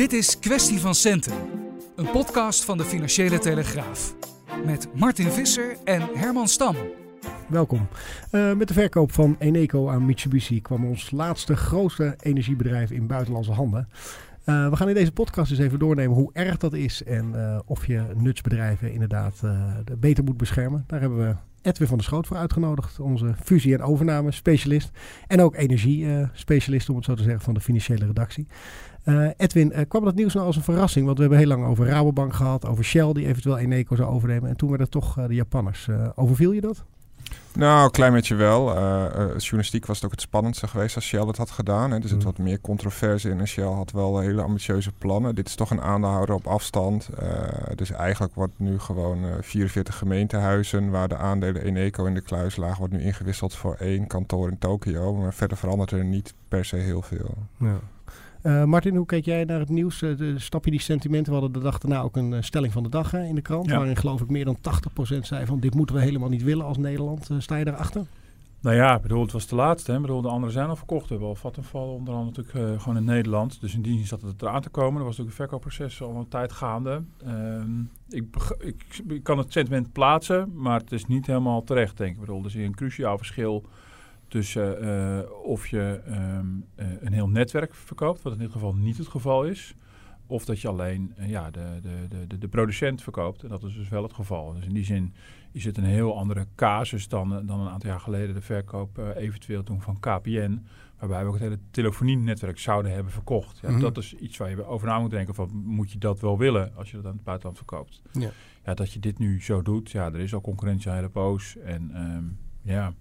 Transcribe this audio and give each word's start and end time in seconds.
Dit 0.00 0.12
is 0.12 0.38
Kwestie 0.38 0.80
van 0.80 0.94
Centen, 0.94 1.34
een 1.96 2.10
podcast 2.10 2.64
van 2.64 2.78
de 2.78 2.84
Financiële 2.84 3.38
Telegraaf. 3.38 4.14
Met 4.64 4.88
Martin 4.94 5.30
Visser 5.30 5.76
en 5.84 6.08
Herman 6.14 6.48
Stam. 6.48 6.76
Welkom. 7.48 7.88
Uh, 8.32 8.52
met 8.52 8.68
de 8.68 8.74
verkoop 8.74 9.12
van 9.12 9.36
Eneco 9.38 9.88
aan 9.88 10.06
Mitsubishi 10.06 10.60
kwam 10.60 10.84
ons 10.84 11.10
laatste 11.10 11.56
grootste 11.56 12.16
energiebedrijf 12.20 12.90
in 12.90 13.06
buitenlandse 13.06 13.52
handen. 13.52 13.88
Uh, 14.46 14.70
we 14.70 14.76
gaan 14.76 14.88
in 14.88 14.94
deze 14.94 15.12
podcast 15.12 15.50
eens 15.50 15.60
even 15.60 15.78
doornemen 15.78 16.16
hoe 16.16 16.30
erg 16.32 16.56
dat 16.56 16.72
is 16.72 17.02
en 17.02 17.32
uh, 17.34 17.58
of 17.64 17.86
je 17.86 18.02
nutsbedrijven 18.16 18.92
inderdaad 18.92 19.40
beter 19.98 20.24
moet 20.24 20.36
beschermen. 20.36 20.84
Daar 20.86 21.00
hebben 21.00 21.18
we 21.18 21.34
Edwin 21.62 21.86
van 21.86 21.96
der 21.96 22.06
Schoot 22.06 22.26
voor 22.26 22.36
uitgenodigd, 22.36 23.00
onze 23.00 23.34
fusie- 23.42 23.74
en 23.74 23.82
overname 23.82 24.30
specialist. 24.30 24.90
En 25.26 25.40
ook 25.40 25.56
energie-specialist, 25.56 26.88
om 26.88 26.96
het 26.96 27.04
zo 27.04 27.14
te 27.14 27.22
zeggen, 27.22 27.40
van 27.40 27.54
de 27.54 27.60
financiële 27.60 28.06
redactie. 28.06 28.46
Uh, 29.04 29.28
Edwin, 29.36 29.72
uh, 29.74 29.80
kwam 29.88 30.04
dat 30.04 30.14
nieuws 30.14 30.34
nou 30.34 30.46
als 30.46 30.56
een 30.56 30.62
verrassing? 30.62 31.04
Want 31.04 31.16
we 31.16 31.22
hebben 31.22 31.40
heel 31.40 31.48
lang 31.48 31.64
over 31.64 31.86
Rabobank 31.86 32.34
gehad, 32.34 32.66
over 32.66 32.84
Shell 32.84 33.12
die 33.12 33.26
eventueel 33.26 33.58
Eneco 33.58 33.96
zou 33.96 34.10
overnemen. 34.10 34.48
En 34.48 34.56
toen 34.56 34.68
werden 34.68 34.90
toch 34.90 35.18
uh, 35.18 35.26
de 35.26 35.34
Japanners. 35.34 35.88
overviel 36.14 36.52
je 36.52 36.60
dat? 36.60 36.84
Nou, 37.52 37.84
een 37.84 37.90
klein 37.90 38.12
beetje 38.12 38.34
wel. 38.34 38.74
journalistiek 39.36 39.86
was 39.86 39.96
het 39.96 40.04
ook 40.04 40.10
het 40.10 40.20
spannendste 40.20 40.68
geweest 40.68 40.94
als 40.94 41.04
Shell 41.04 41.26
het 41.26 41.36
had 41.36 41.50
gedaan. 41.50 41.90
Hè. 41.90 41.96
Er 41.96 42.08
zit 42.08 42.18
mm. 42.18 42.24
wat 42.24 42.38
meer 42.38 42.60
controverse 42.60 43.30
in 43.30 43.40
en 43.40 43.48
Shell 43.48 43.64
had 43.64 43.92
wel 43.92 44.18
hele 44.18 44.42
ambitieuze 44.42 44.92
plannen. 44.98 45.34
Dit 45.34 45.48
is 45.48 45.54
toch 45.54 45.70
een 45.70 45.80
aandeelhouder 45.80 46.34
op 46.34 46.46
afstand. 46.46 47.08
dus 47.74 47.90
eigenlijk 47.90 48.34
wordt 48.34 48.52
nu 48.56 48.78
gewoon 48.78 49.24
44 49.40 49.96
gemeentehuizen 49.96 50.90
waar 50.90 51.08
de 51.08 51.16
aandelen 51.16 51.62
Eneco 51.62 52.04
in 52.04 52.14
de 52.14 52.20
kluis 52.20 52.56
lagen, 52.56 52.78
wordt 52.78 52.94
nu 52.94 53.02
ingewisseld 53.02 53.54
voor 53.54 53.74
één 53.74 54.06
kantoor 54.06 54.48
in 54.50 54.58
Tokio. 54.58 55.14
Maar 55.14 55.34
verder 55.34 55.56
verandert 55.56 55.90
er 55.90 56.04
niet 56.04 56.34
per 56.48 56.64
se 56.64 56.76
heel 56.76 57.02
veel. 57.02 57.34
Ja. 57.56 57.78
Uh, 58.42 58.64
Martin, 58.64 58.96
hoe 58.96 59.06
keek 59.06 59.24
jij 59.24 59.44
naar 59.44 59.58
het 59.58 59.68
nieuws? 59.68 60.02
Uh, 60.02 60.36
stap 60.36 60.64
je 60.64 60.70
die 60.70 60.80
sentimenten? 60.80 61.32
We 61.32 61.38
hadden 61.38 61.60
de 61.60 61.66
dag 61.66 61.78
daarna 61.78 62.00
ook 62.00 62.16
een 62.16 62.32
uh, 62.32 62.42
stelling 62.42 62.72
van 62.72 62.82
de 62.82 62.88
dag 62.88 63.10
hè, 63.10 63.24
in 63.24 63.34
de 63.34 63.40
krant. 63.40 63.70
Waarin 63.70 63.96
geloof 63.96 64.20
ik 64.20 64.28
meer 64.28 64.44
dan 64.44 64.56
80% 65.16 65.18
zei 65.20 65.46
van 65.46 65.60
dit 65.60 65.74
moeten 65.74 65.94
we 65.94 66.02
helemaal 66.02 66.28
niet 66.28 66.42
willen 66.42 66.64
als 66.64 66.76
Nederland. 66.76 67.30
sta 67.38 67.56
je 67.56 67.64
daarachter? 67.64 68.06
Nou 68.60 68.76
ja, 68.76 68.96
ik 68.96 69.02
bedoel, 69.02 69.22
het 69.22 69.32
was 69.32 69.46
de 69.46 69.54
laatste. 69.54 69.90
Hè. 69.90 69.96
Ik 69.96 70.02
bedoel, 70.02 70.22
de 70.22 70.28
anderen 70.28 70.52
zijn 70.52 70.68
al 70.68 70.76
verkocht. 70.76 71.02
We 71.02 71.08
hebben 71.08 71.28
al 71.28 71.34
Vattenfall 71.34 71.88
onder 71.88 72.14
andere 72.14 72.42
natuurlijk 72.42 72.80
gewoon 72.82 72.96
in 72.96 73.04
Nederland. 73.04 73.60
Dus 73.60 73.74
in 73.74 73.82
die 73.82 73.96
zin 73.96 74.06
zat 74.06 74.22
het 74.22 74.42
eraan 74.42 74.60
te 74.60 74.68
komen. 74.68 74.98
Er 74.98 75.06
was 75.06 75.16
natuurlijk 75.16 75.38
een 75.38 75.46
verkoopproces 75.46 76.02
al 76.02 76.16
een 76.16 76.28
tijd 76.28 76.52
gaande. 76.52 77.02
Ehm, 77.24 77.80
ik, 78.08 78.24
ik, 78.58 79.02
ik, 79.08 79.22
kan 79.22 79.38
het 79.38 79.52
sentiment 79.52 79.92
plaatsen, 79.92 80.52
maar 80.54 80.80
het 80.80 80.92
is 80.92 81.06
niet 81.06 81.26
helemaal 81.26 81.64
terecht, 81.64 81.96
denk 81.96 82.10
ik. 82.10 82.14
Ik 82.14 82.20
bedoel, 82.20 82.40
er 82.40 82.46
is 82.46 82.54
een 82.54 82.74
cruciaal 82.74 83.16
verschil 83.16 83.64
tussen 84.30 84.84
uh, 84.84 85.30
of 85.42 85.66
je 85.66 86.00
um, 86.08 86.64
uh, 86.76 86.86
een 87.00 87.12
heel 87.12 87.28
netwerk 87.28 87.74
verkoopt, 87.74 88.22
wat 88.22 88.32
in 88.32 88.38
dit 88.38 88.50
geval 88.50 88.74
niet 88.74 88.98
het 88.98 89.08
geval 89.08 89.44
is, 89.44 89.74
of 90.26 90.44
dat 90.44 90.60
je 90.60 90.68
alleen 90.68 91.14
uh, 91.18 91.28
ja, 91.28 91.50
de, 91.50 91.80
de, 91.82 92.26
de, 92.26 92.38
de, 92.38 92.48
producent 92.48 93.02
verkoopt. 93.02 93.42
En 93.42 93.48
dat 93.48 93.62
is 93.62 93.74
dus 93.74 93.88
wel 93.88 94.02
het 94.02 94.12
geval. 94.12 94.52
Dus 94.52 94.64
in 94.64 94.74
die 94.74 94.84
zin 94.84 95.14
is 95.52 95.64
het 95.64 95.76
een 95.76 95.84
heel 95.84 96.18
andere 96.18 96.46
casus 96.54 97.08
dan, 97.08 97.46
dan 97.46 97.60
een 97.60 97.68
aantal 97.68 97.90
jaar 97.90 98.00
geleden 98.00 98.34
de 98.34 98.40
verkoop 98.40 98.98
eventueel 99.16 99.62
toen 99.62 99.80
van 99.80 100.00
KPN, 100.00 100.62
waarbij 100.98 101.20
we 101.20 101.26
ook 101.26 101.32
het 101.32 101.42
hele 101.42 101.58
telefonienetwerk 101.70 102.58
zouden 102.58 102.92
hebben 102.92 103.12
verkocht. 103.12 103.58
Ja, 103.58 103.68
mm 103.68 103.74
-hmm. 103.74 103.82
Dat 103.82 103.96
is 103.96 104.14
iets 104.14 104.36
waar 104.36 104.50
je 104.50 104.64
over 104.64 104.86
na 104.86 104.98
moet 104.98 105.10
denken 105.10 105.34
van 105.34 105.50
moet 105.52 105.90
je 105.90 105.98
dat 105.98 106.20
wel 106.20 106.38
willen 106.38 106.76
als 106.76 106.90
je 106.90 106.96
dat 106.96 107.06
aan 107.06 107.12
het 107.12 107.24
buitenland 107.24 107.56
verkoopt. 107.56 108.02
Ja. 108.12 108.30
ja 108.64 108.74
dat 108.74 108.92
je 108.92 108.98
dit 108.98 109.18
nu 109.18 109.42
zo 109.42 109.62
doet, 109.62 109.90
ja, 109.90 110.06
er 110.06 110.20
is 110.20 110.34
al 110.34 110.40
concurrentie 110.40 110.90
een 110.90 110.96
hele 110.96 111.08
poos 111.08 111.56
en 111.56 112.02
um, 112.16 112.38
ja... 112.62 112.94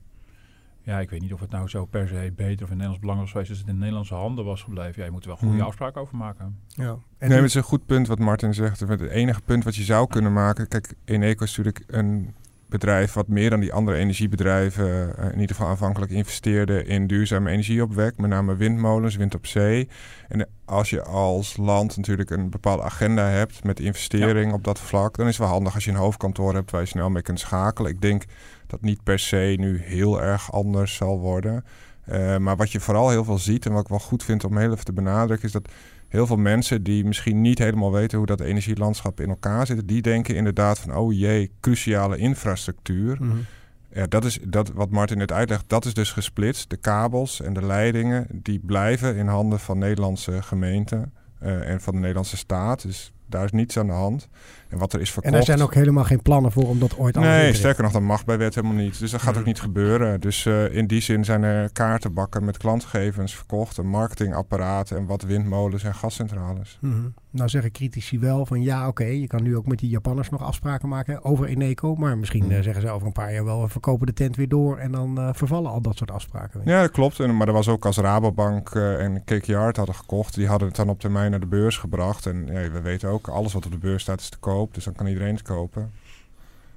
Ja, 0.82 1.00
ik 1.00 1.10
weet 1.10 1.22
niet 1.22 1.34
of 1.34 1.40
het 1.40 1.50
nou 1.50 1.68
zo 1.68 1.86
per 1.86 2.08
se 2.08 2.34
beter 2.36 2.66
of 2.66 2.72
in 2.72 2.78
Nederlands 2.78 3.00
belang 3.00 3.20
was 3.20 3.32
geweest 3.32 3.50
als 3.50 3.60
het 3.60 3.68
in 3.68 3.78
Nederlandse 3.78 4.14
handen 4.14 4.46
was 4.46 4.64
gebleven. 4.64 4.94
Ja, 4.96 5.06
je 5.06 5.12
moet 5.12 5.22
er 5.22 5.28
wel 5.28 5.38
goede 5.38 5.54
hmm. 5.54 5.66
afspraken 5.66 6.02
over 6.02 6.18
maken. 6.18 6.60
Ja. 6.68 6.98
En 7.18 7.30
nee, 7.30 7.38
het 7.38 7.48
is 7.48 7.54
een 7.54 7.64
goed 7.64 7.86
punt 7.86 8.08
wat 8.08 8.20
Martin 8.20 8.54
zegt. 8.54 8.80
Het 8.80 9.02
enige 9.02 9.42
punt 9.42 9.64
wat 9.64 9.76
je 9.76 9.84
zou 9.84 10.08
kunnen 10.08 10.34
maken. 10.34 10.68
Kijk, 10.68 10.94
Eneco 11.06 11.44
is 11.44 11.58
natuurlijk 11.58 11.84
een 11.88 12.34
bedrijf 12.70 13.14
wat 13.14 13.28
meer 13.28 13.50
dan 13.50 13.60
die 13.60 13.74
andere 13.74 13.98
energiebedrijven 13.98 15.14
uh, 15.20 15.26
in 15.26 15.40
ieder 15.40 15.56
geval 15.56 15.68
aanvankelijk 15.68 16.12
investeerde 16.12 16.84
in 16.84 17.08
duurzame 17.08 17.50
energieopwek, 17.50 18.18
met 18.18 18.30
name 18.30 18.56
windmolens, 18.56 19.16
wind 19.16 19.36
op 19.36 19.46
zee. 19.46 19.90
En 20.28 20.50
als 20.66 20.90
je 20.90 21.04
als 21.04 21.58
land 21.58 21.98
natuurlijk 21.98 22.30
een 22.30 22.50
bepaalde 22.50 22.84
agenda 22.84 23.28
hebt 23.28 23.64
met 23.64 23.80
investering 23.80 24.50
ja. 24.50 24.56
op 24.56 24.64
dat 24.64 24.80
vlak, 24.80 25.18
dan 25.18 25.28
is 25.28 25.38
het 25.38 25.46
wel 25.46 25.54
handig 25.54 25.74
als 25.74 25.86
je 25.86 25.92
een 25.92 25.98
hoofdkantoor 25.98 26.54
hebt 26.54 26.72
waar 26.72 26.82
je 26.82 26.88
snel 26.88 27.10
mee 27.10 27.22
kunt 27.22 27.40
schakelen. 27.40 27.92
Ik 27.92 28.02
denk 28.02 28.24
dat 28.68 28.82
niet 28.82 29.04
per 29.04 29.20
se 29.20 29.56
nu 29.58 29.82
heel 29.84 30.22
erg 30.22 30.52
anders 30.52 30.96
zal 30.96 31.20
worden. 31.20 31.64
Uh, 32.12 32.38
maar 32.38 32.56
wat 32.56 32.72
je 32.72 32.80
vooral 32.80 33.10
heel 33.10 33.24
veel 33.24 33.38
ziet 33.38 33.66
en 33.66 33.72
wat 33.72 33.82
ik 33.82 33.88
wel 33.88 34.00
goed 34.00 34.24
vind 34.24 34.44
om 34.44 34.58
heel 34.58 34.72
even 34.72 34.86
te 34.86 34.94
benadrukken, 34.94 35.48
is 35.48 35.54
dat 35.54 35.70
heel 36.08 36.28
veel 36.28 36.38
mensen 36.38 36.84
die 36.84 37.06
misschien 37.06 37.42
niet 37.42 37.58
helemaal 37.58 37.92
weten 37.92 38.18
hoe 38.18 38.28
dat 38.28 38.40
energielandschap 38.40 39.20
in 39.20 39.30
elkaar 39.30 39.66
zit, 39.66 39.88
die 39.88 40.02
denken 40.02 40.36
inderdaad 40.36 40.80
van, 40.80 40.96
oh 40.96 41.14
jee, 41.14 41.52
cruciale 41.60 42.18
infrastructuur. 42.18 43.18
Mm 43.20 43.30
-hmm. 43.30 43.46
Ja, 43.94 44.06
dat 44.08 44.26
is 44.26 44.40
dat 44.48 44.72
wat 44.74 44.90
Martin 44.90 45.18
net 45.18 45.32
uitlegt. 45.32 45.64
Dat 45.68 45.86
is 45.86 45.94
dus 45.94 46.12
gesplitst. 46.12 46.70
De 46.70 46.78
kabels 46.78 47.42
en 47.42 47.54
de 47.54 47.66
leidingen 47.66 48.28
die 48.32 48.60
blijven 48.60 49.16
in 49.16 49.28
handen 49.28 49.60
van 49.60 49.78
Nederlandse 49.78 50.42
gemeenten 50.42 51.14
uh, 51.44 51.70
en 51.70 51.82
van 51.82 51.94
de 51.94 52.00
Nederlandse 52.00 52.38
staat. 52.38 52.82
Dus 52.82 53.14
daar 53.26 53.44
is 53.44 53.52
niets 53.52 53.78
aan 53.78 53.88
de 53.88 53.94
hand. 53.94 54.28
En 54.70 54.78
wat 54.78 54.94
er 54.94 55.02
is 55.02 55.12
verkocht... 55.12 55.34
En 55.34 55.40
er 55.40 55.46
zijn 55.46 55.62
ook 55.62 55.74
helemaal 55.74 56.04
geen 56.04 56.22
plannen 56.22 56.52
voor 56.52 56.68
om 56.68 56.80
dat 56.80 56.98
ooit 56.98 57.18
aan 57.18 57.24
te 57.24 57.30
Nee, 57.30 57.54
sterker 57.54 57.84
nog, 57.84 57.92
dat 57.92 58.02
mag 58.02 58.26
bij 58.26 58.38
wet 58.38 58.56
helemaal 58.56 58.78
niet. 58.78 59.00
Dus 59.00 59.12
dat 59.12 59.22
gaat 59.22 59.38
ook 59.38 59.46
niet 59.46 59.62
gebeuren. 59.62 60.20
Dus 60.20 60.46
uh, 60.46 60.76
in 60.76 60.88
die 60.88 61.02
zin 61.02 61.26
zijn 61.26 61.44
er 61.44 61.72
kaartenbakken 61.72 62.46
met 62.46 62.58
klantgegevens 62.58 63.36
verkocht. 63.36 63.78
Een 63.78 63.90
marketingapparaat 63.90 64.92
en 64.92 65.06
wat 65.06 65.22
windmolens 65.22 65.84
en 65.84 65.96
gascentrales. 65.96 66.78
Mm 66.82 66.92
-hmm. 66.92 67.14
Nou 67.32 67.50
zeggen 67.50 67.72
critici 67.72 68.20
wel 68.20 68.46
van 68.46 68.62
ja, 68.62 68.80
oké, 68.80 68.88
okay, 69.04 69.20
je 69.20 69.28
kan 69.28 69.44
nu 69.44 69.58
ook 69.58 69.68
met 69.68 69.80
die 69.80 69.90
Japanners 69.90 70.30
nog 70.30 70.44
afspraken 70.44 70.90
maken 70.90 71.24
over 71.24 71.46
Eneco. 71.46 71.96
Maar 71.96 72.18
misschien 72.18 72.44
mm. 72.44 72.52
uh, 72.52 72.62
zeggen 72.62 72.82
ze 72.82 72.90
over 72.90 73.08
een 73.08 73.14
paar 73.14 73.34
jaar 73.34 73.46
wel, 73.46 73.62
we 73.62 73.70
verkopen 73.70 74.08
de 74.08 74.14
tent 74.14 74.36
weer 74.36 74.48
door 74.48 74.78
en 74.78 74.92
dan 74.92 75.20
uh, 75.20 75.30
vervallen 75.34 75.72
al 75.72 75.82
dat 75.82 75.98
soort 75.98 76.12
afspraken. 76.12 76.62
Ja, 76.66 76.82
dat 76.82 76.92
klopt. 76.92 77.20
En, 77.20 77.38
maar 77.38 77.48
er 77.48 77.54
was 77.54 77.68
ook 77.68 77.86
als 77.86 77.98
Rabobank 77.98 78.70
en 78.76 79.24
KKR 79.24 79.54
hadden 79.54 79.96
gekocht, 79.96 80.36
die 80.36 80.48
hadden 80.48 80.68
het 80.68 80.78
dan 80.78 80.90
op 80.90 81.00
termijn 81.00 81.32
naar 81.32 81.40
de 81.40 81.46
beurs 81.46 81.78
gebracht. 81.78 82.26
En 82.26 82.46
ja, 82.46 82.72
we 82.72 82.82
weten 82.82 83.10
ook, 83.10 83.28
alles 83.28 83.54
wat 83.54 83.66
op 83.66 83.72
de 83.72 83.78
beurs 83.78 84.02
staat 84.02 84.20
is 84.20 84.30
te 84.30 84.38
koop. 84.38 84.59
Dus 84.68 84.84
dan 84.84 84.94
kan 84.94 85.08
iedereen 85.08 85.34
het 85.34 85.42
kopen. 85.42 85.82
Mm 85.82 85.92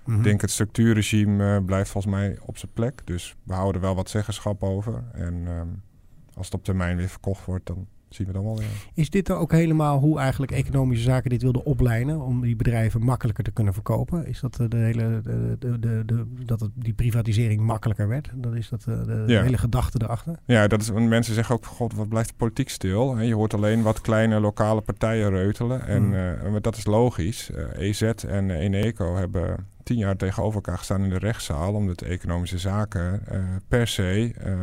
-hmm. 0.05 0.17
Ik 0.17 0.25
denk 0.25 0.41
het 0.41 0.51
structuurregime 0.51 1.59
uh, 1.59 1.65
blijft 1.65 1.91
volgens 1.91 2.15
mij 2.15 2.39
op 2.41 2.59
zijn 2.59 2.73
plek. 2.73 3.01
Dus 3.05 3.37
we 3.43 3.53
houden 3.53 3.81
er 3.81 3.87
wel 3.87 3.97
wat 3.97 4.11
zeggenschap 4.11 4.63
over. 4.63 5.05
En 5.13 5.47
um, 5.47 5.83
als 6.35 6.47
het 6.47 6.55
op 6.55 6.65
termijn 6.65 6.97
weer 6.97 7.09
verkocht 7.09 7.45
wordt, 7.45 7.67
dan 7.67 7.87
zien 8.15 8.27
we 8.27 8.33
dan 8.33 8.45
wel. 8.45 8.61
Ja. 8.61 8.67
Is 8.95 9.11
dit 9.11 9.27
dan 9.27 9.39
ook 9.39 9.53
helemaal 9.53 9.99
hoe 9.99 10.19
eigenlijk 10.19 10.53
economische 10.53 11.05
zaken 11.05 11.31
dit 11.31 11.43
wilden 11.43 11.65
opleiden 11.65 12.21
om 12.21 12.41
die 12.41 12.57
bedrijven 12.57 13.05
makkelijker 13.05 13.45
te 13.45 13.51
kunnen 13.51 13.75
verkopen? 13.75 14.27
Is 14.27 14.41
dat 14.41 14.55
de 14.55 14.77
hele 14.77 15.21
de, 15.23 15.57
de, 15.59 15.79
de, 15.79 16.03
de 16.07 16.27
dat 16.45 16.61
het, 16.61 16.71
die 16.75 16.93
privatisering 16.93 17.61
makkelijker 17.61 18.09
werd? 18.09 18.31
Dat 18.35 18.55
is 18.55 18.69
dat 18.69 18.83
de, 18.83 19.25
ja. 19.27 19.43
hele 19.43 19.59
gedachte 19.59 19.99
erachter? 20.03 20.39
Ja, 20.47 20.67
dat 20.67 20.81
is 20.81 20.91
mensen 20.93 21.35
zeggen 21.35 21.55
ook: 21.55 21.67
God, 21.67 21.95
wat 21.95 22.09
blijft 22.09 22.29
de 22.29 22.35
politiek 22.37 22.69
stil? 22.69 23.21
Je 23.21 23.35
hoort 23.35 23.55
alleen 23.55 23.83
wat 23.83 24.01
kleine 24.01 24.41
lokale 24.41 24.81
partijen 24.81 25.31
reutelen 25.31 25.87
en 25.87 26.03
mm. 26.03 26.55
uh, 26.55 26.57
dat 26.61 26.77
is 26.77 26.85
logisch. 26.85 27.51
Uh, 27.51 27.89
EZ 27.89 28.03
en 28.03 28.51
Eneco 28.51 29.17
hebben 29.17 29.67
tien 29.83 29.99
jaar 29.99 30.17
tegenover 30.17 30.55
elkaar 30.55 30.79
gestaan 30.79 31.03
in 31.03 31.11
de 31.11 31.19
rechtszaal, 31.19 31.75
omdat 31.75 31.99
de 31.99 32.07
economische 32.07 32.59
zaken 32.59 33.23
uh, 33.33 33.39
per 33.69 33.87
se 33.87 34.33
uh, 34.47 34.55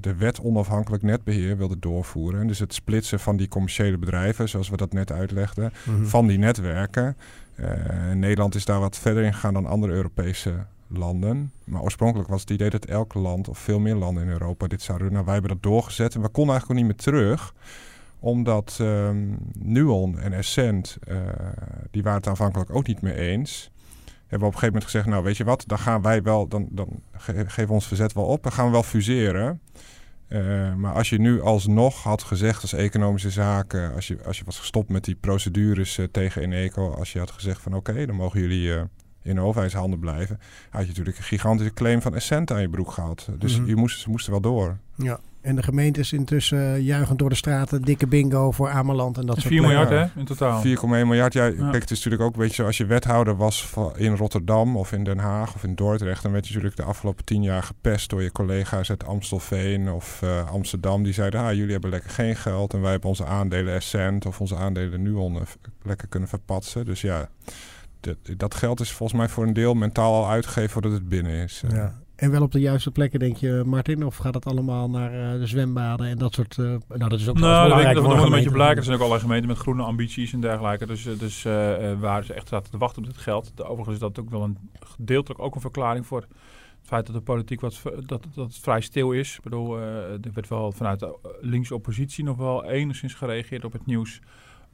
de 0.00 0.14
wet 0.14 0.40
onafhankelijk 0.40 1.02
netbeheer 1.02 1.56
wilde 1.56 1.78
doorvoeren. 1.78 2.46
Dus 2.46 2.58
het 2.58 2.74
splitsen 2.74 3.20
van 3.20 3.36
die 3.36 3.48
commerciële 3.48 3.98
bedrijven, 3.98 4.48
zoals 4.48 4.68
we 4.68 4.76
dat 4.76 4.92
net 4.92 5.12
uitlegden, 5.12 5.72
mm 5.84 5.94
-hmm. 5.94 6.06
van 6.06 6.26
die 6.26 6.38
netwerken. 6.38 7.16
Uh, 7.56 7.66
Nederland 8.12 8.54
is 8.54 8.64
daar 8.64 8.80
wat 8.80 8.98
verder 8.98 9.22
in 9.22 9.34
gegaan 9.34 9.54
dan 9.54 9.66
andere 9.66 9.92
Europese 9.92 10.54
landen. 10.86 11.52
Maar 11.64 11.82
oorspronkelijk 11.82 12.28
was 12.28 12.40
het 12.40 12.50
idee 12.50 12.70
dat 12.70 12.84
elk 12.84 13.14
land, 13.14 13.48
of 13.48 13.58
veel 13.58 13.78
meer 13.78 13.94
landen 13.94 14.22
in 14.22 14.30
Europa, 14.30 14.66
dit 14.66 14.82
zou 14.82 14.98
doen. 14.98 15.12
Nou, 15.12 15.24
wij 15.24 15.32
hebben 15.32 15.50
dat 15.50 15.62
doorgezet 15.62 16.14
en 16.14 16.20
we 16.20 16.28
konden 16.28 16.52
eigenlijk 16.52 16.80
niet 16.80 16.90
meer 16.90 17.04
terug 17.04 17.54
omdat 18.22 18.78
um, 18.80 19.38
Nuon 19.58 20.18
en 20.18 20.32
Essent, 20.32 20.98
die 21.90 22.02
waren 22.02 22.18
het 22.18 22.28
aanvankelijk 22.28 22.74
ook 22.74 22.86
niet 22.86 23.00
mee 23.00 23.14
eens 23.14 23.70
hebben 24.30 24.48
we 24.48 24.54
op 24.54 24.62
een 24.62 24.68
gegeven 24.68 24.72
moment 24.72 24.84
gezegd, 24.84 25.06
nou 25.06 25.22
weet 25.24 25.36
je 25.36 25.44
wat, 25.44 25.64
dan 25.66 25.78
gaan 25.78 26.02
wij 26.02 26.22
wel, 26.22 26.48
dan, 26.48 26.68
dan 26.70 27.02
ge 27.12 27.32
geven 27.32 27.66
we 27.66 27.72
ons 27.72 27.86
verzet 27.86 28.12
wel 28.12 28.24
op. 28.24 28.42
Dan 28.42 28.52
gaan 28.52 28.66
we 28.66 28.72
wel 28.72 28.82
fuseren. 28.82 29.60
Eh, 30.28 30.74
maar 30.74 30.92
als 30.92 31.10
je 31.10 31.18
nu 31.18 31.42
alsnog 31.42 32.02
had 32.02 32.22
gezegd 32.22 32.62
als 32.62 32.72
economische 32.72 33.30
zaken, 33.30 33.94
als 33.94 34.08
je, 34.08 34.18
als 34.24 34.38
je 34.38 34.44
was 34.44 34.58
gestopt 34.58 34.88
met 34.88 35.04
die 35.04 35.14
procedures 35.14 35.98
uh, 35.98 36.06
tegen 36.06 36.42
Eneco, 36.42 36.90
als 36.90 37.12
je 37.12 37.18
had 37.18 37.30
gezegd 37.30 37.62
van 37.62 37.74
oké, 37.74 38.06
dan 38.06 38.16
mogen 38.16 38.40
jullie 38.40 38.68
uh, 38.68 38.82
in 39.22 39.34
de 39.34 39.40
overheidshanden 39.40 39.98
blijven, 39.98 40.40
had 40.70 40.82
je 40.82 40.88
natuurlijk 40.88 41.18
een 41.18 41.24
gigantische 41.24 41.72
claim 41.72 42.02
van 42.02 42.14
Essent 42.14 42.50
aan 42.50 42.60
je 42.60 42.68
broek 42.68 42.90
gehad. 42.90 43.28
Dus 43.38 43.52
mm 43.52 43.58
-hmm. 43.58 43.68
je 43.68 43.76
moest, 43.76 44.00
ze 44.00 44.10
moesten 44.10 44.32
wel 44.32 44.40
door. 44.40 44.78
Ja, 44.94 45.20
en 45.40 45.56
de 45.56 45.62
gemeente 45.62 46.00
is 46.00 46.12
intussen 46.12 46.82
juichend 46.82 47.18
door 47.18 47.28
de 47.28 47.34
straten. 47.34 47.82
Dikke 47.82 48.06
bingo 48.06 48.50
voor 48.50 48.70
Ameland 48.70 49.18
en 49.18 49.26
dat 49.26 49.36
soort 49.36 49.48
4 49.48 49.60
miljard 49.60 49.88
hè, 49.88 50.04
in 50.16 50.24
totaal. 50.24 50.62
4,1 50.66 50.72
miljard. 50.82 51.32
Ja, 51.32 51.44
ja, 51.44 51.70
kijk, 51.70 51.82
het 51.82 51.90
is 51.90 52.04
natuurlijk 52.04 52.22
ook, 52.22 52.36
weet 52.36 52.54
je, 52.54 52.64
als 52.64 52.76
je 52.76 52.86
wethouder 52.86 53.36
was 53.36 53.72
in 53.94 54.16
Rotterdam 54.16 54.76
of 54.76 54.92
in 54.92 55.04
Den 55.04 55.18
Haag 55.18 55.54
of 55.54 55.64
in 55.64 55.74
Dordrecht, 55.74 56.22
dan 56.22 56.32
werd 56.32 56.44
je 56.46 56.54
natuurlijk 56.54 56.80
de 56.80 56.86
afgelopen 56.86 57.24
tien 57.24 57.42
jaar 57.42 57.62
gepest 57.62 58.10
door 58.10 58.22
je 58.22 58.32
collega's 58.32 58.90
uit 58.90 59.04
Amstelveen 59.04 59.90
of 59.90 60.20
uh, 60.24 60.50
Amsterdam. 60.50 61.02
Die 61.02 61.12
zeiden, 61.12 61.40
ah, 61.40 61.52
jullie 61.52 61.72
hebben 61.72 61.90
lekker 61.90 62.10
geen 62.10 62.36
geld 62.36 62.74
en 62.74 62.80
wij 62.80 62.90
hebben 62.90 63.08
onze 63.08 63.24
aandelen 63.24 63.74
Essent 63.74 64.26
of 64.26 64.40
onze 64.40 64.56
aandelen 64.56 65.02
Nuon 65.02 65.38
lekker 65.82 66.08
kunnen 66.08 66.28
verpatsen. 66.28 66.84
Dus 66.84 67.00
ja, 67.00 67.28
dat, 68.00 68.16
dat 68.36 68.54
geld 68.54 68.80
is 68.80 68.92
volgens 68.92 69.18
mij 69.18 69.28
voor 69.28 69.46
een 69.46 69.52
deel 69.52 69.74
mentaal 69.74 70.14
al 70.24 70.30
uitgegeven 70.30 70.70
voordat 70.70 70.92
het 70.92 71.08
binnen 71.08 71.32
is. 71.32 71.62
Ja. 71.68 71.99
En 72.20 72.30
wel 72.30 72.42
op 72.42 72.52
de 72.52 72.60
juiste 72.60 72.90
plekken, 72.90 73.18
denk 73.18 73.36
je, 73.36 73.62
Martin? 73.66 74.04
Of 74.04 74.16
gaat 74.16 74.34
het 74.34 74.46
allemaal 74.46 74.90
naar 74.90 75.34
uh, 75.34 75.40
de 75.40 75.46
zwembaden 75.46 76.06
en 76.06 76.18
dat 76.18 76.34
soort... 76.34 76.56
Uh, 76.56 76.66
nou, 76.88 77.10
dat 77.10 77.20
is 77.20 77.28
ook 77.28 77.38
nou, 77.38 77.62
belangrijk. 77.62 77.94
Dat 77.94 78.04
moet 78.04 78.22
een 78.22 78.30
beetje 78.30 78.50
blijken. 78.50 78.76
Er 78.76 78.82
zijn 78.82 78.94
ook 78.94 79.02
allerlei 79.02 79.22
gemeenten 79.22 79.48
met 79.48 79.58
groene 79.58 79.82
ambities 79.82 80.32
en 80.32 80.40
dergelijke. 80.40 80.86
Dus, 80.86 81.02
dus 81.02 81.44
uh, 81.44 81.52
waar 82.00 82.24
ze 82.24 82.34
echt 82.34 82.48
zaten 82.48 82.70
te 82.70 82.78
wachten 82.78 83.02
op 83.02 83.08
dit 83.08 83.18
geld. 83.18 83.52
Overigens 83.62 83.94
is 83.94 84.00
dat 84.00 84.18
ook 84.18 84.30
wel 84.30 84.42
een 84.42 84.58
gedeeltelijk 84.80 85.40
ook 85.40 85.54
een 85.54 85.60
verklaring 85.60 86.06
voor 86.06 86.20
het 86.20 86.28
feit 86.82 87.06
dat 87.06 87.14
de 87.14 87.22
politiek 87.22 87.60
wat, 87.60 87.82
dat, 88.06 88.26
dat 88.34 88.58
vrij 88.60 88.80
stil 88.80 89.12
is. 89.12 89.36
Ik 89.36 89.42
bedoel, 89.42 89.78
er 89.78 90.20
werd 90.34 90.48
wel 90.48 90.72
vanuit 90.72 91.00
de 91.00 91.18
linkse 91.40 91.74
oppositie 91.74 92.24
nog 92.24 92.36
wel 92.36 92.64
enigszins 92.64 93.14
gereageerd 93.14 93.64
op 93.64 93.72
het 93.72 93.86
nieuws. 93.86 94.20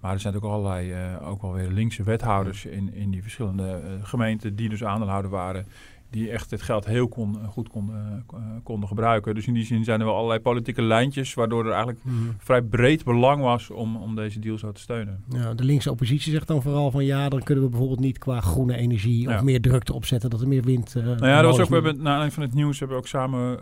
Maar 0.01 0.13
er 0.13 0.21
zijn 0.21 0.37
ook 0.37 0.43
allerlei, 0.43 0.93
uh, 0.93 1.29
ook 1.29 1.43
wel 1.43 1.53
weer 1.53 1.69
linkse 1.69 2.03
wethouders 2.03 2.65
in, 2.65 2.95
in 2.95 3.11
die 3.11 3.23
verschillende 3.23 3.81
uh, 3.85 3.91
gemeenten 4.03 4.57
die 4.57 4.69
dus 4.69 4.85
aandeelhouder 4.85 5.31
waren. 5.31 5.67
Die 6.11 6.31
echt 6.31 6.51
het 6.51 6.63
geld 6.63 6.87
heel 6.87 7.09
kon, 7.09 7.37
goed 7.49 7.69
konden, 7.69 8.25
uh, 8.35 8.41
konden 8.63 8.89
gebruiken. 8.89 9.35
Dus 9.35 9.47
in 9.47 9.55
die 9.55 9.65
zin 9.65 9.85
zijn 9.85 10.01
er 10.01 10.07
wel 10.07 10.15
allerlei 10.15 10.41
politieke 10.41 10.83
lijntjes. 10.83 11.35
Waardoor 11.35 11.65
er 11.65 11.71
eigenlijk 11.71 12.05
mm. 12.05 12.35
vrij 12.39 12.63
breed 12.63 13.05
belang 13.05 13.43
was 13.43 13.71
om, 13.71 13.97
om 13.97 14.15
deze 14.15 14.39
deal 14.39 14.59
zo 14.59 14.73
te 14.73 14.81
steunen. 14.81 15.25
Ja, 15.29 15.55
de 15.55 15.65
linkse 15.65 15.91
oppositie 15.91 16.33
zegt 16.33 16.47
dan 16.47 16.63
vooral 16.63 16.91
van 16.91 17.05
ja, 17.05 17.29
dan 17.29 17.43
kunnen 17.43 17.65
we 17.65 17.71
bijvoorbeeld 17.71 18.01
niet 18.01 18.19
qua 18.19 18.41
groene 18.41 18.77
energie 18.77 19.29
ja. 19.29 19.35
of 19.35 19.43
meer 19.43 19.61
druk 19.61 19.89
erop 19.89 20.05
zetten 20.05 20.31
dat 20.31 20.41
er 20.41 20.49
meer 20.49 20.63
wind. 20.63 20.95
nou 20.95 21.27
ja, 21.27 21.43
dat 21.43 21.51
was 21.51 21.61
ook, 21.61 21.69
we 21.69 21.75
hebben, 21.75 21.97
naar 21.97 22.07
aanleiding 22.07 22.33
van 22.33 22.43
het 22.43 22.55
nieuws 22.55 22.79
hebben 22.79 22.97
we 22.97 23.03
ook 23.03 23.09
samen 23.09 23.59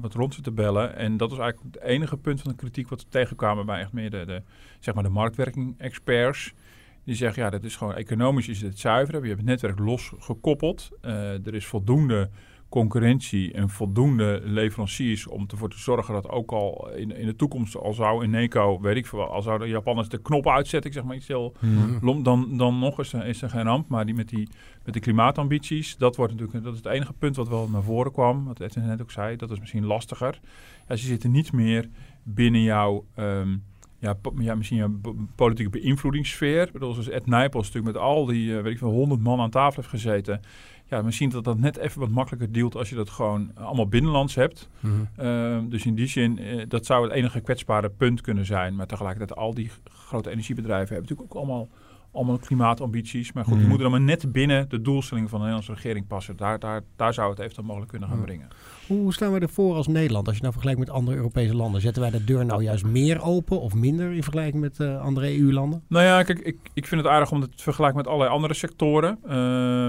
wat 0.00 0.14
rond 0.14 0.34
zitten 0.34 0.54
bellen. 0.54 0.96
En 0.96 1.16
dat 1.16 1.30
was 1.30 1.38
eigenlijk 1.38 1.74
het 1.74 1.84
enige 1.84 2.16
punt 2.16 2.40
van 2.40 2.50
de 2.50 2.56
kritiek 2.56 2.88
wat 2.88 3.02
we 3.02 3.08
tegenkwamen 3.08 3.66
bij 3.66 3.80
echt 3.80 3.92
meer 3.92 4.10
de, 4.10 4.24
de 4.26 4.42
zeg 4.80 4.94
maar 4.94 5.02
de 5.02 5.08
marktwerking-experts. 5.08 6.54
Die 7.04 7.14
zeggen, 7.14 7.42
ja, 7.42 7.50
dat 7.50 7.64
is 7.64 7.76
gewoon 7.76 7.94
economisch 7.94 8.48
is 8.48 8.60
het 8.60 8.78
zuiver. 8.78 9.14
Je 9.14 9.26
hebt 9.26 9.38
het 9.38 9.48
netwerk 9.48 9.78
losgekoppeld. 9.78 10.90
Uh, 11.02 11.46
er 11.46 11.54
is 11.54 11.66
voldoende 11.66 12.30
concurrentie 12.72 13.52
en 13.52 13.68
voldoende 13.68 14.40
leveranciers 14.44 15.26
om 15.26 15.46
ervoor 15.50 15.70
te 15.70 15.78
zorgen 15.78 16.14
dat 16.14 16.28
ook 16.28 16.52
al 16.52 16.90
in, 16.90 17.16
in 17.16 17.26
de 17.26 17.36
toekomst, 17.36 17.76
al 17.76 17.92
zou 17.92 18.24
in 18.24 18.30
NECO, 18.30 18.80
weet 18.80 18.96
ik 18.96 19.06
veel, 19.06 19.26
al 19.26 19.42
zouden 19.42 19.66
de 19.66 19.72
Japanners 19.72 20.08
de 20.08 20.22
knop 20.22 20.48
uitzetten, 20.48 20.90
ik 20.90 20.96
zeg 20.96 21.04
maar 21.04 21.16
iets 21.16 21.28
heel 21.28 21.54
mm. 21.60 22.22
dan, 22.22 22.56
dan 22.56 22.78
nog 22.78 23.00
is 23.00 23.12
er, 23.12 23.26
is 23.26 23.42
er 23.42 23.50
geen 23.50 23.64
ramp. 23.64 23.88
Maar 23.88 24.06
die 24.06 24.14
met 24.14 24.28
die, 24.28 24.48
met 24.84 24.92
die 24.92 25.02
klimaatambities, 25.02 25.96
dat 25.96 26.16
wordt 26.16 26.32
natuurlijk, 26.32 26.64
dat 26.64 26.72
is 26.72 26.78
het 26.78 26.92
enige 26.92 27.12
punt 27.12 27.36
wat 27.36 27.48
wel 27.48 27.68
naar 27.68 27.82
voren 27.82 28.12
kwam, 28.12 28.44
wat 28.44 28.60
Edwin 28.60 28.86
net 28.86 29.02
ook 29.02 29.10
zei, 29.10 29.36
dat 29.36 29.50
is 29.50 29.60
misschien 29.60 29.86
lastiger. 29.86 30.40
Ja, 30.88 30.96
ze 30.96 31.06
zitten 31.06 31.30
niet 31.30 31.52
meer 31.52 31.88
binnen 32.22 32.62
jouw... 32.62 33.06
Um, 33.16 33.62
ja, 34.02 34.16
ja, 34.38 34.54
misschien 34.54 34.78
een 34.78 35.30
politieke 35.34 35.70
beïnvloedingssfeer. 35.70 36.66
Ik 36.66 36.72
bedoel, 36.72 36.92
zoals 36.92 37.08
Ed 37.08 37.26
Nijpels 37.26 37.66
natuurlijk 37.66 37.94
met 37.94 38.02
al 38.02 38.26
die, 38.26 38.46
uh, 38.46 38.62
weet 38.62 38.72
ik 38.72 38.78
veel, 38.78 38.90
honderd 38.90 39.22
man 39.22 39.40
aan 39.40 39.50
tafel 39.50 39.76
heeft 39.76 39.88
gezeten. 39.88 40.40
Ja, 40.86 41.02
misschien 41.02 41.30
dat 41.30 41.44
dat 41.44 41.58
net 41.58 41.76
even 41.76 42.00
wat 42.00 42.08
makkelijker 42.08 42.52
dealt 42.52 42.76
als 42.76 42.88
je 42.88 42.94
dat 42.94 43.10
gewoon 43.10 43.50
allemaal 43.54 43.88
binnenlands 43.88 44.34
hebt. 44.34 44.68
Mm 44.80 45.08
-hmm. 45.16 45.26
uh, 45.26 45.70
dus 45.70 45.86
in 45.86 45.94
die 45.94 46.06
zin, 46.06 46.38
uh, 46.40 46.64
dat 46.68 46.86
zou 46.86 47.04
het 47.04 47.12
enige 47.12 47.40
kwetsbare 47.40 47.90
punt 47.90 48.20
kunnen 48.20 48.46
zijn. 48.46 48.76
Maar 48.76 48.86
tegelijkertijd, 48.86 49.38
al 49.38 49.54
die 49.54 49.70
grote 49.84 50.30
energiebedrijven 50.30 50.94
hebben 50.94 51.08
natuurlijk 51.08 51.36
ook 51.36 51.42
allemaal 51.42 51.68
allemaal 52.12 52.38
klimaatambities. 52.38 53.32
Maar 53.32 53.44
goed, 53.44 53.52
mm. 53.52 53.58
die 53.58 53.68
moeten 53.68 53.90
dan 53.90 53.98
maar 53.98 54.06
net 54.06 54.32
binnen 54.32 54.68
de 54.68 54.80
doelstellingen 54.80 55.28
van 55.28 55.38
de 55.38 55.44
Nederlandse 55.44 55.82
regering 55.82 56.06
passen. 56.06 56.36
Daar, 56.36 56.58
daar, 56.58 56.82
daar 56.96 57.14
zou 57.14 57.30
het 57.30 57.38
eventueel 57.38 57.66
mogelijk 57.66 57.90
kunnen 57.90 58.08
gaan 58.08 58.20
brengen. 58.20 58.48
Hoe 58.86 59.12
staan 59.12 59.32
we 59.32 59.40
ervoor 59.40 59.74
als 59.74 59.86
Nederland? 59.86 60.26
Als 60.26 60.36
je 60.36 60.42
nou 60.42 60.52
vergelijkt 60.52 60.80
met 60.80 60.90
andere 60.90 61.16
Europese 61.16 61.54
landen, 61.54 61.80
zetten 61.80 62.02
wij 62.02 62.10
de 62.10 62.24
deur 62.24 62.46
nou 62.46 62.62
juist 62.62 62.84
meer 62.84 63.22
open 63.22 63.60
of 63.60 63.74
minder 63.74 64.12
in 64.12 64.22
vergelijking 64.22 64.62
met 64.62 64.78
uh, 64.78 65.00
andere 65.00 65.38
EU-landen? 65.38 65.82
Nou 65.88 66.04
ja, 66.04 66.22
kijk, 66.22 66.38
ik, 66.38 66.56
ik 66.74 66.86
vind 66.86 67.00
het 67.00 67.10
aardig 67.10 67.30
om 67.30 67.40
het 67.40 67.56
te 67.56 67.62
vergelijken 67.62 67.98
met 67.98 68.06
allerlei 68.06 68.30
andere 68.30 68.54
sectoren. 68.54 69.18
Uh, 69.24 69.30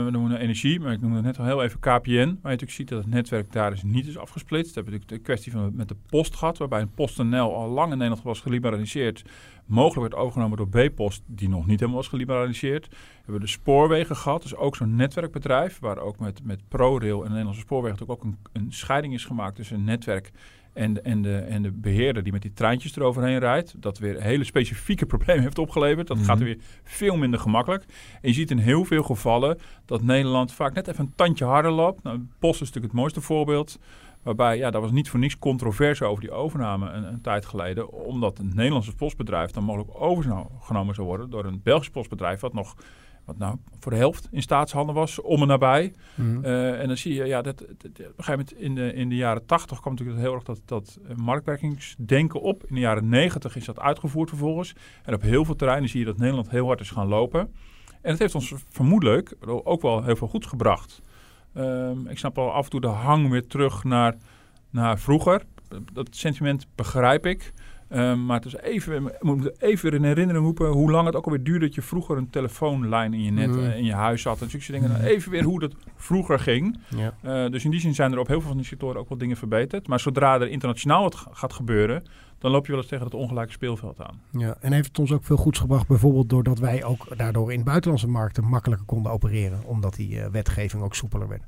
we 0.05 0.07
noemen 0.11 0.37
energie, 0.37 0.79
maar 0.79 0.91
ik 0.91 1.01
noemde 1.01 1.21
net 1.21 1.39
al 1.39 1.45
heel 1.45 1.63
even 1.63 1.79
KPN. 1.79 1.91
Waar 1.91 2.25
je 2.25 2.37
natuurlijk 2.41 2.71
ziet 2.71 2.89
dat 2.89 3.03
het 3.03 3.13
netwerk 3.13 3.51
daar 3.51 3.69
dus 3.69 3.83
niet 3.83 4.07
is 4.07 4.17
afgesplitst. 4.17 4.73
We 4.73 4.81
hebben 4.81 4.93
natuurlijk 4.93 5.21
de 5.21 5.31
kwestie 5.31 5.51
van 5.51 5.71
met 5.75 5.87
de 5.87 5.95
post 6.09 6.35
gehad, 6.35 6.57
waarbij 6.57 6.81
een 6.81 6.93
PostNL 6.93 7.55
al 7.55 7.69
lang 7.69 7.91
in 7.91 7.97
Nederland 7.97 8.23
was 8.23 8.39
geliberaliseerd 8.39 9.23
mogelijk 9.65 10.11
werd 10.11 10.23
overgenomen 10.23 10.57
door 10.57 10.69
B-Post, 10.69 11.23
die 11.25 11.49
nog 11.49 11.65
niet 11.65 11.79
helemaal 11.79 12.01
was 12.01 12.09
geliberaliseerd. 12.09 12.87
We 12.89 12.95
hebben 13.23 13.41
de 13.41 13.47
spoorwegen 13.47 14.15
gehad, 14.15 14.41
dus 14.41 14.55
ook 14.55 14.75
zo'n 14.75 14.95
netwerkbedrijf, 14.95 15.79
waar 15.79 15.97
ook 15.97 16.19
met, 16.19 16.43
met 16.43 16.67
ProRail 16.67 17.17
en 17.17 17.23
de 17.23 17.29
Nederlandse 17.29 17.61
spoorwegen 17.61 17.97
natuurlijk 17.99 18.25
ook 18.25 18.31
een, 18.31 18.63
een 18.63 18.71
scheiding 18.71 19.13
is 19.13 19.25
gemaakt 19.25 19.55
tussen 19.55 19.83
netwerk 19.83 20.31
en 20.73 20.93
de, 20.93 21.01
en, 21.01 21.21
de, 21.21 21.37
en 21.37 21.61
de 21.61 21.71
beheerder 21.71 22.23
die 22.23 22.31
met 22.31 22.41
die 22.41 22.53
treintjes 22.53 22.95
eroverheen 22.95 23.39
rijdt. 23.39 23.81
Dat 23.81 23.97
weer 23.97 24.21
hele 24.21 24.43
specifieke 24.43 25.05
problemen 25.15 25.43
heeft 25.43 25.59
opgeleverd. 25.59 26.07
Dat 26.07 26.17
mm 26.17 26.23
-hmm. 26.23 26.31
gaat 26.31 26.41
weer 26.43 26.57
veel 26.83 27.17
minder 27.17 27.39
gemakkelijk. 27.39 27.83
En 28.21 28.29
je 28.29 28.33
ziet 28.33 28.51
in 28.51 28.57
heel 28.57 28.85
veel 28.85 29.03
gevallen 29.03 29.57
dat 29.85 30.01
Nederland 30.01 30.53
vaak 30.53 30.73
net 30.73 30.87
even 30.87 31.05
een 31.05 31.13
tandje 31.15 31.45
harder 31.45 31.71
loopt. 31.71 32.03
Nou, 32.03 32.27
Post 32.39 32.61
is 32.61 32.67
natuurlijk 32.67 32.93
het 32.93 33.01
mooiste 33.01 33.21
voorbeeld. 33.21 33.79
Waarbij, 34.23 34.57
ja, 34.57 34.71
daar 34.71 34.81
was 34.81 34.91
niet 34.91 35.09
voor 35.09 35.19
niks 35.19 35.39
controverse 35.39 36.05
over 36.05 36.21
die 36.21 36.31
overname 36.31 36.89
een, 36.89 37.03
een, 37.03 37.21
tijd 37.21 37.45
geleden. 37.45 37.91
Omdat 37.91 38.39
een 38.39 38.51
Nederlandse 38.55 38.95
postbedrijf 38.95 39.51
dan 39.51 39.63
mogelijk 39.63 40.01
overgenomen 40.01 40.95
zou 40.95 41.07
worden 41.07 41.29
door 41.29 41.45
een 41.45 41.61
Belgisch 41.63 41.89
postbedrijf. 41.89 42.39
Wat 42.39 42.53
nog, 42.53 42.75
wat 43.25 43.37
nou 43.37 43.57
voor 43.79 43.91
de 43.91 43.97
helft 43.97 44.27
in 44.31 44.41
staatshanden 44.41 44.95
was, 44.95 45.21
om 45.21 45.41
en 45.41 45.47
nabij. 45.47 45.93
Mm 46.15 46.33
-hmm. 46.33 46.45
uh, 46.45 46.81
en 46.81 46.87
dan 46.87 46.97
zie 46.97 47.13
je, 47.13 47.25
ja, 47.25 47.41
dat, 47.41 47.57
dat, 47.57 47.67
op 47.85 47.97
een 47.97 48.23
gegeven 48.23 48.31
moment 48.31 48.53
in 48.53 48.75
de, 48.75 48.93
in 48.93 49.09
de 49.09 49.15
jaren 49.15 49.45
tachtig 49.45 49.79
kwam 49.79 49.93
natuurlijk 49.93 50.19
heel 50.19 50.33
erg 50.33 50.43
dat, 50.43 50.61
dat 50.65 50.99
marktwerkingsdenken 51.15 52.41
op. 52.41 52.63
In 52.65 52.75
de 52.75 52.81
jaren 52.81 53.09
negentig 53.09 53.55
is 53.55 53.65
dat 53.65 53.79
uitgevoerd 53.79 54.29
vervolgens. 54.29 54.75
En 55.03 55.13
op 55.13 55.21
heel 55.21 55.45
veel 55.45 55.55
terreinen 55.55 55.89
zie 55.89 55.99
je 55.99 56.05
dat 56.05 56.17
Nederland 56.17 56.49
heel 56.49 56.65
hard 56.65 56.79
is 56.79 56.91
gaan 56.91 57.07
lopen. 57.07 57.39
En 58.01 58.11
het 58.11 58.19
heeft 58.19 58.35
ons 58.35 58.53
vermoedelijk 58.69 59.35
ook 59.45 59.81
wel 59.81 60.03
heel 60.03 60.15
veel 60.15 60.27
goeds 60.27 60.47
gebracht. 60.47 61.01
Um, 61.57 62.07
ik 62.07 62.17
snap 62.17 62.37
al 62.37 62.51
af 62.51 62.63
en 62.63 62.69
toe 62.69 62.81
de 62.81 62.87
hang 62.87 63.29
weer 63.29 63.47
terug 63.47 63.83
naar, 63.83 64.15
naar 64.69 64.99
vroeger. 64.99 65.41
Dat 65.93 66.07
sentiment 66.11 66.67
begrijp 66.75 67.25
ik. 67.25 67.53
Um, 67.95 68.25
maar 68.25 68.35
het 68.35 68.45
is 68.45 68.55
even, 68.55 69.11
moet 69.19 69.61
even 69.61 69.89
weer 69.89 69.99
in 69.99 70.05
herinnering 70.05 70.45
roepen 70.45 70.67
hoe 70.67 70.91
lang 70.91 71.05
het 71.05 71.15
ook 71.15 71.25
alweer 71.25 71.43
duurde 71.43 71.65
dat 71.65 71.75
je 71.75 71.81
vroeger 71.81 72.17
een 72.17 72.29
telefoonlijn 72.29 73.13
in 73.13 73.23
je 73.23 73.31
net 73.31 73.47
mm. 73.47 73.59
uh, 73.59 73.77
in 73.77 73.83
je 73.83 73.93
huis 73.93 74.23
had. 74.23 74.41
En 74.41 74.49
zulke 74.49 74.71
dingen. 74.71 74.89
Mm. 74.89 74.95
Even 74.95 75.31
weer 75.31 75.43
hoe 75.43 75.59
dat 75.59 75.73
vroeger 75.95 76.39
ging. 76.39 76.79
Ja. 76.95 77.13
Uh, 77.23 77.51
dus 77.51 77.65
in 77.65 77.71
die 77.71 77.79
zin 77.79 77.93
zijn 77.93 78.11
er 78.11 78.19
op 78.19 78.27
heel 78.27 78.39
veel 78.39 78.47
van 78.47 78.57
die 78.57 78.65
sectoren 78.65 78.99
ook 78.99 79.09
wel 79.09 79.17
dingen 79.17 79.37
verbeterd. 79.37 79.87
Maar 79.87 79.99
zodra 79.99 80.39
er 80.39 80.49
internationaal 80.49 81.01
wat 81.01 81.25
gaat 81.31 81.53
gebeuren, 81.53 82.03
dan 82.37 82.51
loop 82.51 82.65
je 82.65 82.71
wel 82.71 82.81
eens 82.81 82.89
tegen 82.89 83.05
het 83.05 83.13
ongelijke 83.13 83.51
speelveld 83.51 84.01
aan. 84.01 84.21
Ja, 84.31 84.57
en 84.59 84.71
heeft 84.71 84.87
het 84.87 84.99
ons 84.99 85.11
ook 85.11 85.23
veel 85.23 85.37
goeds 85.37 85.59
gebracht, 85.59 85.87
bijvoorbeeld 85.87 86.29
doordat 86.29 86.59
wij 86.59 86.83
ook 86.83 87.17
daardoor 87.17 87.53
in 87.53 87.63
buitenlandse 87.63 88.07
markten 88.07 88.43
makkelijker 88.43 88.85
konden 88.85 89.11
opereren, 89.11 89.59
omdat 89.65 89.95
die 89.95 90.15
uh, 90.15 90.25
wetgeving 90.25 90.83
ook 90.83 90.95
soepeler 90.95 91.27
werd. 91.27 91.43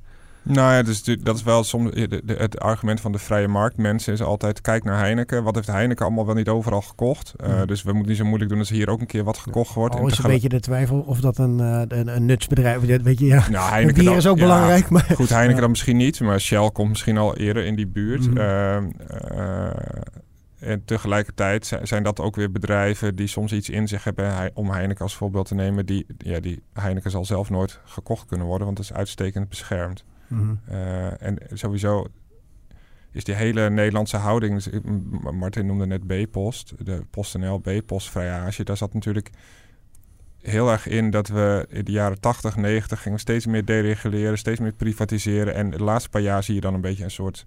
Nou 0.45 0.73
ja, 0.73 0.83
dus 0.83 1.03
dat 1.03 1.35
is 1.35 1.43
wel 1.43 1.63
soms 1.63 1.91
het 2.25 2.59
argument 2.59 3.01
van 3.01 3.11
de 3.11 3.17
vrije 3.17 3.47
markt. 3.47 3.77
Mensen 3.77 4.13
is 4.13 4.21
altijd, 4.21 4.61
kijk 4.61 4.83
naar 4.83 4.99
Heineken. 4.99 5.43
Wat 5.43 5.55
heeft 5.55 5.67
Heineken 5.67 6.05
allemaal 6.05 6.25
wel 6.25 6.35
niet 6.35 6.49
overal 6.49 6.81
gekocht? 6.81 7.33
Uh, 7.43 7.59
mm. 7.59 7.67
Dus 7.67 7.83
we 7.83 7.91
moeten 7.91 8.09
niet 8.09 8.17
zo 8.17 8.25
moeilijk 8.25 8.49
doen 8.49 8.59
als 8.59 8.69
hier 8.69 8.89
ook 8.89 8.99
een 8.99 9.07
keer 9.07 9.23
wat 9.23 9.37
gekocht 9.37 9.73
wordt. 9.73 9.95
Al 9.95 10.07
is 10.07 10.17
een 10.17 10.29
beetje 10.29 10.49
de 10.49 10.59
twijfel 10.59 10.99
of 10.99 11.19
dat 11.19 11.37
een, 11.37 11.59
een, 11.59 12.15
een 12.15 12.25
nutsbedrijf 12.25 12.83
is. 12.83 13.01
Weet 13.01 13.19
je, 13.19 13.25
ja, 13.25 13.49
nou, 13.49 13.69
Heineken 13.69 14.03
bier 14.03 14.15
is 14.15 14.27
ook 14.27 14.37
ja, 14.37 14.43
belangrijk. 14.43 14.89
Maar, 14.89 15.05
goed, 15.15 15.29
Heineken 15.29 15.61
dan 15.61 15.69
misschien 15.69 15.97
niet. 15.97 16.19
Maar 16.19 16.39
Shell 16.39 16.69
komt 16.69 16.89
misschien 16.89 17.17
al 17.17 17.37
eerder 17.37 17.65
in 17.65 17.75
die 17.75 17.87
buurt. 17.87 18.27
Mm. 18.29 18.37
Uh, 18.37 18.77
uh, 19.31 19.69
en 20.59 20.85
tegelijkertijd 20.85 21.79
zijn 21.83 22.03
dat 22.03 22.19
ook 22.19 22.35
weer 22.35 22.51
bedrijven 22.51 23.15
die 23.15 23.27
soms 23.27 23.51
iets 23.51 23.69
in 23.69 23.87
zich 23.87 24.03
hebben, 24.03 24.51
om 24.53 24.69
Heineken 24.69 25.03
als 25.03 25.15
voorbeeld 25.15 25.47
te 25.47 25.55
nemen, 25.55 25.85
die, 25.85 26.05
ja, 26.17 26.39
die 26.39 26.61
Heineken 26.73 27.11
zal 27.11 27.25
zelf 27.25 27.49
nooit 27.49 27.79
gekocht 27.85 28.25
kunnen 28.25 28.47
worden, 28.47 28.65
want 28.65 28.77
het 28.77 28.89
is 28.89 28.95
uitstekend 28.95 29.49
beschermd. 29.49 30.03
Mm-hmm. 30.27 30.59
Uh, 30.69 31.21
en 31.21 31.37
sowieso 31.53 32.07
is 33.11 33.23
die 33.23 33.35
hele 33.35 33.69
Nederlandse 33.69 34.17
houding, 34.17 34.63
Martin 35.31 35.65
noemde 35.65 35.85
net 35.85 36.07
B-post, 36.07 36.73
de 36.85 37.05
PostNL 37.09 37.59
B-post 37.59 38.09
vrijage, 38.09 38.63
daar 38.63 38.77
zat 38.77 38.93
natuurlijk 38.93 39.29
heel 40.41 40.71
erg 40.71 40.87
in 40.87 41.09
dat 41.09 41.27
we 41.27 41.65
in 41.69 41.83
de 41.83 41.91
jaren 41.91 42.19
80, 42.19 42.55
90 42.55 43.01
gingen 43.01 43.19
steeds 43.19 43.45
meer 43.45 43.65
dereguleren, 43.65 44.37
steeds 44.37 44.59
meer 44.59 44.73
privatiseren. 44.73 45.53
En 45.53 45.69
de 45.69 45.83
laatste 45.83 46.09
paar 46.09 46.21
jaar 46.21 46.43
zie 46.43 46.55
je 46.55 46.61
dan 46.61 46.73
een 46.73 46.81
beetje 46.81 47.03
een 47.03 47.11
soort 47.11 47.45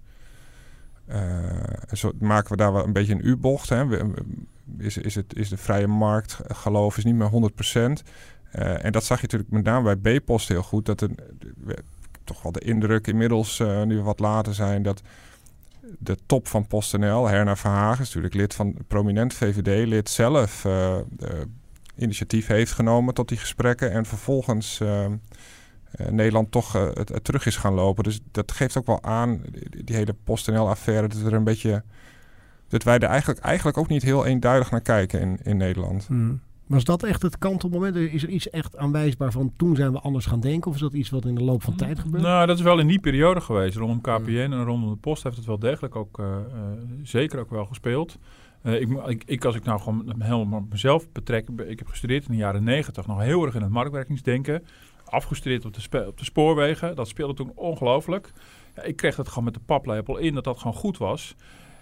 zo 1.91 2.11
maken 2.19 2.51
we 2.51 2.57
daar 2.57 2.73
wel 2.73 2.83
een 2.83 2.93
beetje 2.93 3.13
een 3.13 3.27
U-bocht. 3.27 3.71
Is, 4.77 4.97
is, 4.97 5.15
het, 5.15 5.35
is 5.35 5.49
de 5.49 5.57
vrije 5.57 5.87
markt 5.87 6.39
geloof 6.47 6.97
is 6.97 7.03
niet 7.03 7.15
meer 7.15 7.29
100%. 7.29 8.05
Uh, 8.55 8.85
en 8.85 8.91
dat 8.91 9.03
zag 9.03 9.17
je 9.17 9.23
natuurlijk 9.23 9.51
met 9.51 9.63
name 9.63 9.97
bij 9.97 10.19
B-post 10.19 10.47
heel 10.47 10.63
goed. 10.63 10.85
Dat 10.85 11.01
er 11.01 11.09
toch 12.33 12.41
wel 12.41 12.51
de 12.51 12.59
indruk 12.59 13.07
inmiddels, 13.07 13.59
uh, 13.59 13.83
nu 13.83 14.01
wat 14.01 14.19
later 14.19 14.53
zijn, 14.53 14.83
dat 14.83 15.01
de 15.99 16.17
top 16.25 16.47
van 16.47 16.67
PostNL, 16.67 17.27
Herna 17.27 17.55
Verhagen, 17.55 18.01
is 18.01 18.07
natuurlijk 18.07 18.33
lid 18.33 18.53
van 18.53 18.75
prominent 18.87 19.33
VVD-lid 19.33 20.09
zelf, 20.09 20.65
uh, 20.65 20.95
initiatief 21.97 22.47
heeft 22.47 22.71
genomen 22.71 23.13
tot 23.13 23.27
die 23.27 23.37
gesprekken 23.37 23.91
en 23.91 24.05
vervolgens 24.05 24.81
Nederland 26.09 26.51
toch 26.51 26.73
het, 26.73 27.09
het, 27.09 27.23
terug 27.23 27.45
is 27.45 27.55
gaan 27.55 27.73
lopen. 27.73 28.03
Dus 28.03 28.19
dat 28.31 28.51
geeft 28.51 28.77
ook 28.77 28.85
wel 28.85 29.03
aan, 29.03 29.41
die, 29.83 29.95
hele 29.95 30.15
PostNL-affaire, 30.23 31.07
dat 31.07 31.21
er 31.21 31.33
een 31.33 31.43
beetje 31.43 31.83
dat 32.67 32.83
wij 32.83 32.99
er 32.99 33.09
eigenlijk, 33.09 33.39
eigenlijk 33.39 33.77
ook 33.77 33.87
niet 33.87 34.03
heel 34.03 34.25
eenduidig 34.25 34.71
naar 34.71 34.81
kijken 34.81 35.19
in, 35.19 35.39
in 35.43 35.57
Nederland. 35.57 36.05
Hmm. 36.07 36.41
Was 36.69 36.83
dat 36.83 37.03
echt 37.03 37.21
het 37.21 37.37
kantelmoment? 37.37 37.95
Is 37.95 38.23
er 38.23 38.29
iets 38.29 38.49
echt 38.49 38.77
aanwijsbaar 38.77 39.31
van 39.31 39.53
toen 39.57 39.75
zijn 39.75 39.91
we 39.91 39.99
anders 39.99 40.25
gaan 40.25 40.39
denken? 40.39 40.69
Of 40.69 40.75
is 40.75 40.81
dat 40.81 40.93
iets 40.93 41.09
wat 41.09 41.25
in 41.25 41.35
de 41.35 41.43
loop 41.43 41.63
van 41.63 41.75
tijd 41.75 41.99
gebeurt? 41.99 42.23
Nou, 42.23 42.45
dat 42.47 42.57
is 42.57 42.63
wel 42.63 42.79
in 42.79 42.87
die 42.87 42.99
periode 42.99 43.41
geweest. 43.41 43.77
Rondom 43.77 44.01
KPN 44.01 44.29
en 44.51 44.63
rondom 44.63 44.89
de 44.89 44.95
post 44.95 45.23
heeft 45.23 45.35
het 45.35 45.45
wel 45.45 45.59
degelijk 45.59 45.95
ook 45.95 46.19
uh, 46.19 46.25
uh, 46.25 46.61
zeker 47.03 47.39
ook 47.39 47.49
wel 47.49 47.65
gespeeld. 47.65 48.17
Uh, 48.63 48.81
ik, 48.81 48.89
ik, 49.07 49.23
ik, 49.25 49.45
als 49.45 49.55
ik 49.55 49.63
nou 49.63 49.79
gewoon 49.79 50.13
helemaal 50.19 50.65
mezelf 50.69 51.11
betrek, 51.11 51.49
ik 51.67 51.79
heb 51.79 51.87
gestudeerd 51.87 52.25
in 52.25 52.31
de 52.31 52.37
jaren 52.37 52.63
negentig, 52.63 53.07
nog 53.07 53.19
heel 53.19 53.45
erg 53.45 53.55
in 53.55 53.61
het 53.61 53.71
marktwerkingsdenken. 53.71 54.63
Afgestudeerd 55.05 55.65
op 55.65 55.73
de, 55.73 56.07
op 56.07 56.17
de 56.17 56.25
spoorwegen, 56.25 56.95
dat 56.95 57.07
speelde 57.07 57.33
toen 57.33 57.51
ongelooflijk. 57.55 58.31
Ja, 58.75 58.81
ik 58.81 58.95
kreeg 58.95 59.15
dat 59.15 59.27
gewoon 59.27 59.43
met 59.43 59.53
de 59.53 59.59
paplepel 59.65 60.17
in, 60.17 60.33
dat 60.33 60.43
dat 60.43 60.57
gewoon 60.57 60.75
goed 60.75 60.97
was. 60.97 61.35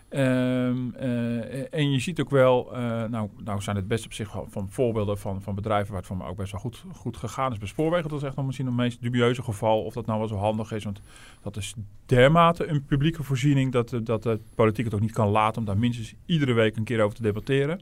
Um, 0.09 0.95
en 1.71 1.91
je 1.91 1.99
ziet 1.99 2.21
ook 2.21 2.29
wel, 2.29 2.73
uh, 2.73 3.03
nou, 3.03 3.29
nou 3.43 3.61
zijn 3.61 3.75
het 3.75 3.87
best 3.87 4.05
op 4.05 4.13
zich 4.13 4.35
van 4.47 4.69
voorbeelden 4.69 5.17
van, 5.17 5.41
van 5.41 5.55
bedrijven 5.55 5.87
waar 5.91 5.97
het 5.97 6.07
voor 6.07 6.17
me 6.17 6.25
ook 6.25 6.37
best 6.37 6.51
wel 6.51 6.61
goed, 6.61 6.83
goed 6.93 7.17
gegaan 7.17 7.51
is. 7.51 7.57
Bij 7.57 7.67
spoorwegen, 7.67 8.09
dat 8.09 8.17
is 8.21 8.27
echt 8.27 8.35
nog 8.35 8.45
misschien 8.45 8.65
het 8.65 8.75
meest 8.75 9.01
dubieuze 9.01 9.43
geval. 9.43 9.83
Of 9.83 9.93
dat 9.93 10.05
nou 10.05 10.19
wel 10.19 10.27
zo 10.27 10.35
handig 10.35 10.71
is, 10.71 10.83
want 10.83 11.01
dat 11.41 11.57
is 11.57 11.73
dermate 12.05 12.67
een 12.67 12.85
publieke 12.85 13.23
voorziening 13.23 13.71
dat, 13.71 13.99
dat 14.03 14.23
de 14.23 14.39
politiek 14.55 14.85
het 14.85 14.93
ook 14.93 14.99
niet 14.99 15.11
kan 15.11 15.29
laten 15.29 15.59
om 15.59 15.65
daar 15.65 15.77
minstens 15.77 16.13
iedere 16.25 16.53
week 16.53 16.75
een 16.75 16.83
keer 16.83 17.01
over 17.01 17.15
te 17.15 17.21
debatteren. 17.21 17.81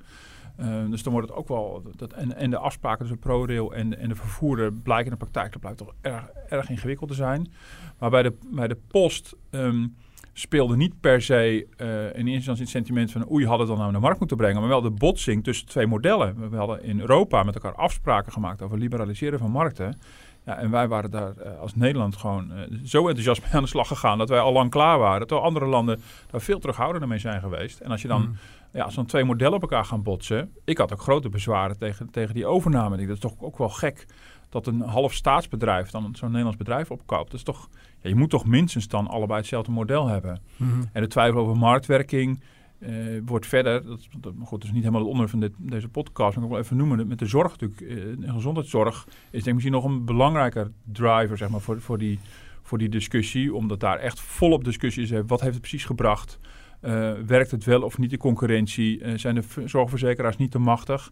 Uh, 0.59 0.89
dus 0.89 1.03
dan 1.03 1.13
wordt 1.13 1.29
het 1.29 1.37
ook 1.37 1.47
wel. 1.47 1.83
Dat, 1.95 2.13
en, 2.13 2.35
en 2.35 2.49
de 2.49 2.57
afspraken 2.57 2.99
tussen 2.99 3.19
ProRail 3.19 3.73
en, 3.73 3.97
en 3.97 4.09
de 4.09 4.15
vervoerder 4.15 4.73
blijken 4.73 5.05
in 5.05 5.11
de 5.11 5.17
praktijk 5.17 5.51
dat 5.51 5.61
blijkt 5.61 5.77
toch 5.77 5.93
erg, 6.01 6.27
erg 6.49 6.69
ingewikkeld 6.69 7.09
te 7.09 7.15
zijn. 7.15 7.51
Maar 7.99 8.09
bij 8.09 8.23
de, 8.23 8.33
bij 8.51 8.67
de 8.67 8.77
post. 8.87 9.35
Um, 9.51 9.95
speelde 10.37 10.75
niet 10.75 10.99
per 10.99 11.21
se 11.21 11.67
uh, 11.77 12.03
in 12.05 12.13
eerste 12.13 12.31
instantie 12.31 12.63
het 12.63 12.71
sentiment 12.71 13.11
van 13.11 13.31
oei, 13.31 13.45
hadden 13.45 13.67
dan 13.67 13.77
nou 13.77 13.91
naar 13.91 13.99
de 13.99 14.05
markt 14.05 14.19
moeten 14.19 14.37
brengen, 14.37 14.59
maar 14.59 14.69
wel 14.69 14.81
de 14.81 14.89
botsing 14.89 15.43
tussen 15.43 15.67
twee 15.67 15.87
modellen. 15.87 16.49
We 16.49 16.57
hadden 16.57 16.83
in 16.83 16.99
Europa 16.99 17.43
met 17.43 17.55
elkaar 17.55 17.75
afspraken 17.75 18.31
gemaakt 18.31 18.61
over 18.61 18.77
liberaliseren 18.77 19.39
van 19.39 19.51
markten. 19.51 19.99
Ja, 20.45 20.57
en 20.57 20.71
wij 20.71 20.87
waren 20.87 21.11
daar 21.11 21.33
uh, 21.37 21.59
als 21.59 21.75
Nederland 21.75 22.15
gewoon 22.15 22.51
uh, 22.51 22.59
zo 22.83 23.07
enthousiast 23.07 23.41
mee 23.41 23.51
aan 23.51 23.61
de 23.61 23.67
slag 23.67 23.87
gegaan 23.87 24.17
dat 24.17 24.29
wij 24.29 24.39
al 24.39 24.51
lang 24.51 24.69
klaar 24.69 24.99
waren. 24.99 25.27
Terwijl 25.27 25.47
andere 25.47 25.65
landen 25.65 26.01
daar 26.31 26.41
veel 26.41 26.59
terughoudender 26.59 27.09
mee 27.09 27.19
zijn 27.19 27.39
geweest. 27.41 27.79
En 27.79 27.91
als 27.91 28.01
je 28.01 28.07
dan 28.07 28.21
mm. 28.21 28.35
ja, 28.71 28.89
zo'n 28.89 29.05
twee 29.05 29.23
modellen 29.23 29.55
op 29.55 29.61
elkaar 29.61 29.85
gaan 29.85 30.03
botsen. 30.03 30.51
Ik 30.65 30.77
had 30.77 30.93
ook 30.93 31.01
grote 31.01 31.29
bezwaren 31.29 31.77
tegen, 31.77 32.11
tegen 32.11 32.33
die 32.33 32.45
overname. 32.45 32.97
Dat 32.97 33.09
is 33.09 33.19
toch 33.19 33.33
ook 33.39 33.57
wel 33.57 33.69
gek 33.69 34.05
dat 34.49 34.67
een 34.67 34.81
half 34.81 35.13
staatsbedrijf 35.13 35.89
dan 35.89 36.15
zo'n 36.15 36.27
Nederlands 36.27 36.57
bedrijf 36.57 36.91
opkoopt. 36.91 37.31
Dat 37.31 37.39
is 37.39 37.43
toch, 37.43 37.69
ja, 38.05 38.11
je 38.11 38.19
moet 38.19 38.29
toch 38.29 38.45
minstens 38.45 38.87
dan 38.87 39.07
allebei 39.07 39.39
hetzelfde 39.39 39.71
model 39.71 40.07
hebben. 40.07 40.39
Mm 40.57 40.89
En 40.91 41.01
de 41.01 41.07
twijfel 41.07 41.39
over 41.39 41.57
marktwerking 41.57 42.39
uh, 42.79 42.89
wordt 43.25 43.47
verder, 43.47 43.85
dat, 43.85 44.07
dat, 44.19 44.33
goed, 44.43 44.63
is 44.63 44.69
niet 44.69 44.79
helemaal 44.79 45.01
het 45.01 45.09
onderwerp 45.09 45.39
van 45.39 45.39
dit, 45.39 45.71
deze 45.71 45.87
podcast, 45.87 46.35
maar 46.35 46.45
ik 46.45 46.51
wil 46.51 46.59
even 46.59 46.77
noemen, 46.77 47.07
met 47.07 47.19
de 47.19 47.25
zorg 47.25 47.59
natuurlijk, 47.59 47.81
uh, 47.81 48.33
gezondheidszorg 48.33 49.07
is 49.07 49.13
denk 49.31 49.45
ik 49.45 49.53
misschien 49.53 49.73
nog 49.73 49.83
een 49.83 50.05
belangrijker 50.05 50.71
driver 50.83 51.37
zeg 51.37 51.49
maar, 51.49 51.59
voor, 51.59 51.81
voor, 51.81 51.97
die, 51.97 52.19
voor 52.61 52.77
die 52.77 52.89
discussie, 52.89 53.53
omdat 53.53 53.79
daar 53.79 53.97
echt 53.97 54.19
volop 54.19 54.63
discussie 54.63 55.03
is, 55.03 55.09
wat 55.27 55.41
heeft 55.41 55.53
het 55.53 55.61
precies 55.61 55.85
gebracht? 55.85 56.39
Uh, 56.81 57.11
werkt 57.25 57.51
het 57.51 57.63
wel 57.63 57.81
of 57.81 57.97
niet 57.97 58.09
de 58.09 58.17
concurrentie? 58.17 59.17
zijn 59.17 59.35
de 59.35 59.43
zorgverzekeraars 59.65 60.37
niet 60.37 60.51
te 60.51 60.59
machtig? 60.59 61.11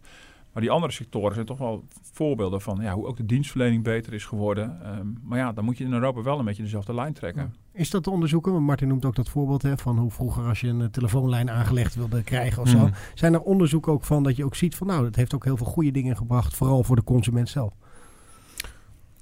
Maar 0.54 0.62
die 0.62 0.72
andere 0.72 0.92
sectoren 0.92 1.34
zijn 1.34 1.46
toch 1.46 1.58
wel 1.58 1.84
voorbeelden 2.12 2.60
van 2.60 2.78
ja, 2.80 2.94
hoe 2.94 3.06
ook 3.06 3.16
de 3.16 3.26
dienstverlening 3.26 3.82
beter 3.82 4.12
is 4.12 4.24
geworden. 4.24 4.98
Um, 4.98 5.18
maar 5.22 5.38
ja, 5.38 5.52
dan 5.52 5.64
moet 5.64 5.78
je 5.78 5.84
in 5.84 5.92
Europa 5.92 6.22
wel 6.22 6.38
een 6.38 6.44
beetje 6.44 6.62
dezelfde 6.62 6.94
lijn 6.94 7.12
trekken. 7.12 7.54
Is 7.72 7.90
dat 7.90 8.02
te 8.02 8.10
onderzoeken? 8.10 8.62
Martin 8.62 8.88
noemt 8.88 9.04
ook 9.04 9.14
dat 9.14 9.28
voorbeeld 9.28 9.62
hè, 9.62 9.78
van 9.78 9.98
hoe 9.98 10.10
vroeger 10.10 10.44
als 10.44 10.60
je 10.60 10.68
een 10.68 10.80
eh, 10.80 10.86
telefoonlijn 10.86 11.50
aangelegd 11.50 11.94
wilde 11.94 12.22
krijgen 12.22 12.62
of 12.62 12.68
zo. 12.68 12.78
Hmm. 12.78 12.92
Zijn 13.14 13.34
er 13.34 13.40
onderzoeken 13.40 13.92
ook 13.92 14.04
van 14.04 14.22
dat 14.22 14.36
je 14.36 14.44
ook 14.44 14.54
ziet 14.54 14.74
van 14.74 14.86
nou, 14.86 15.02
dat 15.02 15.16
heeft 15.16 15.34
ook 15.34 15.44
heel 15.44 15.56
veel 15.56 15.66
goede 15.66 15.90
dingen 15.90 16.16
gebracht, 16.16 16.56
vooral 16.56 16.84
voor 16.84 16.96
de 16.96 17.04
consument 17.04 17.48
zelf? 17.48 17.72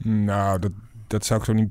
Nou, 0.02 0.58
dat, 0.58 0.72
dat 1.06 1.24
zou 1.24 1.40
ik 1.40 1.46
zo 1.46 1.52
niet 1.52 1.70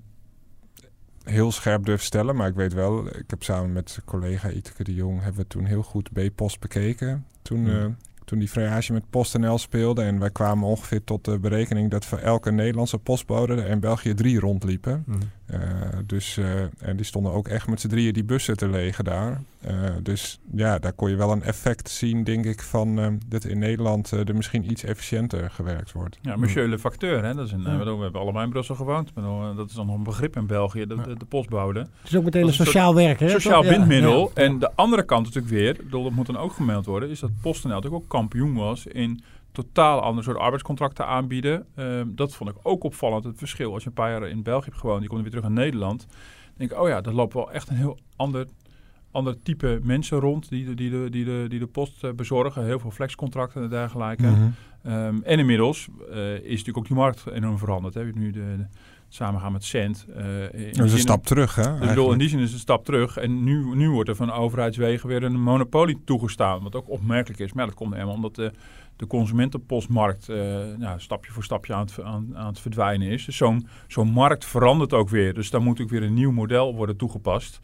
heel 1.24 1.52
scherp 1.52 1.86
durven 1.86 2.06
stellen. 2.06 2.36
Maar 2.36 2.48
ik 2.48 2.56
weet 2.56 2.74
wel, 2.74 3.08
ik 3.08 3.30
heb 3.30 3.44
samen 3.44 3.74
met 3.74 4.02
collega 4.06 4.50
Iteke 4.50 4.84
de 4.84 4.94
Jong... 4.94 5.22
hebben 5.22 5.42
we 5.42 5.48
toen 5.48 5.66
heel 5.66 5.84
goed 5.84 6.10
B-post 6.14 6.60
bekeken. 6.60 7.26
Toen, 7.42 7.66
hmm. 7.66 7.76
uh, 7.76 7.86
toen 8.32 8.40
die 8.40 8.50
vrijage 8.50 8.94
met 8.94 9.10
PostNL 9.10 9.58
speelde. 9.58 10.02
En 10.02 10.20
wij 10.20 10.30
kwamen 10.30 10.68
ongeveer 10.68 11.04
tot 11.04 11.26
de 11.26 11.40
berekening 11.40 11.92
dat 11.92 12.06
voor 12.06 12.18
elke 12.18 12.52
Nederlandse 12.52 12.98
postbode 12.98 13.54
er 13.54 13.70
in 13.70 13.80
België 13.80 14.14
drie 14.14 14.40
rondliepen. 14.40 15.04
Uh, 15.10 15.16
dus, 16.06 16.38
uh, 16.38 16.62
en 16.62 16.96
die 16.96 17.06
stonden 17.06 17.32
ook 17.32 17.48
echt 17.48 17.68
met 17.68 17.82
z'n 17.82 17.88
drieën 17.88 18.14
die 18.14 18.24
bussen 18.24 18.58
te 18.58 18.70
legen 18.70 19.04
daar. 19.04 19.42
Uh, 19.68 19.72
dus 20.04 20.40
ja, 20.56 20.80
daar 20.80 20.94
kon 20.94 21.10
je 21.10 21.16
wel 21.16 21.32
een 21.32 21.44
effect 21.44 21.90
zien, 21.90 22.24
denk 22.24 22.46
ik, 22.46 22.62
van 22.62 23.20
dat 23.28 23.44
in 23.44 23.60
Nederland 23.60 24.12
er 24.12 24.36
misschien 24.36 24.72
iets 24.72 24.84
efficiënter 24.84 25.50
gewerkt 25.50 25.92
wordt. 25.92 26.18
Ja, 26.22 26.36
monsieur 26.36 26.68
le 26.68 26.80
facteur, 26.80 27.24
hè? 27.24 27.34
Dat 27.34 27.46
is 27.46 27.52
een, 27.52 27.62
ja. 27.62 27.96
we 27.96 28.02
hebben 28.02 28.22
allemaal 28.22 28.44
in 28.44 28.50
Brussel 28.50 28.76
gewoond. 28.76 29.12
Dat 29.56 29.70
is 29.70 29.76
dan 29.76 29.86
nog 29.86 29.96
een 29.96 30.04
begrip 30.04 30.36
in 30.36 30.46
België, 30.46 30.86
de, 30.86 30.96
de, 30.96 31.18
de 31.18 31.26
postbode. 31.26 31.80
Het 31.80 31.90
is 32.04 32.16
ook 32.16 32.24
meteen 32.24 32.48
een 32.48 32.54
sociaal 32.54 32.96
werk, 32.96 33.20
hè? 33.20 33.30
Sociaal 33.30 33.62
bindmiddel. 33.62 34.32
En 34.34 34.60
de 34.60 34.72
andere 34.76 35.04
kant 35.04 35.26
natuurlijk 35.26 35.54
weer, 35.54 35.78
dat 35.90 36.12
moet 36.12 36.26
dan 36.26 36.38
ook 36.38 36.54
gemeld 36.54 36.86
worden, 36.86 37.10
is 37.10 37.20
dat 37.20 37.32
PostNL 37.42 37.74
natuurlijk 37.74 38.04
ook 38.04 38.10
kampioen 38.10 38.54
was 38.54 38.86
in 38.86 39.24
totaal 39.52 40.02
ander 40.02 40.24
soort 40.24 40.38
arbeidscontracten 40.38 41.08
aanbieden. 41.08 41.66
Uh, 41.76 42.02
dat 42.06 42.36
vond 42.36 42.50
ik 42.50 42.56
ook 42.64 42.84
opvallend, 42.84 43.24
het 43.24 43.38
verschil. 43.38 43.74
Als 43.74 43.84
je 43.84 43.90
een 43.90 43.96
paar 43.96 44.12
jaar 44.12 44.30
in 44.30 44.44
België 44.44 44.66
hebt 44.66 44.78
gewoond, 44.78 45.02
je 45.02 45.08
komt 45.08 45.22
weer 45.22 45.30
terug 45.30 45.46
naar 45.46 45.64
Nederland. 45.64 46.08
denk 46.58 46.72
ik, 46.72 46.80
oh 46.80 46.88
ja, 46.88 47.02
er 47.02 47.14
lopen 47.14 47.38
wel 47.38 47.52
echt 47.52 47.70
een 47.70 47.76
heel 47.76 47.98
ander, 48.16 48.46
ander 49.12 49.42
type 49.44 49.80
mensen 49.84 50.20
rond 50.20 50.50
die 50.50 50.66
de, 50.66 50.74
die 50.74 50.90
de, 50.90 51.10
die 51.10 51.26
de, 51.26 51.46
die 51.50 51.60
de 51.60 51.68
post 51.68 52.04
uh, 52.04 52.12
bezorgen. 52.12 52.66
Heel 52.66 52.80
veel 52.80 52.92
flexcontracten 52.92 53.64
en 53.64 53.70
dergelijke. 53.70 54.28
Mm 54.28 54.54
-hmm. 54.82 54.94
um, 54.94 55.24
en 55.24 55.40
inmiddels 55.40 55.88
uh, 56.10 56.34
is 56.34 56.50
natuurlijk 56.50 56.78
ook 56.78 56.88
die 56.88 56.96
markt 56.96 57.28
enorm 57.28 57.58
veranderd. 57.58 57.94
Hè. 57.94 58.02
Je 58.02 58.12
nu 58.16 58.32
de, 58.32 58.56
de 58.58 58.66
samengaan 59.14 59.52
met 59.52 59.64
Cent. 59.64 60.06
Uh, 60.10 60.16
dat 60.72 60.86
is 60.86 60.94
een 60.94 61.00
stap 61.00 61.26
terug, 61.26 61.56
hè? 61.56 61.80
Dus 61.80 61.88
bedoel, 61.88 62.12
in 62.12 62.18
die 62.18 62.30
zin 62.30 62.40
is 62.40 62.46
het 62.46 62.54
een 62.54 62.60
stap 62.60 62.86
terug. 62.86 63.18
En 63.18 63.44
nu, 63.44 63.76
nu 63.76 63.90
wordt 63.90 64.10
er 64.10 64.16
van 64.16 64.32
overheidswegen 64.32 65.08
weer 65.08 65.24
een 65.24 65.42
monopolie 65.42 66.02
toegestaan. 66.06 66.64
Wat 66.64 66.76
ook 66.76 66.90
opmerkelijk 66.90 67.40
is. 67.40 67.54
Maar 67.54 67.66
dat 67.66 67.76
komt 67.76 67.94
helemaal 67.94 68.16
omdat 68.16 68.36
de 68.36 68.52
de 69.02 69.08
consumentenpostmarkt 69.08 70.30
uh, 70.30 70.38
nou, 70.78 71.00
stapje 71.00 71.32
voor 71.32 71.44
stapje 71.44 71.74
aan 71.74 71.86
het, 71.86 72.04
aan, 72.04 72.38
aan 72.38 72.48
het 72.48 72.60
verdwijnen 72.60 73.08
is. 73.08 73.26
Dus 73.26 73.38
zo'n 73.38 73.68
zo'n 73.88 74.12
markt 74.12 74.46
verandert 74.46 74.94
ook 74.94 75.10
weer. 75.10 75.34
Dus 75.34 75.50
daar 75.50 75.62
moet 75.62 75.82
ook 75.82 75.90
weer 75.90 76.04
een 76.04 76.14
nieuw 76.14 76.32
model 76.32 76.76
worden 76.76 76.98
toegepast. 76.98 77.60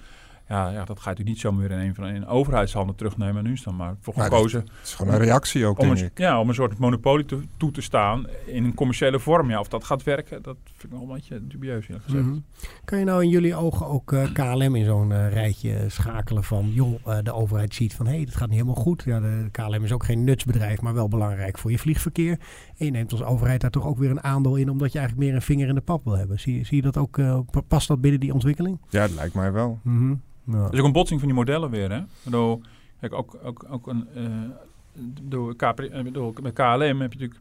Ja, 0.50 0.70
ja, 0.70 0.86
dat 0.86 1.00
ga 1.00 1.10
je 1.10 1.16
natuurlijk 1.16 1.27
niet 1.27 1.39
zomaar 1.39 1.72
in 1.72 1.80
een 1.80 1.96
van 1.96 2.08
in 2.08 2.27
overheidshanden 2.27 2.96
terugnemen. 2.96 3.44
Nu 3.44 3.51
is 3.51 3.63
dan 3.63 3.75
maar 3.75 3.96
voor 4.00 4.13
gekozen. 4.13 4.60
het 4.60 4.70
is 4.84 4.94
gewoon 4.94 5.13
een 5.13 5.20
reactie 5.20 5.66
ook, 5.66 5.80
om 5.80 5.86
denk 5.86 6.00
een, 6.00 6.06
ik. 6.06 6.18
Ja, 6.18 6.39
om 6.39 6.50
een 6.50 6.56
soort 6.56 6.77
monopolie 6.77 7.25
te, 7.25 7.39
toe 7.58 7.72
te 7.72 7.82
staan 7.82 8.27
in 8.46 8.63
een 8.63 8.74
commerciële 8.74 9.20
vorm. 9.20 9.50
Ja, 9.50 9.60
of 9.60 9.68
dat 9.68 9.84
gaat 9.84 10.04
werken, 10.04 10.42
dat 10.42 10.58
vind 10.63 10.94
ik 10.94 11.00
nog 11.00 11.01
een 11.01 11.13
beetje 11.13 11.48
dubieus 11.48 11.86
gezegd. 11.86 12.08
Mm 12.08 12.24
-hmm. 12.24 12.44
Kan 12.86 13.00
je 13.00 13.06
nou 13.06 13.24
in 13.24 13.30
jullie 13.30 13.56
ogen 13.56 13.88
ook 13.88 14.12
uh, 14.12 14.32
KLM 14.34 14.75
in 14.75 14.86
zo'n 14.86 15.10
uh, 15.10 15.32
rijtje 15.34 15.86
schakelen 15.88 16.44
van... 16.44 16.72
joh, 16.74 17.08
uh, 17.08 17.18
de 17.24 17.34
overheid 17.34 17.74
ziet 17.74 17.94
van, 17.94 18.06
hé, 18.06 18.16
hey, 18.16 18.25
dat 18.25 18.36
gaat 18.36 18.50
niet 18.50 18.60
helemaal 18.60 18.84
goed. 18.84 19.04
Ja, 19.04 19.20
de 19.20 19.48
KLM 19.51 19.84
is 19.84 19.92
ook 19.92 20.04
geen 20.04 20.24
nutsbedrijf, 20.24 20.82
maar 20.82 20.94
wel 20.94 21.08
belangrijk 21.08 21.58
voor 21.58 21.72
je 21.72 21.80
vliegverkeer. 21.80 22.39
En 22.77 22.86
je 22.86 22.92
neemt 22.92 23.12
als 23.12 23.24
overheid 23.24 23.62
daar 23.62 23.72
toch 23.72 23.86
ook 23.86 23.98
weer 23.98 24.10
een 24.10 24.24
aandeel 24.24 24.56
in... 24.56 24.70
omdat 24.70 24.92
je 24.92 25.00
eigenlijk 25.00 25.27
meer 25.27 25.38
een 25.38 25.46
vinger 25.46 25.68
in 25.68 25.75
de 25.75 25.82
pap 25.82 26.04
wil 26.04 26.18
hebben. 26.18 26.39
Zie, 26.39 26.66
zie 26.66 26.75
je 26.75 26.82
dat 26.82 26.98
ook, 26.98 27.20
past 27.68 27.88
dat 27.88 28.01
binnen 28.01 28.20
die 28.20 28.34
ontwikkeling? 28.34 28.80
Ja, 28.89 29.08
dat 29.08 29.16
lijkt 29.16 29.34
mij 29.34 29.51
wel. 29.51 29.80
Mm 29.84 29.98
-hmm. 29.98 30.22
Ja. 30.51 30.70
Dus 30.70 30.80
ook 30.80 30.86
een 30.86 30.92
botsing 30.92 31.20
van 31.20 31.30
die 31.30 31.38
modellen 31.38 31.70
weer. 31.70 31.92
Hè? 31.92 32.01
Ook, 33.10 33.38
ook, 33.44 33.66
ook 33.70 33.88
een, 33.88 34.08
uh, 34.16 34.24
door, 35.22 35.56
KP, 35.56 35.89
door, 36.12 36.34
met 36.42 36.54
KLM 36.54 37.01
heb 37.01 37.13
je 37.13 37.20
natuurlijk... 37.20 37.39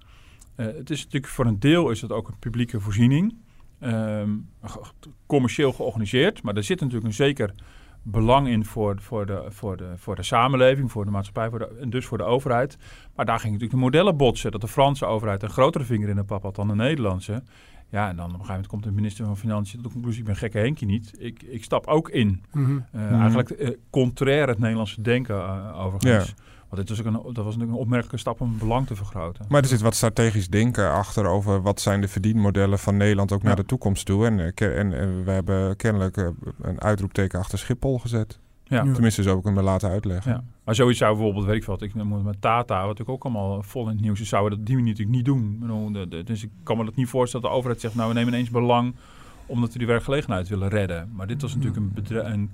Uh, 0.57 0.67
het 0.67 0.91
is 0.91 1.05
natuurlijk 1.05 1.33
voor 1.33 1.47
een 1.47 1.59
deel 1.59 1.91
is 1.91 2.01
het 2.01 2.13
ook 2.13 2.29
een 2.29 2.39
publieke 2.39 2.81
voorziening. 2.81 3.35
Um, 3.81 4.49
commercieel 5.27 5.73
georganiseerd. 5.73 6.43
Maar 6.43 6.57
er 6.57 6.63
zit 6.63 6.81
natuurlijk 6.81 7.07
een 7.07 7.15
zeker 7.15 7.55
belang 8.03 8.49
in 8.49 8.65
voor, 8.65 8.97
voor, 9.01 9.27
de, 9.27 9.45
voor, 9.49 9.77
de, 9.77 9.93
voor 9.97 10.17
de 10.17 10.23
samenleving, 10.23 10.91
voor 10.91 11.05
de 11.05 11.11
maatschappij 11.11 11.51
voor 11.51 11.61
en 11.81 11.91
dus 11.91 12.07
voor 12.07 12.19
de 12.19 12.25
overheid. 12.25 12.79
Maar 13.15 13.27
daar 13.27 13.39
ging 13.39 13.53
natuurlijk 13.53 13.79
de 13.81 13.85
modellen 13.85 14.17
botsen. 14.17 14.51
Dat 14.51 14.61
de 14.61 14.69
Franse 14.69 15.07
overheid 15.07 15.43
een 15.43 15.51
grotere 15.51 15.85
vinger 15.85 16.09
in 16.09 16.17
de 16.17 16.25
pap 16.25 16.43
had 16.43 16.55
dan 16.55 16.69
de 16.69 16.75
Nederlandse. 16.75 17.43
Ja, 17.89 18.09
en 18.09 18.17
dan 18.17 18.25
op 18.25 18.33
een 18.33 18.47
gegeven 18.47 18.53
moment 18.53 18.67
komt 18.67 18.85
de 18.85 18.91
minister 18.91 19.25
van 19.25 19.37
Financiën 19.37 19.77
tot 19.77 19.87
de 19.87 19.93
conclusie: 19.93 20.21
ik 20.21 20.27
ben 20.27 20.37
gekke 20.37 20.59
Henkie 20.59 20.87
niet. 20.87 21.13
Ik, 21.19 21.43
ik 21.43 21.65
stap 21.65 21.87
ook 21.87 22.09
in. 22.09 22.43
Mhm. 22.53 22.79
Uh, 22.95 23.21
Eigenlijk 23.21 23.51
uh, 23.51 23.71
contrair 23.91 24.49
het 24.49 24.59
Nederlandse 24.59 25.03
denken 25.03 25.37
uh, 25.37 25.81
overigens. 25.85 26.29
Ja. 26.29 26.35
Want 26.69 26.89
dit 26.89 26.89
was 26.89 27.07
ook 27.07 27.15
een, 27.15 27.35
dat 27.35 27.45
was 27.45 27.45
natuurlijk 27.45 27.71
een 27.71 27.83
opmerkelijke 27.83 28.19
stap 28.19 28.41
om 28.41 28.59
belang 28.59 28.87
te 28.87 28.97
vergroten. 28.97 29.45
Maar 29.49 29.63
er 29.63 29.69
zit 29.69 29.81
wat 29.81 29.95
strategisch 29.95 30.49
denken 30.49 30.91
achter 30.91 31.27
over 31.27 31.63
wat 31.63 31.81
zijn 31.81 32.01
de 32.01 32.09
verdienmodellen 32.09 32.79
van 32.79 32.97
Nederland 32.97 33.33
ook 33.33 33.41
ja. 33.41 33.47
naar 33.47 33.57
de 33.57 33.65
toekomst 33.65 34.07
toe. 34.07 34.27
En, 34.27 34.55
en, 34.55 34.93
en 34.93 35.25
we 35.25 35.31
hebben 35.31 35.77
kennelijk 35.77 36.17
een 36.61 36.81
uitroepteken 36.81 37.39
achter 37.39 37.59
Schiphol 37.59 37.99
gezet. 37.99 38.39
Ja. 38.69 38.93
Tenminste, 38.93 39.23
zo 39.23 39.29
heb 39.29 39.39
ik 39.39 39.45
hem 39.45 39.61
laten 39.61 39.91
uitleggen. 39.91 40.33
Ja. 40.33 40.45
Maar 40.65 40.75
zoiets 40.75 40.99
zou 40.99 41.15
bijvoorbeeld, 41.15 41.45
weet 41.45 41.57
ik 41.57 41.65
wat, 41.65 41.83
ik 41.83 41.95
moet 41.95 42.25
met 42.25 42.41
Tata, 42.41 42.87
wat 42.87 42.99
ik 42.99 43.09
ook 43.09 43.25
allemaal 43.25 43.63
vol 43.63 43.83
in 43.83 43.89
het 43.89 44.01
nieuws 44.01 44.21
is, 44.21 44.29
zouden 44.29 44.59
dat 44.59 44.67
die 44.67 44.77
manier 44.77 44.91
natuurlijk 44.91 45.17
niet 45.17 45.25
doen. 45.25 46.25
Dus 46.25 46.43
ik 46.43 46.51
kan 46.63 46.77
me 46.77 46.85
dat 46.85 46.97
niet 46.97 47.09
voorstellen 47.09 47.43
dat 47.43 47.51
de 47.53 47.59
overheid 47.59 47.81
zegt, 47.81 47.95
nou 47.95 48.09
we 48.09 48.15
nemen 48.15 48.33
ineens 48.33 48.51
belang 48.51 48.95
omdat 49.47 49.73
we 49.73 49.79
die 49.79 49.87
werkgelegenheid 49.87 50.49
willen 50.49 50.69
redden. 50.69 51.11
Maar 51.13 51.27
dit 51.27 51.43
was 51.43 51.55
natuurlijk 51.55 51.81
een 51.81 51.93
bedrijf, 51.93 52.33
een 52.33 52.51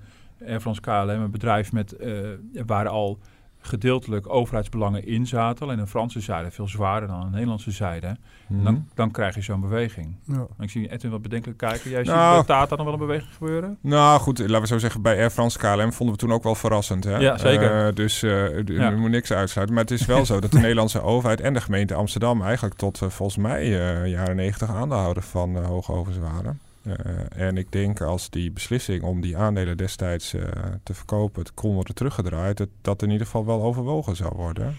Air 0.46 0.60
France 0.60 0.80
KLM, 0.80 1.08
een 1.08 1.30
bedrijf 1.30 1.72
met, 1.72 1.94
uh, 2.00 2.28
waar 2.66 2.88
al 2.88 3.18
gedeeltelijk 3.62 4.28
overheidsbelangen 4.34 5.06
in 5.06 5.26
zaten. 5.26 5.64
Alleen 5.66 5.76
de 5.78 5.86
Franse 5.86 6.20
zijde 6.20 6.50
veel 6.50 6.68
zwaarder 6.68 7.08
dan 7.08 7.20
de 7.20 7.30
Nederlandse 7.30 7.70
zijde. 7.70 8.16
Mhm. 8.46 8.64
dan, 8.64 8.88
dan 8.94 9.10
krijg 9.10 9.34
je 9.34 9.40
zo'n 9.40 9.60
beweging. 9.60 10.16
Ja. 10.26 10.46
Ik 10.60 10.70
zie 10.70 10.90
Edwin 10.92 11.10
wat 11.10 11.22
bedenkelijk 11.22 11.58
kijken. 11.58 11.90
Jij 11.90 12.04
ziet 12.04 12.14
Nou. 12.14 12.34
bij 12.36 12.56
Tata 12.56 12.74
nog 12.76 12.84
wel 12.84 12.94
een 12.94 13.00
beweging 13.00 13.32
gebeuren? 13.34 13.78
Nou 13.80 14.20
goed, 14.20 14.38
laten 14.38 14.60
we 14.60 14.66
zo 14.66 14.78
zeggen, 14.78 15.02
bij 15.02 15.16
Air 15.16 15.30
France 15.30 15.58
KLM 15.58 15.92
vonden 15.92 16.14
we 16.14 16.20
toen 16.20 16.32
ook 16.32 16.42
wel 16.42 16.54
verrassend. 16.54 17.04
Hè? 17.04 17.16
Ja, 17.16 17.38
zeker. 17.38 17.86
Eh, 17.86 17.94
dus 17.94 18.22
eh, 18.22 18.30
Ja. 18.66 18.90
er 18.90 18.98
moet 18.98 19.10
niks 19.10 19.32
uitsluiten. 19.32 19.74
Maar 19.76 19.84
het 19.84 19.92
is 19.92 20.06
wel 20.06 20.26
zo 20.26 20.40
dat 20.40 20.50
de 20.52 20.58
Nederlandse 20.66 21.02
overheid 21.02 21.40
en 21.40 21.54
de 21.54 21.60
gemeente 21.60 21.94
Amsterdam 21.94 22.42
eigenlijk 22.42 22.74
tot 22.74 23.02
eh, 23.02 23.08
volgens 23.08 23.38
mij 23.38 23.60
eh, 23.62 24.10
jaren 24.10 24.36
negentig 24.36 24.70
aandeelhouder 24.70 25.22
van 25.22 25.56
uh, 25.56 25.66
Hoogovens 25.66 26.18
waren. 26.18 26.60
Eh, 26.82 27.46
en 27.46 27.56
ik 27.56 27.72
denk 27.72 28.00
als 28.00 28.30
die 28.30 28.50
beslissing 28.50 29.02
om 29.02 29.20
die 29.20 29.36
aandelen 29.36 29.76
destijds 29.76 30.34
eh, 30.34 30.42
te 30.82 30.94
verkopen, 30.94 31.42
het 31.42 31.54
kon 31.54 31.74
worden 31.74 31.94
teruggedraaid, 31.94 32.56
dat 32.56 32.68
dat 32.82 33.02
in 33.02 33.10
ieder 33.10 33.26
geval 33.26 33.46
wel 33.46 33.62
overwogen 33.62 34.16
zou 34.16 34.32
worden. 34.36 34.76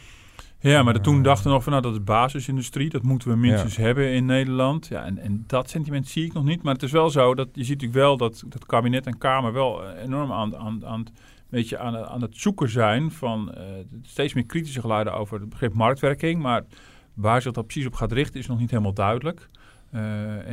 Ja, 0.60 0.84
maar 0.84 0.94
de, 0.94 1.02
toen 1.02 1.18
Eh. 1.18 1.24
dachten 1.24 1.46
we 1.48 1.52
nog 1.52 1.64
van 1.64 1.72
nou, 1.72 1.84
dat 1.84 1.94
is 1.94 2.04
basisindustrie. 2.04 2.90
Dat 2.90 3.04
moeten 3.04 3.30
we 3.30 3.36
minstens 3.36 3.76
hebben 3.78 4.14
in 4.14 4.26
Nederland. 4.26 4.88
Ja, 4.88 5.06
en, 5.06 5.18
en 5.18 5.44
dat 5.48 5.70
sentiment 5.70 6.08
zie 6.08 6.26
ik 6.26 6.34
nog 6.34 6.44
niet. 6.44 6.64
Maar 6.64 6.74
het 6.74 6.84
is 6.84 6.92
wel 6.92 7.10
zo 7.10 7.36
dat 7.36 7.48
je 7.54 7.64
ziet 7.64 7.82
natuurlijk 7.82 8.00
wel 8.00 8.18
dat 8.18 8.44
dat 8.48 8.66
kabinet 8.66 9.06
en 9.06 9.18
Kamer 9.18 9.54
wel 9.54 9.84
eh, 9.84 10.04
enorm 10.04 10.32
aan, 10.32 10.56
aan, 10.58 10.86
aan, 10.86 11.00
het, 11.00 11.12
weet 11.50 11.70
je, 11.70 11.78
aan, 11.78 11.98
aan 11.98 12.22
het 12.22 12.38
zoeken 12.38 12.70
zijn 12.70 13.12
van 13.12 13.54
eh, 13.54 13.64
steeds 14.02 14.34
meer 14.34 14.46
kritische 14.46 14.82
geluiden 14.82 15.14
over 15.14 15.40
het 15.40 15.50
begrip 15.50 15.74
marktwerking. 15.74 16.42
Maar 16.42 16.64
waar 17.14 17.42
zich 17.42 17.52
dat 17.52 17.66
precies 17.66 17.86
op 17.88 17.94
gaat 17.94 18.12
richten 18.12 18.40
is 18.40 18.48
nog 18.48 18.60
niet 18.60 18.70
helemaal 18.72 18.94
duidelijk. 18.94 19.50
Eh, 19.94 20.02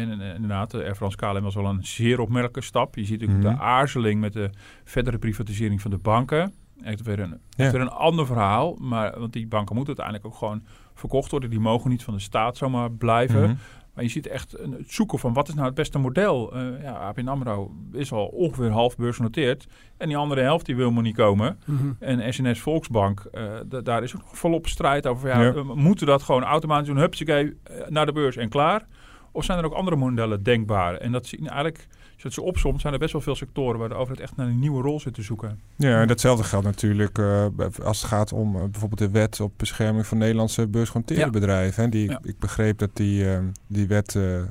en, 0.01 0.11
en 0.11 0.21
inderdaad, 0.35 0.71
de 0.71 0.83
Air 0.85 0.95
France 0.95 1.17
KLM 1.17 1.43
was 1.43 1.55
wel 1.55 1.65
een 1.67 1.85
zeer 1.85 2.21
opmerkelijke 2.21 2.61
stap. 2.63 2.95
Je 2.95 3.05
ziet 3.05 3.21
natuurlijk 3.21 3.47
Mhm. 3.49 3.57
de 3.57 3.63
aarzeling 3.63 4.21
met 4.21 4.33
de 4.33 4.51
verdere 4.85 5.19
privatisering 5.19 5.81
van 5.81 5.91
de 5.91 5.99
banken. 5.99 6.53
Echt 6.83 7.03
weer 7.03 7.19
een, 7.21 7.29
Ja. 7.29 7.65
echt 7.65 7.73
weer 7.73 7.81
een 7.81 7.89
ander 7.91 8.27
verhaal. 8.27 8.77
Maar, 8.81 9.19
want 9.19 9.33
die 9.33 9.47
banken 9.47 9.77
moeten 9.77 9.97
uiteindelijk 9.97 10.27
ook 10.27 10.41
gewoon 10.49 10.63
verkocht 10.95 11.31
worden. 11.31 11.51
Die 11.51 11.61
mogen 11.61 11.91
niet 11.91 12.03
van 12.05 12.15
de 12.15 12.21
staat 12.21 12.57
zomaar 12.57 12.91
blijven. 12.93 13.43
Mhm. 13.43 13.55
Maar 13.95 14.05
je 14.05 14.11
ziet 14.11 14.27
echt 14.27 14.59
een, 14.59 14.73
het 14.73 14.93
zoeken 14.93 15.19
van 15.19 15.33
wat 15.33 15.49
is 15.49 15.55
nou 15.55 15.67
het 15.67 15.75
beste 15.75 15.99
model. 15.99 16.55
Eh 16.55 16.83
ja, 16.83 16.93
ABN 16.93 17.29
AMRO 17.29 17.75
is 17.93 18.13
al 18.13 18.27
ongeveer 18.27 18.71
half 18.71 18.97
beursgenoteerd. 18.97 19.67
En 19.97 20.09
die 20.09 20.17
andere 20.17 20.41
helft 20.41 20.67
die 20.67 20.77
wil 20.77 20.91
maar 20.91 21.03
niet 21.03 21.17
komen. 21.17 21.59
Mhm. 21.67 21.93
En 21.99 22.33
SNS 22.35 22.61
Volksbank, 22.61 23.21
eh, 23.33 23.43
daar 23.83 24.03
is 24.03 24.15
ook 24.17 24.21
nog 24.23 24.39
volop 24.39 24.67
strijd 24.67 25.07
over. 25.07 25.29
Ja, 25.29 25.43
Ja. 25.43 25.53
we 25.53 25.75
moeten 25.75 26.07
dat 26.07 26.23
gewoon 26.23 26.43
automatisch 26.45 26.89
doen. 26.89 26.99
Hupsakee, 26.99 27.57
eh, 27.63 27.89
naar 27.89 28.07
de 28.07 28.13
beurs 28.13 28.37
en 28.37 28.49
klaar. 28.49 28.87
Of 29.33 29.45
zijn 29.45 29.59
er 29.59 29.65
ook 29.65 29.73
andere 29.73 29.97
modellen 29.97 30.43
denkbaar? 30.43 30.95
En 30.95 31.13
dat 31.13 31.27
zie 31.27 31.39
je 31.43 31.49
eigenlijk, 31.49 31.77
als 31.89 32.17
je 32.17 32.23
het 32.23 32.33
zo 32.33 32.41
opsomt, 32.41 32.81
zijn 32.81 32.93
er 32.93 32.99
best 32.99 33.13
wel 33.13 33.21
veel 33.23 33.35
sectoren 33.35 33.79
waar 33.79 33.89
de 33.89 33.95
overheid 33.95 34.21
echt 34.21 34.37
naar 34.37 34.47
een 34.47 34.59
nieuwe 34.59 34.83
rol 34.83 35.01
zit 35.01 35.15
te 35.15 35.23
zoeken. 35.23 35.61
Ja, 35.77 36.01
en 36.01 36.09
datzelfde 36.09 36.45
geldt 36.45 36.67
natuurlijk 36.67 37.19
eh, 37.19 37.47
als 37.85 37.99
het 38.01 38.11
gaat 38.11 38.33
om 38.33 38.57
eh, 38.57 38.63
bijvoorbeeld 38.63 39.01
de 39.01 39.11
wet 39.11 39.41
op 39.41 39.53
bescherming 39.57 40.07
van 40.07 40.19
Nederlandse 40.19 40.67
beursgenoteerde 40.67 41.23
Ja. 41.25 41.31
bedrijven. 41.31 41.83
Hè. 41.85 41.89
Die, 41.89 42.11
Ja. 42.11 42.19
Ik 42.23 42.39
begreep 42.39 42.79
dat 42.79 42.91
die, 42.93 43.33
eh, 43.35 43.39
die 43.67 43.87
wet, 43.87 44.15
eh, 44.15 44.43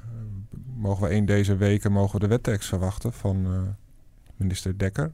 mogen 0.75 1.03
we 1.03 1.09
één 1.09 1.25
deze 1.25 1.55
weken 1.55 1.91
mogen 1.91 2.13
we 2.13 2.19
de 2.19 2.27
wettekst 2.27 2.69
verwachten 2.69 3.13
van 3.13 3.45
eh, 3.45 3.59
minister 4.35 4.77
Dekker. 4.77 5.11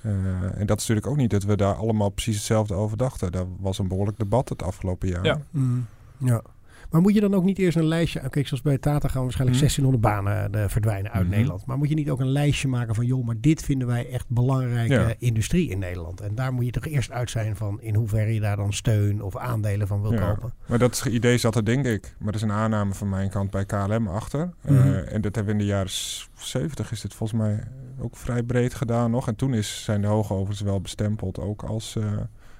Eh, 0.00 0.12
en 0.60 0.66
dat 0.66 0.80
is 0.80 0.86
natuurlijk 0.86 1.06
ook 1.06 1.16
niet 1.16 1.30
dat 1.30 1.42
we 1.44 1.56
daar 1.56 1.74
allemaal 1.74 2.08
precies 2.08 2.36
hetzelfde 2.36 2.74
over 2.74 2.96
dachten. 2.96 3.32
Daar 3.32 3.44
was 3.58 3.78
een 3.78 3.88
behoorlijk 3.88 4.18
debat 4.18 4.48
het 4.48 4.62
afgelopen 4.62 5.08
jaar. 5.08 5.24
Ja. 5.24 5.40
Mhm. 5.50 5.78
Ja. 6.18 6.42
Maar 6.90 7.00
moet 7.00 7.14
je 7.14 7.20
dan 7.20 7.34
ook 7.34 7.44
niet 7.44 7.58
eerst 7.58 7.76
een 7.76 7.84
lijstje... 7.86 8.28
Kijk, 8.30 8.46
zoals 8.46 8.62
bij 8.62 8.78
Tata 8.78 9.08
gaan 9.08 9.22
waarschijnlijk 9.22 9.58
Mhm. 9.60 9.66
1600 9.66 10.00
banen 10.00 10.54
eh, 10.62 10.68
verdwijnen 10.68 11.12
uit 11.12 11.22
Mhm. 11.26 11.32
Nederland. 11.34 11.66
Maar 11.66 11.78
moet 11.78 11.88
je 11.88 11.94
niet 11.94 12.10
ook 12.10 12.20
een 12.20 12.28
lijstje 12.32 12.68
maken 12.68 12.94
van... 12.94 13.06
joh, 13.06 13.24
maar 13.26 13.34
dit 13.40 13.62
vinden 13.62 13.88
wij 13.88 14.10
echt 14.10 14.28
belangrijke 14.28 14.94
Ja. 14.94 15.14
industrie 15.18 15.68
in 15.70 15.78
Nederland. 15.78 16.20
En 16.20 16.34
daar 16.34 16.52
moet 16.52 16.64
je 16.64 16.70
toch 16.70 16.86
eerst 16.86 17.10
uit 17.10 17.30
zijn 17.30 17.56
van... 17.56 17.80
in 17.80 17.94
hoeverre 17.94 18.34
je 18.34 18.40
daar 18.40 18.56
dan 18.56 18.72
steun 18.72 19.22
of 19.22 19.36
aandelen 19.36 19.86
van 19.86 20.02
wil 20.02 20.12
Ja. 20.12 20.26
kopen. 20.32 20.52
Maar 20.66 20.78
dat 20.78 21.04
idee 21.10 21.38
zat 21.38 21.54
er 21.56 21.64
denk 21.64 21.84
ik, 21.86 22.14
maar 22.18 22.32
dat 22.32 22.42
is 22.42 22.48
een 22.48 22.52
aanname 22.56 22.94
van 22.94 23.08
mijn 23.08 23.30
kant 23.30 23.50
bij 23.50 23.64
KLM 23.64 24.08
achter. 24.08 24.50
Eh, 24.62 24.70
Mhm. 24.72 24.92
en 24.94 25.20
dat 25.20 25.34
hebben 25.34 25.44
we 25.56 25.60
in 25.60 25.66
de 25.66 25.72
jaren 25.72 25.90
s- 25.90 26.28
70 26.34 26.92
is 26.92 27.00
dit 27.00 27.14
volgens 27.14 27.38
mij 27.40 27.62
ook 28.00 28.16
vrij 28.16 28.42
breed 28.42 28.74
gedaan 28.74 29.10
nog. 29.10 29.28
En 29.28 29.36
toen 29.36 29.54
is, 29.54 29.84
zijn 29.84 30.00
de 30.00 30.06
hoogovens 30.06 30.60
wel 30.60 30.80
bestempeld 30.80 31.40
ook 31.40 31.62
als 31.62 31.96
eh, 31.96 32.04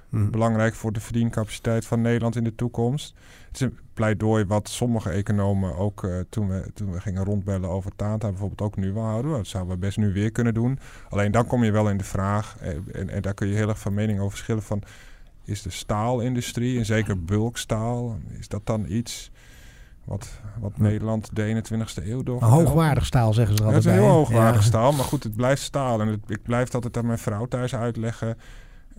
Mhm. 0.09 0.29
belangrijk 0.29 0.75
voor 0.75 0.91
de 0.93 0.99
verdiencapaciteit 0.99 1.85
van 1.85 2.01
Nederland 2.01 2.35
in 2.35 2.43
de 2.43 2.55
toekomst. 2.55 3.13
Het 3.47 3.55
is 3.55 3.61
een 3.61 3.77
pleidooi 3.93 4.45
wat 4.45 4.69
sommige 4.69 5.09
economen 5.09 5.75
ook 5.75 6.03
eh, 6.03 6.19
toen, 6.29 6.47
we, 6.47 6.71
toen 6.73 6.91
we 6.91 6.99
gingen 7.01 7.23
rondbellen 7.23 7.69
over 7.69 7.91
Tata 7.95 8.29
bijvoorbeeld 8.29 8.61
ook 8.61 8.75
nu 8.75 8.93
wel 8.93 9.03
houden. 9.03 9.31
Dat 9.31 9.47
zouden 9.47 9.73
we 9.73 9.79
best 9.79 9.97
nu 9.97 10.13
weer 10.13 10.31
kunnen 10.31 10.53
doen. 10.53 10.79
Alleen 11.09 11.31
dan 11.31 11.47
kom 11.47 11.63
je 11.63 11.71
wel 11.71 11.89
in 11.89 11.97
de 11.97 12.03
vraag, 12.03 12.57
eh, 12.59 12.69
en, 12.91 13.09
en 13.09 13.21
daar 13.21 13.33
kun 13.33 13.47
je 13.47 13.55
heel 13.55 13.69
erg 13.69 13.79
van 13.79 13.93
mening 13.93 14.19
over 14.19 14.31
verschillen 14.31 14.63
van... 14.63 14.81
Is 15.43 15.61
de 15.61 15.69
staalindustrie, 15.69 16.77
en 16.77 16.85
zeker 16.85 17.23
bulkstaal, 17.23 18.17
is 18.39 18.47
dat 18.47 18.65
dan 18.65 18.85
iets 18.87 19.31
wat, 20.03 20.29
wat. 20.59 20.77
Nederland 20.77 21.29
de 21.35 21.63
21ste 21.63 22.03
eeuw 22.07 22.23
door? 22.23 22.41
Een 22.41 22.47
hoogwaardig 22.47 23.05
staal 23.05 23.33
zeggen 23.33 23.57
ze 23.57 23.63
er 23.63 23.69
Ja, 23.69 23.75
het 23.75 23.85
altijd 23.85 23.95
is 23.95 24.01
een 24.01 24.07
heel 24.07 24.17
hoogwaardig 24.17 24.61
Ja. 24.61 24.67
staal, 24.67 24.91
maar 24.91 25.05
goed, 25.05 25.23
het 25.23 25.35
blijft 25.35 25.61
staal. 25.61 26.01
En 26.01 26.07
het, 26.07 26.19
ik 26.27 26.43
blijf 26.43 26.73
altijd 26.73 26.97
aan 26.97 27.05
mijn 27.05 27.17
vrouw 27.17 27.45
thuis 27.45 27.75
uitleggen. 27.75 28.37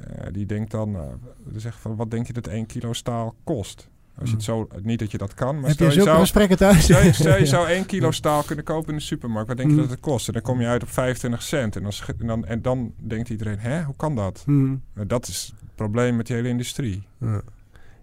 Eh, 0.06 0.26
die 0.32 0.46
denkt 0.46 0.70
dan, 0.70 0.96
eh, 0.96 1.02
die 1.46 1.60
zegt 1.60 1.78
van, 1.78 1.96
wat 1.96 2.10
denk 2.10 2.26
je 2.26 2.32
dat 2.32 2.46
1 2.46 2.66
kilo 2.66 2.92
staal 2.92 3.34
kost? 3.44 3.88
Als 4.20 4.28
je 4.28 4.34
het 4.34 4.44
zo, 4.44 4.68
niet 4.82 4.98
dat 4.98 5.10
je 5.10 5.18
dat 5.18 5.34
kan, 5.34 5.54
maar 5.54 5.64
Heb 5.64 5.72
stel 5.74 5.90
je 5.92 6.02
zou, 6.02 6.18
gesprekken 6.20 6.56
thuis? 6.56 6.82
stel, 6.82 7.02
je, 7.02 7.12
stel 7.12 7.38
je 7.38 7.46
zou 7.56 7.68
1 7.68 7.86
kilo 7.86 8.10
staal 8.10 8.42
kunnen 8.42 8.64
kopen 8.64 8.88
in 8.92 8.98
de 8.98 9.02
supermarkt, 9.04 9.48
wat 9.48 9.56
denk 9.56 9.68
je 9.68 9.74
Mm. 9.74 9.80
dat 9.82 9.90
het 9.90 10.00
kost? 10.00 10.26
En 10.26 10.32
dan 10.32 10.42
kom 10.42 10.60
je 10.60 10.66
uit 10.66 10.82
op 10.82 10.88
25 10.88 11.42
cent. 11.42 11.76
En 11.76 11.82
dan, 11.82 11.92
en 12.18 12.26
dan, 12.26 12.44
en 12.46 12.62
dan 12.62 12.92
denkt 12.96 13.28
iedereen, 13.28 13.58
hè, 13.58 13.82
hoe 13.82 13.94
kan 13.96 14.14
dat? 14.14 14.42
Nou, 14.46 14.80
dat 15.06 15.28
is 15.28 15.52
het 15.60 15.74
probleem 15.74 16.16
met 16.16 16.26
die 16.26 16.36
hele 16.36 16.48
industrie. 16.48 17.06
Ja. 17.20 17.40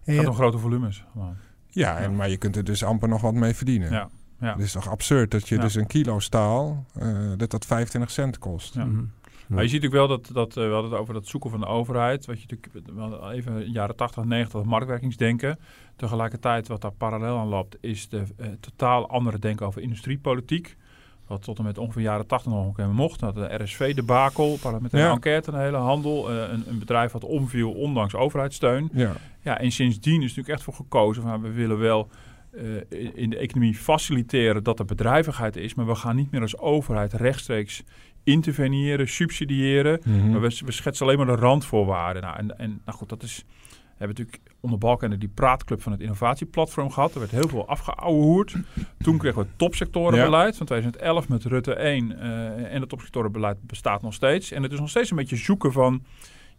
Het 0.04 0.16
gaat 0.16 0.28
om 0.28 0.34
grote 0.34 0.58
volumes. 0.58 1.06
gewoon. 1.12 1.36
Ja, 1.68 1.98
en, 1.98 2.16
maar 2.16 2.30
je 2.30 2.38
kunt 2.38 2.56
er 2.56 2.64
dus 2.64 2.84
amper 2.84 3.08
nog 3.10 3.22
wat 3.22 3.34
mee 3.34 3.54
verdienen. 3.54 3.92
Ja, 3.92 4.10
ja. 4.40 4.52
Het 4.54 4.62
is 4.62 4.72
toch 4.72 4.90
absurd 4.90 5.32
dat 5.32 5.48
je 5.48 5.56
Ja. 5.56 5.62
dus 5.62 5.76
een 5.76 5.88
kilo 5.88 6.20
staal, 6.20 6.86
eh, 7.00 7.08
dat 7.38 7.52
dat 7.52 7.66
25 7.66 8.12
cent 8.12 8.38
kost. 8.38 8.74
Ja. 8.74 8.88
Maar 9.48 9.64
je 9.64 9.70
ziet 9.70 9.82
natuurlijk 9.82 10.08
wel 10.08 10.18
dat, 10.18 10.30
dat 10.34 10.50
eh, 10.50 10.68
we 10.68 10.74
hadden 10.74 10.92
het 10.92 11.00
over 11.00 11.14
dat 11.14 11.28
zoeken 11.28 11.50
van 11.50 11.60
de 11.60 11.66
overheid. 11.66 12.26
Wat 12.26 12.42
je 12.42 12.48
natuurlijk, 12.50 13.34
even 13.34 13.72
jaren 13.72 13.96
80, 13.96 14.24
90 14.24 14.54
dat 14.54 14.66
marktwerkingsdenken. 14.66 15.60
Tegelijkertijd 15.96 16.68
wat 16.68 16.82
daar 16.82 16.92
parallel 16.92 17.38
aan 17.38 17.48
loopt, 17.48 17.78
is 17.82 18.10
de 18.10 18.24
eh, 18.38 18.48
totaal 18.60 19.10
andere 19.10 19.40
denken 19.40 19.66
over 19.66 19.82
industriepolitiek. 19.82 20.76
Wat 21.28 21.44
tot 21.44 21.58
en 21.58 21.64
met 21.64 21.78
ongeveer 21.78 22.02
jaren 22.02 22.28
80 22.28 22.52
nog 22.52 22.66
een 22.68 22.74
keer 22.74 22.90
mocht. 22.90 23.20
Dat 23.20 23.36
de 23.36 23.64
RSV-debakel, 23.64 24.58
parlementaire 24.62 25.10
Ja. 25.10 25.16
enquête, 25.16 25.52
een 25.52 25.60
hele 25.60 25.78
handel. 25.78 26.30
eh, 26.32 26.52
een, 26.52 26.64
een 26.68 26.80
bedrijf 26.80 27.12
wat 27.12 27.24
omviel 27.24 27.72
ondanks 27.72 28.16
overheidssteun. 28.16 28.90
Ja. 28.94 29.12
Ja, 29.42 29.60
en 29.60 29.72
sindsdien 29.72 30.16
is 30.22 30.22
natuurlijk 30.28 30.50
echt 30.50 30.64
voor 30.64 30.74
gekozen 30.74 31.24
van 31.24 31.42
we 31.42 31.52
willen 31.52 31.80
wel 31.80 32.10
in 33.14 33.30
de 33.30 33.38
economie 33.38 33.76
faciliteren 33.76 34.64
dat 34.64 34.80
er 34.80 34.86
bedrijvigheid 34.86 35.56
is, 35.56 35.74
maar 35.74 35.86
we 35.86 35.96
gaan 35.96 36.16
niet 36.16 36.32
meer 36.32 36.42
als 36.42 36.58
overheid 36.58 37.14
rechtstreeks 37.14 37.84
interveneren, 38.26 39.08
subsidiëren. 39.08 40.00
Mhm. 40.04 40.30
Maar 40.32 40.42
we, 40.42 40.62
we 40.66 40.72
schetsen 40.72 41.06
alleen 41.06 41.18
maar 41.18 41.36
de 41.36 41.42
randvoorwaarden. 41.42 42.22
Nou, 42.22 42.38
en, 42.38 42.58
en 42.58 42.82
nou 42.86 42.98
goed, 42.98 43.10
dat 43.10 43.24
is. 43.24 43.44
We 43.68 44.02
hebben 44.06 44.18
natuurlijk 44.26 44.52
onder 44.60 44.80
balken 44.80 45.20
die 45.20 45.30
praatclub 45.34 45.82
van 45.82 45.92
het 45.92 46.02
innovatieplatform 46.02 46.92
gehad. 46.92 47.14
Er 47.14 47.20
werd 47.20 47.32
heel 47.32 47.48
veel 47.48 47.68
afgeouwehoerd. 47.68 48.56
Toen 48.98 49.18
kregen 49.18 49.40
we 49.40 49.46
het 49.48 49.58
topsectorenbeleid 49.58 50.58
van 50.58 50.66
2011 50.66 51.30
met 51.30 51.44
Rutte 51.44 51.74
1. 51.74 52.20
eh, 52.20 52.74
en 52.74 52.80
het 52.80 52.90
topsectorenbeleid 52.90 53.58
bestaat 53.62 54.02
nog 54.02 54.14
steeds. 54.14 54.52
En 54.52 54.64
het 54.64 54.72
is 54.72 54.80
nog 54.80 54.90
steeds 54.90 55.10
een 55.10 55.18
beetje 55.18 55.36
zoeken 55.36 55.72
van... 55.72 56.04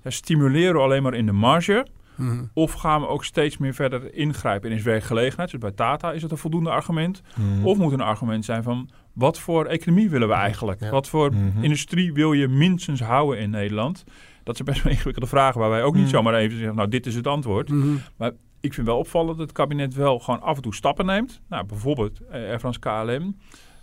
Ja, 0.02 0.11
stimuleren 0.11 0.74
we 0.74 0.81
alleen 0.81 1.02
maar 1.02 1.14
in 1.14 1.26
de 1.26 1.33
marge... 1.33 1.87
Mhm. 2.16 2.44
Of 2.52 2.72
gaan 2.72 3.00
we 3.00 3.07
ook 3.09 3.24
steeds 3.24 3.57
meer 3.57 3.74
verder 3.74 4.14
ingrijpen 4.14 4.70
in 4.70 4.76
is 4.76 4.83
werkgelegenheid? 4.83 5.50
Dus 5.50 5.61
bij 5.61 5.70
Tata 5.72 6.12
is 6.12 6.22
het 6.22 6.31
een 6.31 6.37
voldoende 6.38 6.70
argument. 6.70 7.22
Mhm. 7.37 7.64
Of 7.66 7.79
moet 7.79 7.92
een 7.92 8.00
argument 8.00 8.44
zijn 8.44 8.62
van 8.62 8.88
wat 9.12 9.38
voor 9.38 9.66
economie 9.66 10.11
willen 10.11 10.29
we 10.29 10.35
eigenlijk? 10.35 10.81
Ja. 10.81 10.90
Wat 10.90 11.09
voor 11.09 11.33
Mhm. 11.33 11.62
industrie 11.64 12.12
wil 12.12 12.33
je 12.33 12.48
minstens 12.48 13.00
houden 13.00 13.38
in 13.40 13.50
Nederland? 13.50 14.05
Dat 14.42 14.57
zijn 14.57 14.68
best 14.68 14.83
wel 14.83 14.92
ingewikkelde 14.96 15.29
vragen 15.29 15.61
waar 15.61 15.70
wij 15.70 15.83
ook 15.83 15.94
niet 15.94 16.09
zomaar 16.09 16.35
even 16.35 16.57
zeggen, 16.59 16.76
nou 16.76 16.88
dit 16.88 17.07
is 17.07 17.14
het 17.14 17.26
antwoord. 17.26 17.68
Mhm. 17.68 17.96
Ik 18.61 18.74
vind 18.74 18.87
wel 18.87 18.98
opvallend 18.98 19.38
dat 19.38 19.46
het 19.46 19.57
kabinet 19.57 19.94
wel 19.94 20.18
gewoon 20.18 20.42
af 20.42 20.57
en 20.57 20.62
toe 20.62 20.74
stappen 20.74 21.07
neemt. 21.07 21.40
Nou, 21.48 21.66
bijvoorbeeld 21.66 22.20
eh, 22.20 22.33
Air 22.33 22.59
France 22.59 22.79
KLM. 22.79 23.37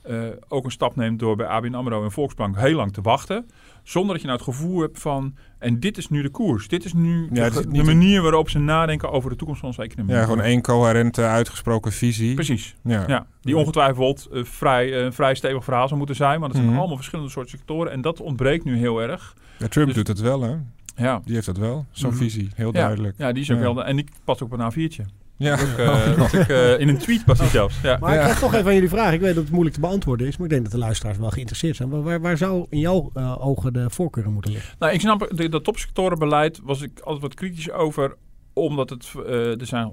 Eh, 0.03 0.17
ook 0.47 0.65
een 0.65 0.71
stap 0.71 0.95
neemt 0.95 1.19
door 1.19 1.35
bij 1.35 1.45
ABN 1.47 1.73
AMRO 1.73 2.03
en 2.03 2.11
Volksbank 2.11 2.57
heel 2.59 2.75
lang 2.75 2.93
te 2.93 3.01
wachten. 3.01 3.45
Zonder 3.83 4.11
dat 4.11 4.21
je 4.21 4.27
nou 4.27 4.39
het 4.39 4.47
gevoel 4.49 4.81
hebt 4.81 4.99
van... 4.99 5.35
en 5.59 5.79
dit 5.79 5.97
is 5.97 6.09
nu 6.09 6.21
de 6.21 6.29
koers. 6.29 6.67
Dit 6.67 6.85
is 6.85 6.93
nu 6.93 7.29
Ja, 7.31 7.49
de, 7.49 7.83
manier 7.83 8.21
waarop 8.21 8.49
ze 8.49 8.59
nadenken 8.59 9.11
over 9.11 9.29
de 9.29 9.35
toekomst 9.35 9.59
van 9.61 9.69
onze 9.69 9.81
economie. 9.81 10.15
Ja, 10.15 10.23
gewoon 10.23 10.41
één 10.41 10.61
coherente, 10.61 11.21
uitgesproken 11.23 11.91
visie. 11.91 12.33
Precies. 12.33 12.75
Ja. 12.83 13.03
Ja, 13.07 13.25
die 13.41 13.57
ongetwijfeld 13.57 14.27
eh, 14.31 14.43
vrij, 14.43 14.93
eh, 14.93 15.03
een 15.03 15.13
vrij 15.13 15.35
stevig 15.35 15.63
verhaal 15.63 15.85
zou 15.87 15.97
moeten 15.97 16.15
zijn. 16.15 16.39
Want 16.39 16.45
het 16.45 16.55
zijn 16.55 16.67
Mhm. 16.67 16.77
allemaal 16.77 16.95
verschillende 16.97 17.31
soorten 17.31 17.57
sectoren. 17.57 17.91
En 17.91 18.01
dat 18.01 18.19
ontbreekt 18.21 18.63
nu 18.63 18.77
heel 18.77 19.01
erg. 19.01 19.33
Ja, 19.59 19.67
Trump 19.67 19.87
Dus- 19.87 19.95
doet 19.95 20.07
het 20.07 20.19
wel, 20.19 20.41
hè? 20.41 20.55
Ja, 20.95 21.21
Die 21.25 21.33
heeft 21.33 21.45
dat 21.45 21.57
wel, 21.57 21.85
zo'n 21.91 22.09
Mhm. 22.09 22.19
visie. 22.19 22.49
Heel 22.55 22.71
duidelijk. 22.71 23.15
ja 23.17 23.31
die 23.31 23.41
is 23.43 23.51
ook 23.51 23.59
wel... 23.59 23.83
En 23.85 23.95
die 23.95 24.05
past 24.23 24.41
ook 24.43 24.53
op 24.53 24.59
een 24.59 24.71
A4'tje. 24.71 25.03
Ja. 25.37 25.53
Ook, 25.61 25.77
eh, 25.77 26.17
dat 26.17 26.33
ik, 26.33 26.47
eh, 26.47 26.79
in 26.79 26.87
een 26.87 26.97
tweet 26.97 27.25
past 27.25 27.39
die 27.41 27.49
zelfs. 27.49 27.81
Ja. 27.81 27.97
Maar 27.99 28.13
Ja. 28.15 28.21
ik 28.25 28.31
ga 28.31 28.39
toch 28.39 28.53
even 28.53 28.65
aan 28.67 28.73
jullie 28.73 28.89
vragen. 28.89 29.13
Ik 29.13 29.21
weet 29.21 29.33
dat 29.35 29.43
het 29.43 29.51
moeilijk 29.51 29.75
te 29.75 29.81
beantwoorden 29.81 30.27
is, 30.27 30.35
maar 30.37 30.45
ik 30.45 30.51
denk 30.51 30.63
dat 30.63 30.71
de 30.71 30.77
luisteraars 30.79 31.17
wel 31.17 31.29
geïnteresseerd 31.29 31.75
zijn. 31.75 31.89
Waar, 31.89 32.03
waar, 32.03 32.21
waar 32.21 32.37
zou 32.37 32.65
in 32.69 32.79
jouw 32.79 33.11
eh, 33.13 33.45
ogen 33.47 33.73
de 33.73 33.89
voorkeuren 33.89 34.33
moeten 34.33 34.51
liggen? 34.51 34.75
Nou, 34.79 34.93
ik 34.93 34.99
snap 35.01 35.29
de, 35.35 35.49
dat 35.49 35.63
topsectorenbeleid 35.63 36.59
was 36.63 36.81
ik 36.81 36.99
altijd 36.99 37.21
wat 37.21 37.33
kritisch 37.33 37.71
over 37.71 38.15
omdat 38.53 38.89
het, 38.89 39.11
eh, 39.25 39.59
er 39.59 39.65
zijn 39.65 39.91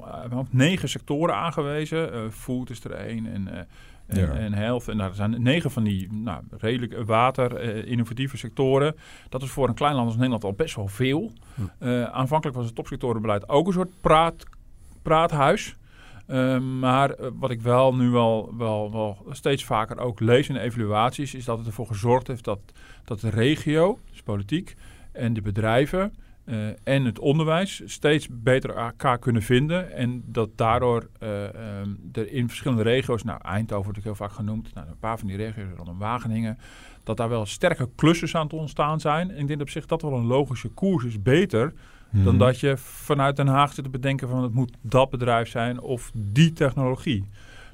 negen 0.51 0.89
sectoren 0.89 1.35
aangewezen. 1.35 2.13
Eh, 2.13 2.21
food 2.31 2.71
is 2.71 2.85
er 2.85 2.91
één 2.93 3.27
en, 3.33 3.49
eh, 3.49 3.59
en, 4.07 4.19
Ja. 4.21 4.33
en 4.33 4.53
health. 4.53 4.89
En 4.89 4.97
daar 4.99 5.15
zijn 5.15 5.43
negen 5.43 5.71
van 5.71 5.85
die 5.85 6.13
nou, 6.13 6.43
redelijk 6.59 7.03
water, 7.07 7.57
eh, 7.57 7.91
innovatieve 7.91 8.37
sectoren. 8.37 8.95
Dat 9.29 9.43
is 9.43 9.51
voor 9.51 9.69
een 9.69 9.75
klein 9.75 9.95
land 9.95 10.07
als 10.07 10.15
Nederland 10.17 10.45
al 10.45 10.53
best 10.53 10.77
wel 10.77 10.89
veel. 10.89 11.33
Hm. 11.55 11.63
Eh, 11.79 12.03
aanvankelijk 12.05 12.57
was 12.57 12.67
het 12.67 12.75
topsectorenbeleid 12.75 13.49
ook 13.49 13.67
een 13.67 13.73
soort 13.73 13.91
praat, 14.01 14.45
praathuis. 15.03 15.77
Eh, 16.27 16.59
maar 16.59 17.11
eh, 17.11 17.31
wat 17.35 17.51
ik 17.51 17.61
wel 17.61 17.95
nu 17.95 18.11
wel, 18.11 18.55
wel, 18.57 18.93
wel 18.93 19.27
steeds 19.31 19.65
vaker 19.65 19.99
ook 19.99 20.21
lees 20.21 20.49
in 20.49 20.55
de 20.55 20.61
evaluaties... 20.61 21.35
is 21.35 21.45
dat 21.45 21.59
het 21.59 21.67
ervoor 21.67 21.87
gezorgd 21.87 22.27
heeft 22.27 22.45
dat, 22.45 22.61
dat 23.05 23.21
de 23.21 23.31
regio, 23.31 23.99
dus 24.11 24.23
politiek... 24.23 24.75
en 25.13 25.33
de 25.33 25.43
bedrijven 25.43 26.13
eh, 26.51 26.69
en 26.85 27.05
het 27.05 27.19
onderwijs 27.19 27.83
steeds 27.85 28.29
beter 28.31 28.75
elkaar 28.75 29.19
kunnen 29.19 29.43
vinden. 29.43 29.93
En 29.93 30.23
dat 30.27 30.49
daardoor 30.57 31.09
eh, 31.19 31.45
ehm, 31.45 31.91
er 32.13 32.33
in 32.33 32.49
verschillende 32.49 32.83
regio's... 32.83 33.23
nou, 33.23 33.41
Eindhoven 33.43 33.85
wordt 33.85 33.99
ook 33.99 34.05
heel 34.05 34.15
vaak 34.15 34.33
genoemd. 34.33 34.75
Nou, 34.75 34.89
een 34.89 34.99
paar 34.99 35.19
van 35.19 35.29
die 35.29 35.37
regio's 35.37 35.77
rondom 35.77 35.99
Wageningen... 35.99 36.59
dat 37.03 37.17
daar 37.17 37.29
wel 37.29 37.47
sterke 37.47 37.89
klussen 37.97 38.39
aan 38.39 38.45
het 38.45 38.53
ontstaan 38.53 39.01
zijn. 39.01 39.31
En 39.31 39.39
ik 39.39 39.47
denk 39.47 39.61
op 39.61 39.71
zich 39.71 39.87
dat 39.87 40.03
wel 40.03 40.15
een 40.15 40.27
logische 40.27 40.69
koers 40.69 41.05
is. 41.05 41.23
Beter 41.23 41.73
Mhm. 42.11 42.25
dan 42.25 42.39
dat 42.39 42.61
je 42.61 42.77
vanuit 42.77 43.37
Den 43.37 43.47
Haag 43.47 43.73
zit 43.73 43.85
te 43.85 43.91
bedenken 43.91 44.29
van 44.29 44.43
het 44.43 44.55
moet 44.55 44.77
dat 44.81 45.11
bedrijf 45.11 45.49
zijn 45.49 45.81
of 45.81 46.11
die 46.15 46.53
technologie. 46.53 47.25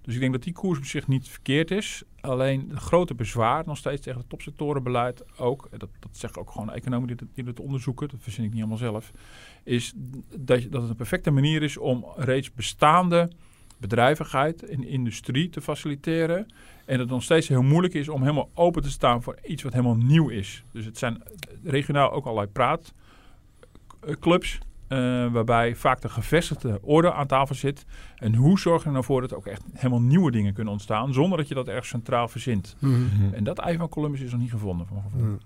Dus 0.03 0.15
ik 0.15 0.21
denk 0.21 0.33
dat 0.33 0.43
die 0.43 0.53
koers 0.53 0.79
op 0.79 0.85
zich 0.85 1.07
niet 1.07 1.29
verkeerd 1.29 1.71
is. 1.71 2.03
Alleen 2.21 2.67
het 2.71 2.79
grote 2.79 3.15
bezwaar 3.15 3.63
nog 3.67 3.77
steeds 3.77 4.03
tegen 4.03 4.21
het 4.21 4.29
topsectorenbeleid 4.29 5.39
ook, 5.39 5.69
dat, 5.71 5.89
dat 5.99 6.11
zeggen 6.13 6.41
ook 6.41 6.51
gewoon 6.51 6.73
economen 6.73 7.07
die, 7.07 7.17
die 7.35 7.45
het 7.45 7.61
onderzoeken, 7.61 8.09
dat 8.09 8.19
verzin 8.23 8.45
ik 8.45 8.51
niet 8.51 8.59
allemaal 8.59 8.79
zelf, 8.79 9.13
is 9.63 9.93
dat, 10.37 10.63
dat 10.71 10.81
het 10.81 10.91
een 10.91 10.97
perfecte 10.97 11.31
manier 11.31 11.63
is 11.63 11.77
om 11.77 12.07
reeds 12.17 12.53
bestaande 12.53 13.31
bedrijvigheid 13.77 14.63
in 14.63 14.87
industrie 14.87 15.49
te 15.49 15.61
faciliteren. 15.61 16.39
En 16.85 16.93
dat 16.93 16.99
het 16.99 17.09
nog 17.09 17.23
steeds 17.23 17.49
heel 17.49 17.63
moeilijk 17.63 17.95
is 17.95 18.09
om 18.09 18.21
helemaal 18.21 18.51
open 18.55 18.83
te 18.83 18.91
staan 18.91 19.23
voor 19.23 19.39
iets 19.45 19.63
wat 19.63 19.73
helemaal 19.73 19.97
nieuw 19.97 20.29
is. 20.29 20.65
Dus 20.73 20.85
het 20.85 20.99
zijn 20.99 21.23
regionaal 21.65 22.13
ook 22.13 22.25
allerlei 22.25 22.49
praatclubs. 24.01 24.59
eh, 24.89 24.99
waarbij 25.33 25.75
vaak 25.77 26.01
de 26.01 26.09
gevestigde 26.09 26.79
orde 26.83 27.13
aan 27.13 27.27
tafel 27.27 27.55
zit. 27.55 27.85
En 28.17 28.35
hoe 28.35 28.59
zorg 28.59 28.81
je 28.81 28.87
er 28.87 28.93
nou 28.93 29.05
voor 29.05 29.21
dat 29.21 29.31
er 29.31 29.37
ook 29.37 29.47
echt 29.47 29.63
helemaal 29.73 30.01
nieuwe 30.03 30.31
dingen 30.31 30.53
kunnen 30.55 30.73
ontstaan. 30.73 31.13
zonder 31.13 31.39
dat 31.39 31.49
je 31.49 31.55
dat 31.55 31.69
erg 31.69 31.85
centraal 31.87 32.29
verzint. 32.29 32.77
Mhm. 32.79 32.93
En 33.33 33.45
dat 33.45 33.59
ei 33.59 33.77
van 33.77 33.89
Columbus 33.89 34.21
is 34.21 34.31
nog 34.31 34.41
niet 34.41 34.51
gevonden. 34.51 34.87
Van 34.87 34.97
mijn 34.97 35.09
gevoel. 35.11 35.27
Mhm. 35.29 35.37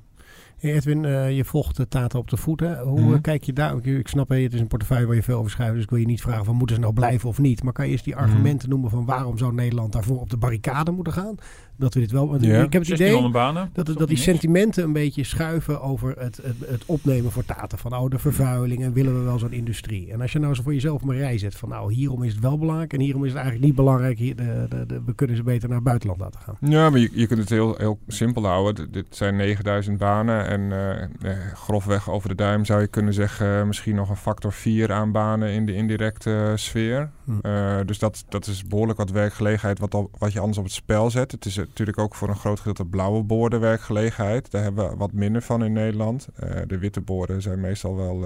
Hey 0.59 0.75
Edwin, 0.75 1.05
eh, 1.05 1.37
je 1.37 1.45
volgt 1.45 1.77
de 1.77 1.89
Tata 1.89 2.19
op 2.19 2.31
de 2.31 2.37
voet. 2.37 2.61
Hè? 2.61 2.83
Hoe 2.83 3.01
Mhm. 3.01 3.15
eh, 3.15 3.21
kijk 3.21 3.45
je 3.45 3.53
daar? 3.53 3.77
Ik, 3.77 3.85
ik 3.87 4.09
snap, 4.09 4.29
het 4.29 4.55
is 4.55 4.61
een 4.61 4.67
portefeuille 4.67 5.07
waar 5.07 5.15
je 5.17 5.23
veel 5.23 5.39
over 5.39 5.51
schrijft. 5.51 5.75
Dus 5.75 5.83
ik 5.83 5.91
wil 5.91 5.99
je 5.99 6.07
niet 6.07 6.21
vragen 6.21 6.45
van 6.45 6.57
moeten 6.57 6.77
ze 6.77 6.83
nou 6.83 6.95
blijven 6.95 7.29
of 7.29 7.39
niet. 7.39 7.63
Maar 7.63 7.73
kan 7.73 7.87
je 7.87 7.93
eens 7.93 8.03
die 8.03 8.17
argumenten 8.17 8.69
noemen 8.69 8.91
van 8.91 9.05
waarom 9.05 9.39
zou 9.39 9.55
Nederland 9.55 9.93
daarvoor 9.93 10.21
op 10.21 10.31
de 10.31 10.37
barricade 10.37 10.91
moeten 10.91 11.13
gaan? 11.13 11.35
Dat 11.81 11.95
we 11.95 12.01
dit 12.01 12.11
wel. 12.11 12.29
Want 12.29 12.45
Ja. 12.45 12.63
Ik 12.63 12.73
heb 12.73 12.83
het 12.83 12.91
idee 12.91 12.97
1600 13.13 13.33
banen. 13.33 13.71
dat, 13.73 13.87
het- 13.87 13.99
dat 13.99 14.09
die 14.09 14.17
niks? 14.17 14.29
sentimenten 14.31 14.85
een 14.85 14.93
beetje 14.93 15.25
schuiven 15.25 15.81
over 15.83 16.15
het, 16.19 16.37
het, 16.43 16.57
het 16.71 16.83
opnemen 16.87 17.31
voor 17.33 17.45
Tata. 17.45 17.77
Van 17.77 17.95
oh, 17.97 18.11
de 18.11 18.19
vervuiling 18.19 18.83
en 18.83 18.93
willen 18.93 19.19
we 19.19 19.25
wel 19.25 19.39
zo'n 19.39 19.53
industrie. 19.53 20.13
En 20.13 20.21
als 20.21 20.33
je 20.33 20.39
nou 20.39 20.55
zo 20.55 20.63
voor 20.63 20.73
jezelf 20.75 21.03
op 21.03 21.09
een 21.09 21.17
rij 21.17 21.39
zet 21.39 21.55
van 21.55 21.69
nou, 21.69 21.93
hierom 21.93 22.23
is 22.23 22.33
het 22.33 22.43
wel 22.43 22.59
belangrijk 22.59 22.93
en 22.93 23.01
hierom 23.01 23.23
is 23.25 23.29
het 23.29 23.37
eigenlijk 23.39 23.67
niet 23.67 23.77
belangrijk. 23.77 24.19
Hier, 24.19 24.37
de, 24.37 24.67
de, 24.69 24.87
de- 24.87 25.03
we 25.07 25.15
kunnen 25.15 25.37
ze 25.37 25.43
beter 25.43 25.67
naar 25.69 25.77
het 25.77 25.87
buitenland 25.87 26.21
laten 26.21 26.41
gaan. 26.41 26.57
Ja, 26.61 26.91
maar 26.91 27.01
je, 27.01 27.11
je 27.13 27.27
kunt 27.27 27.41
het 27.41 27.49
heel, 27.49 27.75
heel 27.79 27.99
simpel 28.07 28.47
houden. 28.47 28.91
D- 28.91 28.93
dit 28.93 29.07
zijn 29.11 29.37
9000 29.37 29.99
banen 29.99 30.47
en 30.47 30.73
eh, 30.73 31.03
eh, 31.03 31.53
grofweg 31.55 32.11
over 32.11 32.29
de 32.29 32.35
duim 32.35 32.65
zou 32.65 32.81
je 32.81 32.87
kunnen 32.87 33.15
zeggen... 33.15 33.59
eh, 33.61 33.67
misschien 33.67 33.95
nog 33.95 34.09
een 34.11 34.17
factor 34.17 34.53
4 34.53 34.93
aan 34.93 35.13
banen 35.13 35.49
in 35.53 35.67
de 35.67 35.75
indirecte 35.75 36.53
sfeer. 36.55 37.11
Hm. 37.25 37.33
Eh, 37.43 37.77
dus 37.87 37.99
dat, 37.99 38.25
dat 38.29 38.47
is 38.47 38.65
behoorlijk 38.65 38.99
wat 38.99 39.11
werkgelegenheid 39.11 39.79
wat, 39.79 39.95
al, 39.95 40.11
wat 40.19 40.33
je 40.33 40.41
anders 40.41 40.59
op 40.59 40.65
het 40.65 40.73
spel 40.73 41.11
zet. 41.11 41.33
Het 41.33 41.45
is 41.45 41.57
natuurlijk 41.71 41.99
ook 41.99 42.15
voor 42.15 42.29
een 42.29 42.37
groot 42.37 42.59
gedeelte 42.59 42.85
blauwe 42.85 43.23
boorden 43.23 43.61
werkgelegenheid. 43.61 44.51
Daar 44.51 44.63
hebben 44.63 44.91
we 44.91 44.97
wat 44.97 45.13
minder 45.13 45.43
van 45.43 45.65
in 45.65 45.73
Nederland. 45.73 46.29
Eh, 46.37 46.51
de 46.67 46.79
witte 46.79 47.01
boorden 47.01 47.43
zijn 47.43 47.61
meestal 47.61 47.97
wel... 47.97 48.25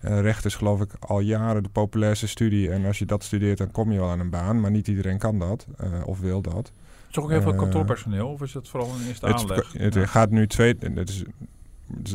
eh, 0.00 0.20
recht 0.20 0.44
is 0.44 0.54
geloof 0.54 0.80
ik 0.80 0.90
al 0.98 1.20
jaren 1.20 1.62
de 1.62 1.68
populairste 1.68 2.28
studie. 2.28 2.70
En 2.70 2.84
als 2.84 2.98
je 2.98 3.04
dat 3.06 3.24
studeert, 3.24 3.58
dan 3.58 3.70
kom 3.70 3.92
je 3.92 3.98
wel 3.98 4.08
aan 4.10 4.20
een 4.20 4.30
baan. 4.30 4.60
Maar 4.60 4.70
niet 4.70 4.88
iedereen 4.88 5.18
kan 5.18 5.38
dat 5.38 5.66
of 6.04 6.20
wil 6.20 6.40
dat. 6.40 6.72
Is 7.10 7.18
ook 7.18 7.30
heel 7.30 7.42
veel 7.42 7.54
kantoorpersoneel? 7.54 8.28
Of 8.28 8.42
is 8.42 8.52
dat 8.52 8.68
vooral 8.68 8.88
een 8.90 9.06
eerste 9.08 9.26
Het, 9.26 9.34
aanleg? 9.40 9.72
het 9.72 9.94
Ja. 9.94 10.06
gaat 10.06 10.30
nu 10.30 10.46
twee. 10.46 10.76
Het 10.94 11.08
is 11.08 11.24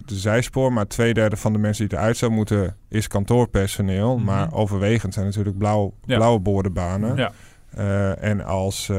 de 0.06 0.16
zijspoor, 0.16 0.74
maar 0.74 0.88
twee 0.88 1.14
derde 1.14 1.38
van 1.38 1.54
de 1.54 1.60
mensen 1.60 1.88
die 1.90 1.98
eruit 1.98 2.18
zou 2.18 2.32
moeten 2.32 2.76
is 2.88 3.08
kantoorpersoneel. 3.08 4.16
Mhm. 4.16 4.26
Maar 4.26 4.54
overwegend 4.54 5.14
zijn 5.14 5.26
natuurlijk 5.26 5.58
blauw, 5.58 5.94
Ja. 6.06 6.16
blauwe 6.16 6.40
boordenbanen. 6.40 7.16
Ja. 7.16 7.32
En 8.16 8.42
als. 8.46 8.92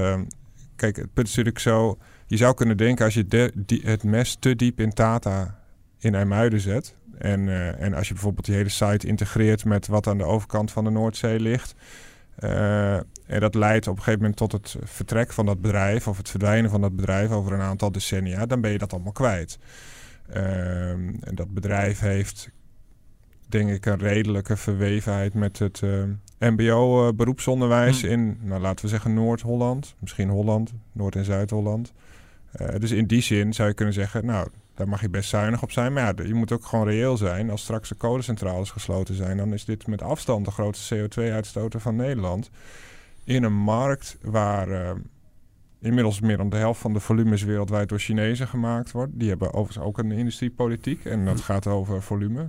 Kijk, 0.80 0.96
het 0.96 1.12
punt 1.12 1.26
is 1.26 1.34
natuurlijk 1.34 1.58
zo. 1.64 1.98
Je 2.26 2.36
zou 2.36 2.54
kunnen 2.54 2.76
denken 2.76 3.04
als 3.04 3.14
je 3.14 3.26
de, 3.26 3.52
het 3.82 4.04
mes 4.04 4.36
te 4.38 4.56
diep 4.56 4.80
in 4.80 4.92
Tata 4.92 5.58
in 5.98 6.14
IJmuiden 6.14 6.60
zet. 6.60 6.94
En, 7.18 7.48
eh, 7.48 7.80
en 7.80 7.94
als 7.94 8.08
je 8.08 8.14
bijvoorbeeld 8.14 8.46
die 8.46 8.54
hele 8.54 8.68
site 8.68 9.06
integreert 9.06 9.64
met 9.64 9.86
wat 9.86 10.06
aan 10.06 10.18
de 10.18 10.24
overkant 10.24 10.70
van 10.72 10.84
de 10.84 10.90
Noordzee 10.90 11.40
ligt. 11.40 11.74
eh, 12.36 12.94
en 13.26 13.40
dat 13.40 13.54
leidt 13.54 13.86
op 13.86 13.96
een 13.96 14.02
gegeven 14.02 14.20
moment 14.20 14.38
tot 14.38 14.52
het 14.52 14.76
vertrek 14.82 15.32
van 15.32 15.46
dat 15.46 15.60
bedrijf 15.60 16.08
of 16.08 16.16
het 16.16 16.28
verdwijnen 16.28 16.70
van 16.70 16.80
dat 16.80 16.96
bedrijf 16.96 17.30
over 17.30 17.52
een 17.52 17.60
aantal 17.60 17.92
decennia, 17.92 18.46
dan 18.46 18.60
ben 18.60 18.70
je 18.70 18.78
dat 18.78 18.92
allemaal 18.92 19.12
kwijt. 19.12 19.58
Ehm, 20.28 21.14
en 21.20 21.34
dat 21.34 21.54
bedrijf 21.54 22.00
heeft, 22.00 22.50
denk 23.48 23.70
ik, 23.70 23.86
een 23.86 23.98
redelijke 23.98 24.56
verwevenheid 24.56 25.34
met 25.34 25.58
het 25.58 25.82
MBO-beroepsonderwijs 26.40 28.00
Hm. 28.02 28.06
in, 28.08 28.38
nou, 28.42 28.60
laten 28.60 28.84
we 28.84 28.90
zeggen, 28.90 29.14
Noord-Holland, 29.14 29.94
misschien 29.98 30.28
Holland, 30.28 30.72
Noord- 30.92 31.16
en 31.16 31.24
Zuid-Holland. 31.24 31.92
Eh, 32.52 32.68
dus 32.78 32.90
in 32.90 33.06
die 33.06 33.20
zin 33.22 33.52
zou 33.54 33.68
je 33.68 33.74
kunnen 33.74 33.94
zeggen, 33.94 34.26
nou, 34.26 34.48
daar 34.74 34.88
mag 34.88 35.00
je 35.00 35.08
best 35.08 35.28
zuinig 35.28 35.62
op 35.62 35.70
zijn. 35.70 35.92
Maar 35.92 36.02
ja, 36.16 36.24
je 36.24 36.34
moet 36.34 36.52
ook 36.52 36.64
gewoon 36.64 36.86
reëel 36.86 37.16
zijn. 37.16 37.50
Als 37.50 37.62
straks 37.62 37.88
de 37.88 37.94
kolencentrales 37.94 38.70
gesloten 38.70 39.14
zijn, 39.14 39.36
dan 39.36 39.52
is 39.52 39.64
dit 39.64 39.86
met 39.86 40.02
afstand 40.02 40.44
de 40.44 40.50
grootste 40.50 40.96
CO2-uitstoter 41.08 41.80
van 41.80 41.96
Nederland. 41.96 42.50
In 43.24 43.42
een 43.42 43.56
markt 43.56 44.18
waar 44.22 44.68
eh, 44.70 44.90
inmiddels 45.80 46.20
meer 46.20 46.36
dan 46.36 46.48
de 46.50 46.56
helft 46.56 46.80
van 46.80 46.92
de 46.92 47.00
volumes 47.00 47.42
wereldwijd 47.42 47.88
door 47.88 47.98
Chinezen 47.98 48.48
gemaakt 48.48 48.90
wordt. 48.90 49.12
Die 49.14 49.28
hebben 49.28 49.52
overigens 49.54 49.86
ook 49.86 49.98
een 49.98 50.10
industriepolitiek 50.12 51.04
en 51.04 51.24
dat 51.24 51.40
gaat 51.40 51.66
over 51.66 52.02
volume. 52.02 52.48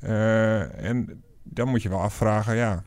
Eh, 0.00 0.84
en 0.84 1.22
dan 1.42 1.68
moet 1.68 1.82
je 1.82 1.88
wel 1.88 2.00
afvragen, 2.00 2.56
ja, 2.56 2.82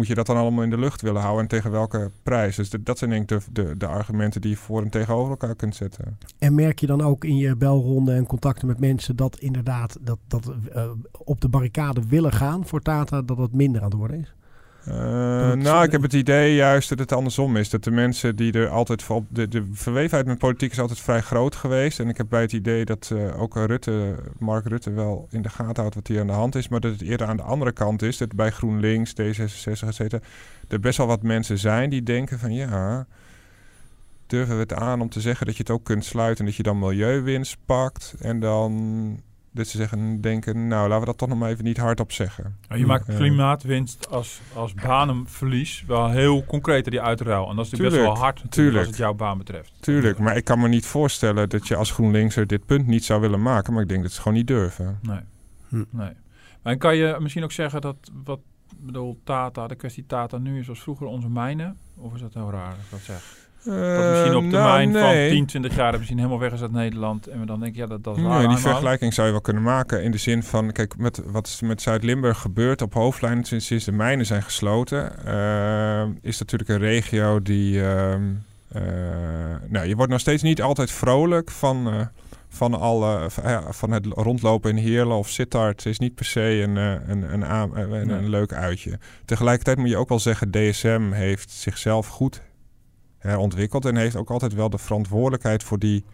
moet 0.00 0.08
je 0.08 0.14
dat 0.14 0.26
dan 0.26 0.36
allemaal 0.36 0.64
in 0.64 0.70
de 0.70 0.78
lucht 0.78 1.00
willen 1.02 1.20
houden 1.20 1.42
en 1.42 1.48
tegen 1.48 1.70
welke 1.70 2.10
prijs? 2.22 2.56
Dus 2.56 2.70
dat- 2.70 2.86
dat 2.86 2.98
zijn 2.98 3.10
denk 3.10 3.30
ik 3.30 3.44
de, 3.54 3.62
de, 3.62 3.76
de 3.76 3.86
argumenten 3.86 4.40
die 4.40 4.50
je 4.50 4.56
voor 4.56 4.82
en 4.82 4.90
tegenover 4.90 5.30
elkaar 5.30 5.54
kunt 5.54 5.74
zetten. 5.76 6.18
En 6.38 6.54
merk 6.54 6.78
je 6.80 6.86
dan 6.86 7.00
ook 7.00 7.24
in 7.24 7.36
je 7.36 7.56
belronde 7.56 8.12
en 8.12 8.26
contacten 8.26 8.66
met 8.66 8.80
mensen 8.80 9.16
dat 9.16 9.38
inderdaad 9.38 9.98
dat, 10.00 10.18
dat 10.26 10.52
eh, 10.72 10.90
op 11.24 11.40
de 11.40 11.48
barricade 11.48 12.00
willen 12.08 12.32
gaan 12.32 12.66
voor 12.66 12.80
Tata, 12.80 13.22
dat 13.22 13.38
het 13.38 13.52
minder 13.54 13.80
aan 13.82 13.88
het 13.88 13.96
worden 13.98 14.20
is? 14.20 14.34
Uh, 14.88 14.94
nou, 15.52 15.84
ik 15.84 15.92
heb 15.92 16.02
het 16.02 16.12
idee 16.12 16.54
juist 16.54 16.88
dat 16.88 16.98
het 16.98 17.12
andersom 17.12 17.56
is. 17.56 17.70
Dat 17.70 17.84
de 17.84 17.90
mensen 17.90 18.36
die 18.36 18.52
er 18.52 18.68
altijd 18.68 19.02
voor... 19.02 19.24
De, 19.28 19.48
de 19.48 19.64
verwevenheid 19.72 20.26
met 20.26 20.38
politiek 20.38 20.72
is 20.72 20.80
altijd 20.80 21.00
vrij 21.00 21.20
groot 21.20 21.56
geweest. 21.56 22.00
En 22.00 22.08
ik 22.08 22.16
heb 22.16 22.26
bij 22.28 22.40
het 22.40 22.52
idee 22.52 22.84
dat 22.84 23.10
uh, 23.12 23.40
ook 23.40 23.54
Rutte, 23.54 24.14
Mark 24.38 24.66
Rutte 24.66 24.90
wel 24.90 25.28
in 25.30 25.42
de 25.42 25.48
gaten 25.48 25.80
houdt 25.80 25.94
wat 25.94 26.06
hier 26.06 26.20
aan 26.20 26.26
de 26.26 26.32
hand 26.32 26.54
is. 26.54 26.68
Maar 26.68 26.80
dat 26.80 26.92
het 26.92 27.02
eerder 27.02 27.26
aan 27.26 27.36
de 27.36 27.42
andere 27.42 27.72
kant 27.72 28.02
is. 28.02 28.16
Dat 28.16 28.34
bij 28.34 28.50
GroenLinks, 28.50 29.12
D66, 29.12 29.86
et 29.86 29.94
cetera... 29.94 30.22
er 30.68 30.80
best 30.80 30.98
wel 30.98 31.06
wat 31.06 31.22
mensen 31.22 31.58
zijn 31.58 31.90
die 31.90 32.02
denken 32.02 32.38
van... 32.38 32.52
ja, 32.52 33.06
durven 34.26 34.54
we 34.54 34.60
het 34.60 34.74
aan 34.74 35.00
om 35.00 35.08
te 35.08 35.20
zeggen 35.20 35.46
dat 35.46 35.56
je 35.56 35.62
het 35.62 35.72
ook 35.72 35.84
kunt 35.84 36.04
sluiten... 36.04 36.38
en 36.38 36.44
dat 36.44 36.56
je 36.56 36.62
dan 36.62 36.78
milieuwinst 36.78 37.56
pakt 37.64 38.14
en 38.18 38.40
dan 38.40 39.22
dat 39.52 39.66
ze 39.66 39.76
zeggen, 39.76 40.20
denken, 40.20 40.68
nou 40.68 40.82
laten 40.82 41.00
we 41.00 41.06
dat 41.06 41.18
toch 41.18 41.28
nog 41.28 41.38
maar 41.38 41.50
even 41.50 41.64
niet 41.64 41.76
hardop 41.76 42.12
zeggen. 42.12 42.56
je 42.74 42.86
maakt 42.86 43.14
klimaatwinst 43.16 44.10
als, 44.10 44.40
als 44.54 44.74
banenverlies 44.74 45.84
wel 45.86 46.10
heel 46.10 46.44
concreet 46.44 46.84
die 46.84 47.00
uitruil. 47.00 47.48
En 47.48 47.56
dat 47.56 47.64
is 47.64 47.70
natuurlijk 47.70 47.96
best 47.96 48.12
wel 48.12 48.22
hard 48.22 48.42
tuurlijk. 48.48 48.78
als 48.78 48.86
het 48.86 48.96
jouw 48.96 49.14
baan 49.14 49.38
betreft. 49.38 49.72
Tuurlijk, 49.80 50.18
maar 50.18 50.36
ik 50.36 50.44
kan 50.44 50.60
me 50.60 50.68
niet 50.68 50.86
voorstellen 50.86 51.48
dat 51.48 51.68
je 51.68 51.76
als 51.76 51.90
GroenLinkser 51.90 52.46
dit 52.46 52.66
punt 52.66 52.86
niet 52.86 53.04
zou 53.04 53.20
willen 53.20 53.42
maken. 53.42 53.72
Maar 53.72 53.82
ik 53.82 53.88
denk 53.88 54.02
dat 54.02 54.12
ze 54.12 54.20
gewoon 54.20 54.36
niet 54.36 54.46
durven. 54.46 54.98
Nee. 55.02 55.20
Hm. 55.68 55.84
nee. 55.90 56.12
Maar 56.62 56.76
kan 56.76 56.96
je 56.96 57.16
misschien 57.20 57.44
ook 57.44 57.52
zeggen 57.52 57.80
dat 57.80 57.96
wat 58.24 58.40
bedoel, 58.78 59.20
Tata, 59.24 59.66
de 59.66 59.74
kwestie 59.74 60.06
Tata 60.06 60.38
nu 60.38 60.58
is 60.58 60.68
als 60.68 60.80
vroeger 60.82 61.06
onze 61.06 61.28
mijnen? 61.28 61.76
Of 61.96 62.14
is 62.14 62.20
dat 62.20 62.34
heel 62.34 62.50
raar 62.50 62.74
als 62.74 62.84
ik 62.84 62.90
dat 62.90 63.00
zeg? 63.00 63.39
Dat 63.64 64.10
misschien 64.10 64.36
op 64.36 64.50
termijn 64.50 64.90
nou, 64.90 65.04
van 65.04 65.28
10, 65.28 65.46
20 65.46 65.76
jaar 65.76 65.96
misschien 65.96 66.16
helemaal 66.16 66.38
weg 66.38 66.52
is 66.52 66.62
uit 66.62 66.72
Nederland. 66.72 67.26
En 67.26 67.40
we 67.40 67.46
dan 67.46 67.60
denken, 67.60 67.80
ja, 67.80 67.86
dat, 67.86 68.04
dat 68.04 68.16
is 68.16 68.22
waar. 68.22 68.38
Nee, 68.38 68.48
die 68.48 68.56
vergelijking 68.56 69.14
zou 69.14 69.26
je 69.26 69.32
wel 69.32 69.42
kunnen 69.42 69.62
maken. 69.62 70.02
In 70.02 70.10
de 70.10 70.18
zin 70.18 70.42
van, 70.42 70.72
kijk, 70.72 70.96
met, 70.96 71.22
wat 71.26 71.46
is 71.46 71.60
met 71.60 71.82
Zuid-Limburg 71.82 72.38
gebeurt 72.38 72.82
op 72.82 72.94
hoofdlijnen 72.94 73.44
sinds, 73.44 73.66
sinds 73.66 73.84
de 73.84 73.92
mijnen 73.92 74.26
zijn 74.26 74.42
gesloten. 74.42 75.12
Uh, 75.26 76.02
is 76.22 76.38
natuurlijk 76.38 76.70
een 76.70 76.78
regio 76.78 77.42
die... 77.42 77.74
Uh, 77.74 78.14
uh, 78.76 78.82
nou, 79.68 79.86
je 79.86 79.96
wordt 79.96 80.10
nog 80.10 80.20
steeds 80.20 80.42
niet 80.42 80.62
altijd 80.62 80.90
vrolijk 80.90 81.50
van... 81.50 82.08
Van, 82.52 82.74
alle, 82.80 83.26
van 83.70 83.90
het 83.90 84.06
rondlopen 84.06 84.70
in 84.70 84.76
Heerlen 84.76 85.16
of 85.16 85.28
Sittard 85.28 85.86
is 85.86 85.98
niet 85.98 86.14
per 86.14 86.24
se 86.24 86.40
een, 86.40 86.76
een, 86.76 87.32
een, 87.32 87.50
een, 87.50 88.10
een 88.10 88.28
leuk 88.28 88.52
uitje. 88.52 88.98
Tegelijkertijd 89.24 89.78
moet 89.78 89.88
je 89.88 89.96
ook 89.96 90.08
wel 90.08 90.18
zeggen, 90.18 90.50
DSM 90.50 91.10
heeft 91.12 91.50
zichzelf 91.50 92.06
goed 92.06 92.42
herontwikkeld. 93.20 93.84
En 93.84 93.96
heeft 93.96 94.16
ook 94.16 94.30
altijd 94.30 94.54
wel 94.54 94.70
de 94.70 94.78
verantwoordelijkheid 94.78 95.62
voor 95.62 95.78
die, 95.78 96.04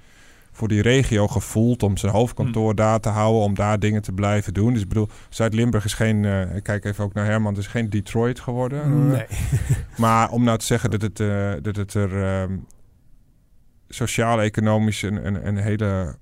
voor 0.53 0.69
die 0.69 0.83
regio 0.83 1.29
gevoeld. 1.29 1.83
Om 1.83 1.97
zijn 1.97 2.13
hoofdkantoor 2.13 2.67
hmm. 2.67 2.77
daar 2.77 3.01
te 3.01 3.09
houden, 3.09 3.43
om 3.43 3.55
daar 3.55 3.79
dingen 3.79 4.03
te 4.03 4.13
blijven 4.13 4.55
doen. 4.55 4.73
Dus 4.73 4.83
ik 4.83 4.89
bedoel, 4.89 5.09
Zuid-Limburg 5.29 5.85
is 5.85 5.95
geen, 5.95 6.23
uh, 6.23 6.57
ik 6.57 6.63
kijk 6.63 6.85
even 6.85 7.05
ook 7.05 7.15
naar 7.15 7.27
Herman, 7.27 7.53
het 7.53 7.63
is 7.63 7.67
geen 7.67 7.91
Detroit 7.91 8.41
geworden. 8.41 9.09
Nee. 9.09 9.27
maar 9.97 10.31
om 10.31 10.45
nou 10.45 10.59
te 10.59 10.65
zeggen 10.65 10.91
dat 10.91 11.03
het, 11.03 11.21
uh, 11.21 11.53
dat 11.63 11.77
het 11.77 11.95
er 11.95 12.13
uh, 12.13 12.57
sociaal-economisch 13.89 15.03
een, 15.03 15.27
een, 15.27 15.47
een 15.47 15.57
hele 15.57 16.17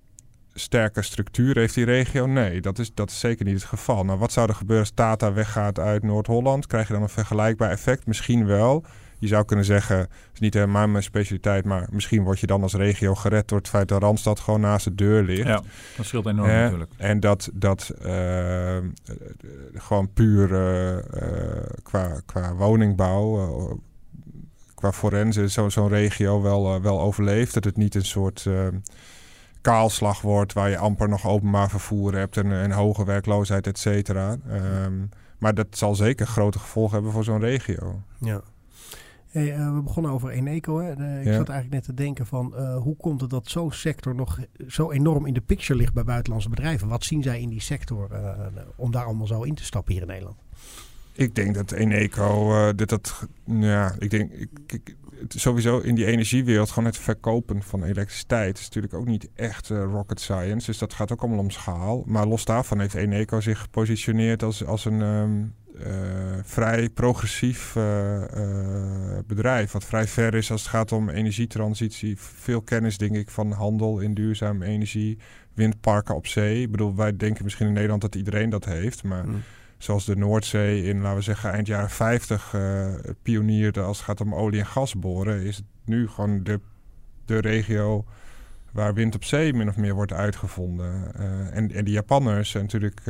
sterke 0.54 1.02
structuur 1.02 1.56
heeft 1.56 1.74
die 1.74 1.84
regio? 1.84 2.26
Nee, 2.26 2.60
dat 2.60 2.78
is, 2.78 2.94
dat 2.94 3.10
is 3.10 3.18
zeker 3.18 3.44
niet 3.44 3.54
het 3.54 3.64
geval. 3.64 4.04
Nou, 4.04 4.18
wat 4.18 4.32
zou 4.32 4.48
er 4.48 4.54
gebeuren 4.54 4.84
als 4.84 4.94
Tata 4.94 5.32
weggaat 5.32 5.78
uit 5.78 6.02
Noord-Holland? 6.02 6.66
Krijg 6.66 6.86
je 6.86 6.92
dan 6.92 7.02
een 7.02 7.08
vergelijkbaar 7.08 7.70
effect? 7.70 8.06
Misschien 8.06 8.46
wel 8.46 8.84
je 9.24 9.30
zou 9.30 9.44
kunnen 9.44 9.64
zeggen, 9.64 9.98
het 9.98 10.08
is 10.32 10.40
niet 10.40 10.54
helemaal 10.54 10.88
mijn 10.88 11.02
specialiteit, 11.02 11.64
maar 11.64 11.88
misschien 11.90 12.22
word 12.22 12.40
je 12.40 12.46
dan 12.46 12.62
als 12.62 12.74
regio 12.74 13.14
gered 13.14 13.48
door 13.48 13.58
het 13.58 13.68
feit 13.68 13.88
dat 13.88 14.02
Randstad 14.02 14.40
gewoon 14.40 14.60
naast 14.60 14.84
de 14.84 14.94
deur 14.94 15.22
ligt. 15.22 15.48
Ja, 15.48 15.62
dat 15.96 16.06
scheelt 16.06 16.26
enorm 16.26 16.48
natuurlijk. 16.48 16.92
En 16.96 17.20
dat, 17.20 17.50
dat 17.54 17.94
uh, 18.06 18.76
gewoon 19.74 20.12
puur 20.12 20.50
uh, 20.50 21.02
qua, 21.82 22.20
qua 22.26 22.54
woningbouw, 22.54 23.80
qua 24.74 24.92
forense, 24.92 25.48
zo'n 25.48 25.70
zo 25.70 25.86
regio 25.86 26.42
wel, 26.42 26.82
wel 26.82 27.00
overleeft. 27.00 27.54
Dat 27.54 27.64
het 27.64 27.76
niet 27.76 27.94
een 27.94 28.04
soort 28.04 28.48
kaalslag 29.60 30.20
wordt 30.20 30.52
waar 30.52 30.70
je 30.70 30.78
amper 30.78 31.08
nog 31.08 31.26
openbaar 31.26 31.70
vervoer 31.70 32.14
hebt 32.14 32.36
en, 32.36 32.52
en 32.52 32.70
hoge 32.70 33.04
werkloosheid, 33.04 33.66
et 33.66 33.78
cetera. 33.78 34.36
Um, 34.84 35.08
maar 35.38 35.54
dat 35.54 35.66
zal 35.70 35.94
zeker 35.94 36.26
grote 36.26 36.58
gevolgen 36.58 36.94
hebben 36.94 37.12
voor 37.12 37.24
zo'n 37.24 37.40
regio. 37.40 38.02
Ja. 38.18 38.40
Hey, 39.34 39.58
uh, 39.58 39.74
we 39.74 39.82
begonnen 39.82 40.12
over 40.12 40.30
Eneco. 40.30 40.78
Hè? 40.78 40.90
ik 41.20 41.32
zat 41.32 41.48
eigenlijk 41.48 41.70
net 41.70 41.84
te 41.84 41.94
denken 41.94 42.26
van 42.26 42.52
uh, 42.56 42.76
hoe 42.76 42.96
komt 42.96 43.20
het 43.20 43.30
dat 43.30 43.48
zo'n 43.48 43.72
sector 43.72 44.14
nog 44.14 44.38
zo 44.66 44.90
enorm 44.90 45.26
in 45.26 45.34
de 45.34 45.40
picture 45.40 45.78
ligt 45.78 45.92
bij 45.92 46.04
buitenlandse 46.04 46.48
bedrijven? 46.48 46.88
Wat 46.88 47.04
zien 47.04 47.22
zij 47.22 47.40
in 47.40 47.48
die 47.48 47.60
sector 47.60 48.08
uh, 48.12 48.46
om 48.76 48.90
daar 48.90 49.04
allemaal 49.04 49.26
zo 49.26 49.42
in 49.42 49.54
te 49.54 49.64
stappen 49.64 49.92
hier 49.92 50.02
in 50.02 50.08
Nederland? 50.08 50.36
Ik 51.12 51.34
denk 51.34 51.54
dat 51.54 51.72
Eneco, 51.72 52.72
dit 52.74 52.88
dat, 52.88 53.28
ja, 53.44 53.94
ik 53.98 54.10
denk, 54.10 54.32
ik, 54.32 54.50
ik, 54.66 54.96
sowieso 55.28 55.78
in 55.78 55.94
die 55.94 56.06
energiewereld 56.06 56.70
gewoon 56.70 56.88
het 56.88 56.98
verkopen 56.98 57.62
van 57.62 57.84
elektriciteit 57.84 58.58
is 58.58 58.64
natuurlijk 58.64 58.94
ook 58.94 59.06
niet 59.06 59.28
echt 59.34 59.68
rocket 59.68 60.20
science. 60.20 60.66
Dus 60.66 60.78
dat 60.78 60.92
gaat 60.92 61.12
ook 61.12 61.20
allemaal 61.20 61.38
om 61.38 61.50
schaal. 61.50 62.02
Maar 62.06 62.26
los 62.26 62.44
daarvan 62.44 62.80
heeft 62.80 62.94
Eneco 62.94 63.40
zich 63.40 63.60
gepositioneerd 63.60 64.42
als, 64.42 64.64
als 64.64 64.84
een 64.84 65.00
um, 65.00 65.40
uh, 65.40 65.63
vrij 66.42 66.88
progressief 66.88 67.74
uh, 67.76 68.22
uh, 68.36 69.18
bedrijf. 69.26 69.72
Wat 69.72 69.84
vrij 69.84 70.06
ver 70.06 70.34
is 70.34 70.50
als 70.50 70.60
het 70.60 70.70
gaat 70.70 70.92
om 70.92 71.08
energietransitie. 71.08 72.18
Veel 72.18 72.62
kennis, 72.62 72.98
denk 72.98 73.16
ik, 73.16 73.30
van 73.30 73.52
handel 73.52 73.98
in 74.00 74.14
duurzame 74.14 74.64
energie. 74.64 75.18
Windparken 75.54 76.14
op 76.14 76.26
zee. 76.26 76.62
Ik 76.62 76.70
bedoel, 76.70 76.96
wij 76.96 77.16
denken 77.16 77.44
misschien 77.44 77.66
in 77.66 77.72
Nederland 77.72 78.00
dat 78.00 78.14
iedereen 78.14 78.50
dat 78.50 78.64
heeft. 78.64 79.02
Maar 79.02 79.28
mm. 79.28 79.42
zoals 79.78 80.04
de 80.04 80.16
Noordzee 80.16 80.82
in, 80.82 81.00
laten 81.00 81.16
we 81.16 81.22
zeggen, 81.22 81.52
eind 81.52 81.66
jaren 81.66 81.90
50 81.90 82.56
pionierde 83.22 83.80
als 83.80 83.96
het 83.96 84.06
gaat 84.06 84.20
om 84.20 84.34
olie- 84.34 84.58
en 84.58 84.66
gas 84.66 84.94
boren. 84.94 85.42
Is 85.42 85.56
het 85.56 85.66
nu 85.84 86.08
gewoon 86.08 86.42
de, 86.42 86.60
de 87.24 87.38
regio 87.38 88.04
waar 88.72 88.94
wind 88.94 89.14
op 89.14 89.24
zee 89.24 89.52
min 89.52 89.68
of 89.68 89.76
meer 89.76 89.94
wordt 89.94 90.12
uitgevonden. 90.12 91.14
en, 91.52 91.72
en 91.72 91.84
de 91.84 91.90
Japanners 91.90 92.50
zijn 92.50 92.62
natuurlijk 92.64 93.02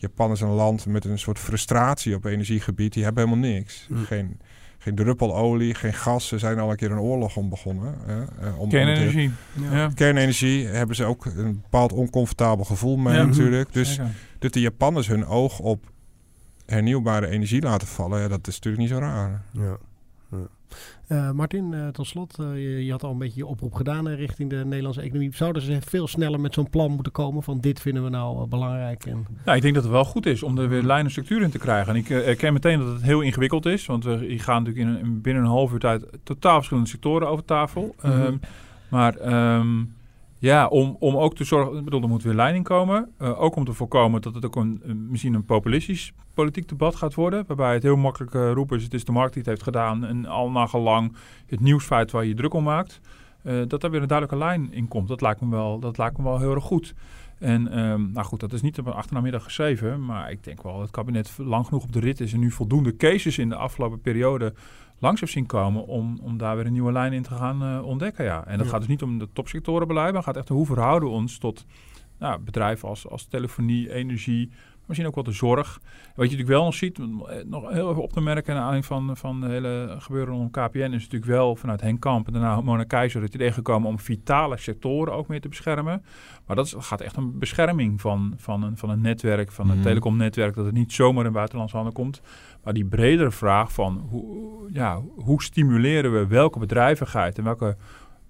Japan 0.00 0.30
is 0.30 0.40
een 0.40 0.48
land 0.48 0.86
met 0.86 1.04
een 1.04 1.18
soort 1.18 1.38
frustratie 1.38 2.14
op 2.14 2.24
energiegebied. 2.24 2.92
Die 2.92 3.04
hebben 3.04 3.24
helemaal 3.24 3.50
niks. 3.50 3.86
Mm. 3.88 4.04
Geen, 4.04 4.40
geen 4.78 4.94
druppel 4.94 5.36
olie, 5.36 5.74
geen 5.74 5.92
gas. 5.92 6.28
Ze 6.28 6.38
zijn 6.38 6.58
al 6.58 6.70
een 6.70 6.76
keer 6.76 6.90
een 6.90 6.98
oorlog 6.98 7.36
om 7.36 7.48
begonnen. 7.48 7.94
Hè, 8.06 8.50
om, 8.50 8.68
kernenergie. 8.68 9.30
ja. 9.70 9.90
Kernenergie 9.94 10.66
hebben 10.66 10.96
ze 10.96 11.04
ook 11.04 11.24
een 11.24 11.60
bepaald 11.62 11.92
oncomfortabel 11.92 12.64
gevoel 12.64 12.96
mee 12.96 13.16
natuurlijk. 13.16 13.72
Dus 13.72 13.98
dat 14.38 14.52
de 14.52 14.60
Japanners 14.60 15.08
hun 15.08 15.26
oog 15.26 15.58
op 15.58 15.90
hernieuwbare 16.66 17.26
energie 17.26 17.62
laten 17.62 17.88
vallen, 17.88 18.20
ja, 18.20 18.28
dat 18.28 18.46
is 18.46 18.54
natuurlijk 18.54 18.82
niet 18.82 18.92
zo 18.92 18.98
raar. 18.98 19.42
Ja. 19.52 19.76
Uh, 20.32 21.30
Martin, 21.30 21.72
uh, 21.72 21.88
tot 21.88 22.06
slot, 22.06 22.36
uh, 22.40 22.54
je, 22.54 22.84
je, 22.84 22.90
had 22.90 23.02
al 23.02 23.10
een 23.10 23.18
beetje 23.18 23.40
je 23.40 23.46
oproep 23.46 23.74
gedaan 23.74 24.08
richting 24.08 24.50
de 24.50 24.64
Nederlandse 24.64 25.00
economie. 25.00 25.34
Zouden 25.34 25.62
ze 25.62 25.78
veel 25.80 26.06
sneller 26.06 26.40
met 26.40 26.54
zo'n 26.54 26.70
plan 26.70 26.90
moeten 26.90 27.12
komen 27.12 27.42
van 27.42 27.60
dit 27.60 27.80
vinden 27.80 28.04
we 28.04 28.10
nou 28.10 28.46
belangrijk? 28.46 29.06
En... 29.06 29.26
Ja, 29.44 29.54
ik 29.54 29.62
denk 29.62 29.74
dat 29.74 29.82
het 29.82 29.92
wel 29.92 30.04
goed 30.04 30.26
is 30.26 30.42
om 30.42 30.58
er 30.58 30.68
weer 30.68 30.82
lijn 30.82 31.04
en 31.04 31.10
structuur 31.10 31.42
in 31.42 31.50
te 31.50 31.58
krijgen. 31.58 31.92
En 31.92 31.98
ik 31.98 32.08
herken 32.08 32.52
meteen 32.52 32.78
dat 32.78 32.92
het 32.92 33.02
heel 33.02 33.20
ingewikkeld 33.20 33.66
is, 33.66 33.86
want 33.86 34.04
we 34.04 34.38
gaan 34.38 34.62
natuurlijk 34.62 35.00
in, 35.00 35.20
binnen 35.20 35.42
een 35.42 35.48
half 35.48 35.72
uur 35.72 35.78
tijd 35.78 36.04
totaal 36.22 36.56
verschillende 36.56 36.88
sectoren 36.88 37.28
over 37.28 37.44
tafel. 37.44 37.94
Mm 38.02 38.10
-hmm. 38.10 38.40
maar 38.88 39.32
um, 39.58 39.94
ja, 40.40 40.66
om, 40.66 40.96
om 40.98 41.16
ook 41.16 41.34
te 41.34 41.44
zorgen, 41.44 41.78
ik 41.78 41.84
bedoel, 41.84 42.02
er 42.02 42.08
moet 42.08 42.22
weer 42.22 42.34
leiding 42.34 42.64
komen. 42.64 43.10
Uh, 43.18 43.40
ook 43.40 43.56
om 43.56 43.64
te 43.64 43.72
voorkomen 43.72 44.22
dat 44.22 44.34
het 44.34 44.44
ook 44.44 44.56
een, 44.56 44.82
misschien 45.08 45.34
een 45.34 45.44
populistisch 45.44 46.12
politiek 46.34 46.68
debat 46.68 46.96
gaat 46.96 47.14
worden. 47.14 47.44
Waarbij 47.46 47.74
het 47.74 47.82
heel 47.82 47.96
makkelijk 47.96 48.34
uh, 48.34 48.52
roepen 48.52 48.76
is, 48.76 48.84
het 48.84 48.94
is 48.94 49.04
de 49.04 49.12
markt 49.12 49.32
die 49.32 49.42
het 49.42 49.50
heeft 49.50 49.62
gedaan. 49.62 50.04
En 50.04 50.26
al 50.26 50.50
nagelang 50.50 51.16
het 51.46 51.60
nieuwsfeit 51.60 52.10
waar 52.10 52.24
je 52.24 52.34
druk 52.34 52.54
om 52.54 52.64
maakt. 52.64 53.00
Uh, 53.44 53.62
dat 53.66 53.82
er 53.82 53.90
weer 53.90 54.02
een 54.02 54.08
duidelijke 54.08 54.44
lijn 54.44 54.72
in 54.72 54.88
komt. 54.88 55.08
Dat 55.08 55.20
lijkt 55.20 55.40
me 55.40 55.50
wel, 55.50 55.78
dat 55.78 55.98
lijkt 55.98 56.18
me 56.18 56.24
wel 56.24 56.38
heel 56.38 56.54
erg 56.54 56.64
goed. 56.64 56.94
En 57.40 57.78
um, 57.78 58.10
nou 58.12 58.26
goed, 58.26 58.40
dat 58.40 58.52
is 58.52 58.62
niet 58.62 58.78
op 58.78 58.86
een 58.86 58.92
achtermiddag 58.92 59.44
geschreven. 59.44 60.04
Maar 60.04 60.30
ik 60.30 60.44
denk 60.44 60.62
wel 60.62 60.72
dat 60.72 60.82
het 60.82 60.90
kabinet 60.90 61.38
lang 61.38 61.66
genoeg 61.66 61.82
op 61.82 61.92
de 61.92 62.00
rit 62.00 62.20
is. 62.20 62.32
En 62.32 62.40
nu 62.40 62.50
voldoende 62.50 62.96
cases 62.96 63.38
in 63.38 63.48
de 63.48 63.54
afgelopen 63.54 64.00
periode 64.00 64.52
langs 64.98 65.20
heeft 65.20 65.32
zien 65.32 65.46
komen 65.46 65.86
om, 65.86 66.18
om 66.22 66.38
daar 66.38 66.56
weer 66.56 66.66
een 66.66 66.72
nieuwe 66.72 66.92
lijn 66.92 67.12
in 67.12 67.22
te 67.22 67.34
gaan 67.34 67.62
uh, 67.62 67.86
ontdekken. 67.86 68.24
Ja. 68.24 68.46
En 68.46 68.58
dat 68.58 68.66
gaat 68.66 68.80
dus 68.80 68.88
niet 68.88 69.02
om 69.02 69.18
de 69.18 69.28
topsectorenbeleid, 69.32 70.12
maar 70.12 70.22
gaat 70.22 70.36
echt 70.36 70.48
hoe 70.48 70.66
verhouden 70.66 71.08
we 71.08 71.14
ons 71.14 71.38
tot 71.38 71.66
nou, 72.18 72.40
bedrijven 72.40 72.88
als, 72.88 73.08
als 73.08 73.24
telefonie, 73.24 73.92
energie, 73.92 74.50
misschien 74.90 75.08
ook 75.08 75.14
wel 75.14 75.24
de 75.24 75.38
zorg. 75.38 75.80
Wat 75.82 76.30
je 76.30 76.36
natuurlijk 76.36 76.48
wel 76.48 76.64
nog 76.64 76.74
ziet, 76.74 76.98
eh, 76.98 77.04
nog 77.44 77.70
heel 77.70 77.90
even 77.90 78.02
op 78.02 78.12
te 78.12 78.20
merken 78.20 78.54
naar 78.54 78.62
aanleiding 78.62 78.86
van, 78.86 79.16
van 79.16 79.40
de 79.40 79.46
hele 79.46 79.96
gebeuren 79.98 80.34
rondom 80.34 80.50
KPN, 80.50 80.78
is 80.78 80.90
natuurlijk 80.90 81.24
wel 81.24 81.56
vanuit 81.56 81.80
Henk 81.80 82.00
Kamp 82.00 82.26
en 82.26 82.32
daarna 82.32 82.60
Mona 82.60 82.84
Keizer 82.84 83.22
het 83.22 83.34
idee 83.34 83.52
gekomen 83.52 83.88
om 83.88 83.98
vitale 83.98 84.56
sectoren 84.56 85.14
ook 85.14 85.28
meer 85.28 85.40
te 85.40 85.48
beschermen. 85.48 86.04
Maar 86.46 86.56
dat 86.56 86.74
gaat 86.78 87.00
echt 87.00 87.16
een 87.16 87.38
bescherming 87.38 88.00
van, 88.00 88.34
van, 88.36 88.62
een, 88.62 88.76
van 88.76 88.90
een 88.90 89.00
netwerk, 89.00 89.52
van 89.52 89.70
een 89.70 89.76
mm. 89.76 89.82
telecomnetwerk, 89.82 90.54
dat 90.54 90.64
het 90.64 90.74
niet 90.74 90.92
zomaar 90.92 91.26
in 91.26 91.32
buitenlandse 91.32 91.76
handen 91.76 91.94
komt. 91.94 92.20
Maar 92.64 92.74
die 92.74 92.84
bredere 92.84 93.30
vraag 93.30 93.72
van 93.72 94.06
hoe, 94.08 94.68
ja, 94.72 95.00
hoe 95.16 95.42
stimuleren 95.42 96.12
we 96.12 96.26
welke 96.26 96.58
bedrijvigheid 96.58 97.38
en 97.38 97.44
welke, 97.44 97.76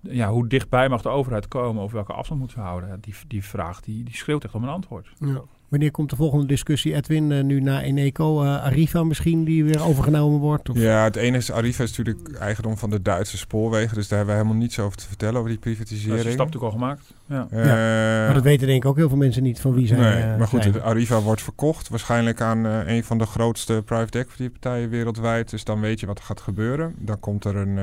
ja, 0.01 0.31
hoe 0.31 0.47
dichtbij 0.49 0.89
mag 0.89 1.03
de 1.03 1.09
overheid 1.09 1.49
komen 1.49 1.83
of 1.83 1.93
welke 1.93 2.13
afstand 2.13 2.41
moeten 2.41 2.59
we 2.59 2.65
houden, 2.65 3.01
die, 3.01 3.15
die 3.27 3.45
vraag 3.45 3.81
die, 3.81 4.05
die 4.05 4.17
schreeuwt 4.17 4.45
echt 4.45 4.55
om 4.55 4.63
een 4.63 4.69
antwoord. 4.69 5.13
Ja. 5.19 5.43
Wanneer 5.71 5.91
komt 5.91 6.11
de 6.11 6.17
volgende 6.17 6.47
discussie, 6.47 6.95
Edwin? 6.95 7.31
Uh, 7.31 7.43
nu 7.43 7.61
na 7.61 7.83
Eneco, 7.83 8.43
uh, 8.43 8.63
Arriva 8.63 9.05
misschien, 9.05 9.45
die 9.45 9.65
weer 9.65 9.83
overgenomen 9.83 10.39
wordt? 10.41 10.69
Of? 10.69 10.77
Ja, 10.77 11.05
het 11.05 11.17
ene 11.17 11.37
is 11.37 11.51
Arriva 11.51 11.83
is 11.83 11.97
natuurlijk 11.97 12.33
eigendom 12.33 12.77
van 12.77 12.91
de 12.91 13.03
Duitse 13.03 13.39
spoorwegen. 13.39 13.95
Dus 13.95 14.09
daar 14.09 14.19
hebben 14.19 14.37
we 14.37 14.43
helemaal 14.43 14.63
niets 14.63 14.79
over 14.79 14.97
te 14.97 15.07
vertellen, 15.07 15.37
over 15.37 15.51
die 15.51 15.59
privatisering. 15.59 16.17
Dat 16.17 16.27
is 16.27 16.33
stap 16.33 16.47
natuurlijk 16.47 16.73
al 16.73 16.79
gemaakt. 16.79 17.15
Ja. 17.31 17.49
Uh, 17.53 17.65
ja. 17.65 18.25
Maar 18.25 18.35
dat 18.35 18.43
weten 18.43 18.67
denk 18.67 18.83
ik 18.83 18.89
ook 18.89 18.97
heel 18.97 19.09
veel 19.09 19.19
mensen 19.19 19.43
niet 19.43 19.61
van 19.61 19.75
wie 19.75 19.87
zij 19.87 19.99
Nee, 19.99 20.37
maar 20.37 20.47
goed, 20.47 20.63
zijn. 20.63 20.83
Arriva 20.83 21.21
wordt 21.21 21.43
verkocht. 21.43 21.89
Waarschijnlijk 21.89 22.41
aan 22.41 22.65
een 22.65 23.05
van 23.05 23.19
de 23.19 23.27
grootste 23.27 23.83
private 23.85 24.19
equity 24.19 24.51
partijen 24.51 24.89
wereldwijd. 24.89 25.51
Dus 25.51 25.65
dan 25.65 25.81
weet 25.81 26.01
je 26.01 26.07
wat 26.07 26.19
er 26.19 26.25
gaat 26.25 26.41
gebeuren. 26.41 26.95
Dan 26.99 27.21
komt 27.21 27.45
er 27.45 27.57
een... 27.57 27.75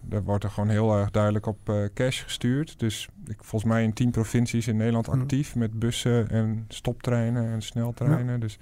daar 0.00 0.22
wordt 0.22 0.44
er 0.44 0.50
gewoon 0.50 0.68
heel 0.68 0.96
erg 0.96 1.10
duidelijk 1.10 1.46
op 1.46 1.72
cash 1.94 2.22
gestuurd. 2.22 2.78
Dus 2.78 3.08
ik, 3.26 3.36
volgens 3.40 3.72
mij 3.72 3.82
in 3.82 3.92
tien 3.92 4.10
provincies 4.10 4.68
in 4.68 4.76
Nederland 4.76 5.06
hm. 5.06 5.12
actief 5.12 5.54
met 5.54 5.78
bussen 5.78 6.30
en 6.30 6.64
stoptreinen 6.68 7.52
en 7.52 7.62
sneltreinen. 7.62 8.40
Dus 8.40 8.54
ik 8.54 8.60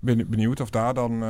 ben 0.00 0.28
benieuwd 0.28 0.60
of 0.60 0.70
daar 0.70 0.94
dan. 0.94 1.22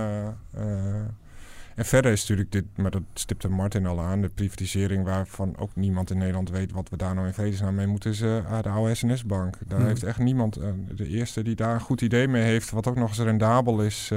En 1.78 1.84
verder 1.84 2.12
is 2.12 2.20
natuurlijk 2.20 2.52
dit, 2.52 2.64
maar 2.76 2.90
dat 2.90 3.02
stipte 3.14 3.48
Martin 3.48 3.86
al 3.86 4.00
aan, 4.00 4.20
de 4.20 4.28
privatisering 4.28 5.04
waarvan 5.04 5.56
ook 5.58 5.70
niemand 5.74 6.10
in 6.10 6.18
Nederland 6.18 6.50
weet 6.50 6.72
wat 6.72 6.88
we 6.88 6.96
daar 6.96 7.14
nou 7.14 7.26
in 7.26 7.32
vredesnaam 7.32 7.74
mee 7.74 7.86
moeten, 7.86 8.10
is 8.10 8.20
uh, 8.20 8.62
de 8.62 8.68
oude 8.68 8.94
SNS-bank. 8.94 9.56
Daar 9.66 9.80
hm. 9.80 9.86
heeft 9.86 10.02
echt 10.02 10.18
niemand, 10.18 10.58
de 10.94 11.08
eerste 11.08 11.42
die 11.42 11.54
daar 11.54 11.74
een 11.74 11.80
goed 11.80 12.00
idee 12.00 12.28
mee 12.28 12.42
heeft, 12.42 12.70
wat 12.70 12.86
ook 12.86 12.96
nog 12.96 13.08
eens 13.08 13.18
rendabel 13.18 13.82
is, 13.82 14.12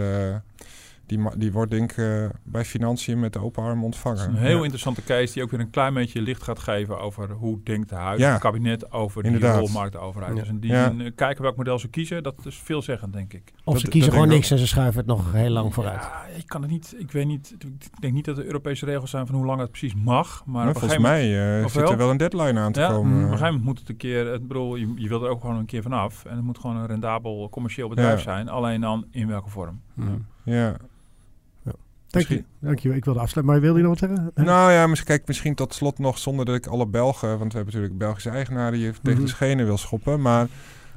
die, 1.17 1.38
die 1.38 1.52
wordt 1.52 1.71
denk 1.71 1.91
ik 1.91 1.97
uh, 1.97 2.26
bij 2.43 2.65
financiën 2.65 3.19
met 3.19 3.34
de 3.34 3.39
open 3.39 3.63
arm 3.63 3.84
ontvangen. 3.84 4.30
een 4.30 4.36
heel 4.36 4.62
interessante 4.62 5.04
case 5.04 5.34
die 5.34 5.43
ook 5.43 5.52
weer 5.52 5.60
een 5.60 5.69
klein 5.69 5.93
beetje 5.93 6.21
licht 6.21 6.43
gaat 6.43 6.60
geven 6.60 7.00
over 7.00 7.32
hoe 7.32 7.60
denkt 7.63 7.89
de 7.89 7.95
huidige 7.95 8.39
kabinet 8.39 8.91
over 8.91 9.24
die 9.24 9.47
rolmarkt 9.47 9.97
overheid. 9.97 10.36
Dus 10.36 10.47
in 10.47 10.60
die 10.60 10.76
zin 10.76 11.00
uh, 11.00 11.12
kijken 11.15 11.43
welk 11.43 11.56
model 11.56 11.80
ze 11.80 11.88
kiezen, 11.88 12.24
dat 12.24 12.45
is 12.45 12.60
veelzeggend 12.60 13.13
denk 13.13 13.34
ik. 13.34 13.54
Of 13.63 13.80
ze 13.80 13.88
kiezen 13.88 14.12
gewoon 14.12 14.28
niks 14.28 14.52
en 14.52 14.58
ze 14.58 14.67
schuiven 14.67 14.97
het 14.97 15.08
nog 15.08 15.32
heel 15.32 15.50
lang 15.50 15.74
vooruit. 15.74 16.02
Ja, 16.02 16.26
ik 16.38 16.47
kan 16.47 16.62
het 16.62 16.71
niet, 16.71 16.95
ik 16.97 17.12
weet 17.12 17.26
niet, 17.26 17.56
ik 17.60 18.02
denk 18.02 18.13
niet 18.13 18.26
dat 18.26 18.38
er 18.38 18.45
Europese 18.45 18.86
regels 18.86 19.10
zijn 19.10 19.26
van 19.26 19.36
hoe 19.36 19.45
lang 19.45 19.60
het 19.60 19.69
precies 19.69 19.95
mag. 19.95 20.43
Maar 20.45 20.65
ja, 20.67 20.74
volgens 20.74 21.02
mij 21.02 21.60
uh, 21.60 21.67
zit 21.67 21.89
er 21.89 21.97
wel 21.97 22.10
een 22.10 22.17
deadline 22.17 22.60
aan 22.60 22.71
te 22.71 22.88
komen. 22.89 23.00
Op 23.00 23.06
een 23.06 23.21
gegeven 23.21 23.45
moment 23.45 23.63
moet 23.63 23.80
het 23.80 23.89
een 23.89 23.97
keer, 23.97 24.32
het 24.32 24.47
bedoel, 24.47 24.76
je, 24.76 24.93
je 24.95 25.08
wilt 25.08 25.21
er 25.21 25.30
ook 25.30 25.41
gewoon 25.41 25.58
een 25.58 25.65
keer 25.65 25.82
vanaf. 25.82 26.26
En 26.26 26.36
het 26.36 26.45
moet 26.45 26.60
gewoon 26.60 26.76
een 26.76 26.88
rendabel 26.88 27.50
commercieel 27.52 27.89
bedrijf 27.89 28.21
zijn. 28.21 28.50
Alleen 28.50 28.82
dan 28.82 29.06
in 29.12 29.28
welke 29.28 29.50
vorm. 29.50 29.82
Ja. 30.43 30.76
Dank 32.12 32.28
je, 32.28 32.43
dank 32.60 32.80
je. 32.80 32.95
Ik 32.95 33.06
wilde 33.06 33.19
afsluiten, 33.19 33.54
maar 33.54 33.62
wil 33.62 33.78
je 33.78 33.84
nog 33.84 34.00
wat 34.00 34.10
zeggen? 34.10 34.32
Nou 34.36 34.71
ja, 34.71 34.88
misschien, 34.88 35.08
kijk, 35.08 35.28
misschien 35.28 35.56
tot 35.56 35.74
slot 35.74 36.00
nog 36.00 36.17
zonder 36.17 36.45
dat 36.45 36.56
ik 36.56 36.67
alle 36.67 36.88
Belgen, 36.88 37.30
want 37.38 37.52
we 37.52 37.58
hebben 37.58 37.74
natuurlijk 37.74 38.00
Belgische 38.00 38.30
eigenaren 38.30 38.71
die 38.71 38.82
je 38.82 38.91
tegen 38.91 39.12
mhm. 39.12 39.21
de 39.21 39.28
schenen 39.28 39.65
wil 39.65 39.78
schoppen. 39.78 40.21
Maar 40.21 40.47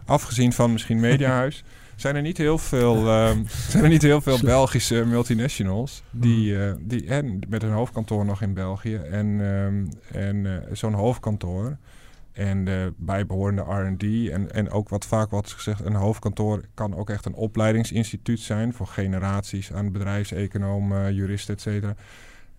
afgezien 0.06 0.52
van 0.52 0.72
misschien 0.72 1.00
Mediahuis, 1.00 1.64
zijn 1.96 2.16
er 2.16 2.22
niet 2.22 2.38
heel 2.38 2.58
veel, 2.58 2.96
um, 2.96 3.44
zijn 3.68 3.82
er 3.82 3.88
niet 3.88 4.02
heel 4.02 4.20
veel 4.20 4.38
Belgische 4.40 5.04
multinationals 5.06 6.02
die, 6.10 6.52
uh, 6.52 6.72
die 6.80 7.06
en 7.06 7.38
met 7.48 7.62
een 7.62 7.72
hoofdkantoor 7.72 8.24
nog 8.24 8.42
in 8.42 8.54
België 8.54 8.94
en, 8.94 9.26
um, 9.26 9.88
en 10.12 10.36
uh, 10.36 10.56
zo'n 10.72 10.92
hoofdkantoor 10.92 11.76
en 12.34 12.64
de 12.64 12.92
bijbehorende 12.96 13.62
R&D. 13.62 14.30
En, 14.30 14.52
en 14.52 14.70
ook 14.70 14.88
wat 14.88 15.06
vaak 15.06 15.30
wordt 15.30 15.52
gezegd, 15.52 15.84
een 15.84 15.94
hoofdkantoor 15.94 16.60
kan 16.74 16.96
ook 16.96 17.10
echt 17.10 17.26
een 17.26 17.34
opleidingsinstituut 17.34 18.40
zijn 18.40 18.72
voor 18.72 18.86
generaties 18.86 19.72
aan 19.72 19.92
bedrijfseconomen, 19.92 21.14
juristen, 21.14 21.54
et 21.54 21.60
cetera. 21.60 21.94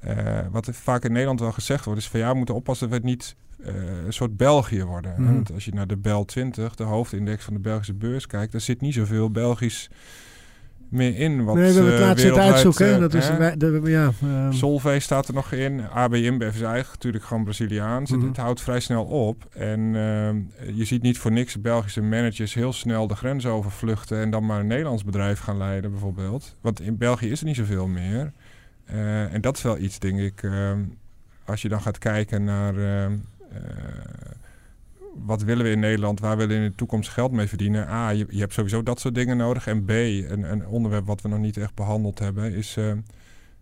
Uh, 0.08 0.40
wat 0.52 0.70
vaak 0.72 1.04
in 1.04 1.12
Nederland 1.12 1.40
wel 1.40 1.52
gezegd 1.52 1.86
wordt, 1.86 2.00
is 2.00 2.08
van 2.08 2.20
ja, 2.20 2.32
we 2.32 2.38
moeten 2.38 2.56
oppassen 2.56 2.90
dat 2.90 3.00
we 3.00 3.06
niet 3.06 3.36
uh, 3.60 3.68
een 4.06 4.14
soort 4.14 4.38
België 4.38 4.84
worden. 4.84 5.14
Mm. 5.18 5.26
Want 5.26 5.54
als 5.54 5.66
je 5.66 5.74
naar 5.74 5.88
de 5.88 5.98
Bel 5.98 6.26
20, 6.26 6.76
de 6.76 6.84
hoofdindex 6.84 7.44
van 7.44 7.54
de 7.54 7.60
Belgische 7.60 7.94
beurs 7.94 8.28
kijkt, 8.28 8.52
daar 8.52 8.62
zit 8.62 8.82
niet 8.82 8.94
zoveel 8.94 9.32
Belgisch 9.32 9.90
meer 10.90 11.18
in. 11.18 11.44
Wat, 11.44 11.56
nee, 11.56 11.68
we 11.68 11.74
hebben 11.74 11.92
het 11.92 12.02
uh, 12.02 12.08
laatst 12.08 12.24
zitten 12.24 12.44
uitzoeken. 12.44 13.00
dat 13.00 13.14
is, 13.14 13.28
de, 13.58 13.82
ja, 13.84 14.12
um. 14.24 14.54
Solvay 14.54 15.00
staat 15.00 15.28
er 15.28 15.34
nog 15.34 15.52
in. 15.52 15.82
AB 15.90 16.14
InBev 16.14 16.56
is 16.56 16.62
eigenlijk 16.62 16.94
natuurlijk 16.94 17.24
gewoon 17.24 17.44
Braziliaans. 17.44 18.12
Mm 18.12 18.20
-hmm. 18.20 18.28
het, 18.28 18.38
houdt 18.38 18.62
vrij 18.62 18.80
snel 18.80 19.04
op. 19.04 19.46
En 19.54 19.80
uh, 19.80 20.78
je 20.78 20.86
ziet 20.86 21.02
niet 21.02 21.18
voor 21.18 21.32
niks 21.32 21.62
Belgische 21.62 22.02
managers 22.02 22.54
heel 22.54 22.74
snel 22.74 23.08
de 23.08 23.16
grens 23.16 23.46
overvluchten... 23.46 24.18
en 24.18 24.30
dan 24.30 24.46
maar 24.46 24.60
een 24.60 24.68
Nederlands 24.68 25.04
bedrijf 25.04 25.40
gaan 25.40 25.58
leiden 25.58 25.92
bijvoorbeeld. 25.92 26.56
Want 26.62 26.82
in 26.82 26.98
België 26.98 27.32
is 27.32 27.40
er 27.40 27.46
niet 27.46 27.56
zoveel 27.56 27.88
meer. 27.88 28.32
Uh, 28.94 29.34
en 29.34 29.42
dat 29.42 29.58
is 29.58 29.64
wel 29.64 29.78
iets, 29.78 30.00
denk 30.00 30.20
ik... 30.20 30.44
Als 31.46 31.62
je 31.62 31.70
dan 31.70 31.82
gaat 31.82 31.98
kijken 31.98 32.44
naar 32.44 32.78
eh, 32.78 33.12
wat 35.24 35.44
willen 35.44 35.64
we 35.64 35.72
in 35.72 35.80
Nederland? 35.80 36.20
Waar 36.20 36.38
willen 36.38 36.58
we 36.58 36.64
in 36.64 36.70
de 36.70 36.76
toekomst 36.76 37.10
geld 37.10 37.32
mee 37.32 37.48
verdienen? 37.48 37.88
A, 37.88 38.10
je, 38.10 38.26
hebt 38.30 38.54
sowieso 38.54 38.84
dat 38.84 39.00
soort 39.00 39.16
dingen 39.16 39.38
nodig. 39.38 39.68
En 39.68 39.86
B, 39.86 39.90
een, 39.90 40.52
een 40.52 40.68
onderwerp 40.68 41.06
wat 41.06 41.22
we 41.22 41.28
nog 41.28 41.40
niet 41.40 41.58
echt 41.58 41.76
behandeld 41.76 42.20
hebben, 42.20 42.54
is... 42.54 42.78
Uh, 42.78 42.94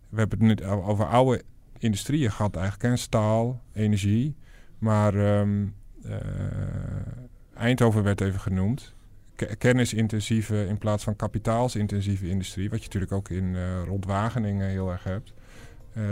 we 0.08 0.20
hebben 0.20 0.48
het 0.48 0.60
nu 0.60 0.66
over 0.66 1.06
oude 1.06 1.42
industrieën 1.78 2.32
gehad 2.32 2.56
eigenlijk. 2.56 2.84
Hè? 2.84 2.96
Staal, 2.96 3.60
energie. 3.72 4.34
Maar 4.78 5.14
um, 5.14 5.74
uh, 6.06 6.14
Eindhoven 7.54 8.02
werd 8.02 8.20
even 8.20 8.40
genoemd. 8.40 8.94
Kennisintensieve 9.58 10.66
in 10.66 10.78
plaats 10.78 11.04
van 11.04 11.16
kapitaalsintensieve 11.16 12.28
industrie. 12.28 12.70
Wat 12.70 12.78
je 12.78 12.84
natuurlijk 12.84 13.12
ook 13.12 13.28
in 13.28 13.44
uh, 13.44 13.82
rond 13.86 14.06
Wageningen 14.06 14.68
heel 14.68 14.90
erg 14.90 15.04
hebt. 15.04 15.32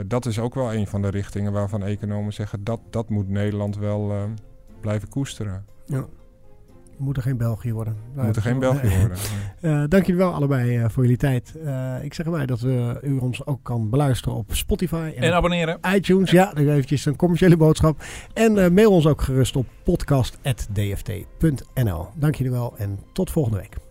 dat 0.07 0.27
is 0.27 0.39
ook 0.39 0.55
wel 0.55 0.75
een 0.75 0.87
van 0.87 1.03
de 1.03 1.09
richtingen 1.09 1.53
waarvan 1.53 1.85
economen 1.85 2.33
zeggen... 2.33 2.65
dat, 2.65 2.81
dat 2.91 3.09
moet 3.09 3.29
Nederland 3.29 3.77
wel 3.77 4.31
blijven 4.83 5.09
koesteren. 5.09 5.65
Ja. 5.87 6.07
We 6.97 7.05
moeten 7.05 7.23
geen 7.23 7.37
België 7.37 7.73
worden. 7.73 7.97
We 8.15 8.23
moeten 8.23 8.43
geen 8.43 8.59
België 8.59 8.99
worden. 8.99 9.17
uh, 9.61 9.85
dank 9.89 10.07
jullie 10.07 10.21
wel 10.21 10.35
allebei 10.35 10.79
uh, 10.79 10.85
voor 10.89 11.03
jullie 11.03 11.19
tijd. 11.19 11.55
Uh, 11.65 12.05
ik 12.05 12.15
zeg 12.15 12.27
erbij 12.27 12.47
dat 12.47 12.61
we, 12.61 12.99
u 13.03 13.19
ons 13.19 13.47
ook 13.47 13.63
kan 13.63 13.91
beluisteren 13.91 14.37
op 14.37 14.55
Spotify. 14.55 15.13
En, 15.17 15.23
en 15.23 15.33
abonneren. 15.33 15.79
iTunes, 15.95 16.31
ja. 16.31 16.53
Dan 16.53 16.69
eventjes 16.69 17.05
een 17.05 17.17
commerciële 17.17 17.57
boodschap. 17.57 18.03
En 18.35 18.75
mail 18.75 18.91
ons 18.91 19.07
ook 19.07 19.21
gerust 19.21 19.57
op 19.57 19.67
podcast.dft.nl. 19.83 22.09
Dank 22.15 22.35
jullie 22.35 22.53
wel 22.53 22.75
en 22.77 22.99
tot 23.13 23.31
volgende 23.31 23.59
week. 23.59 23.82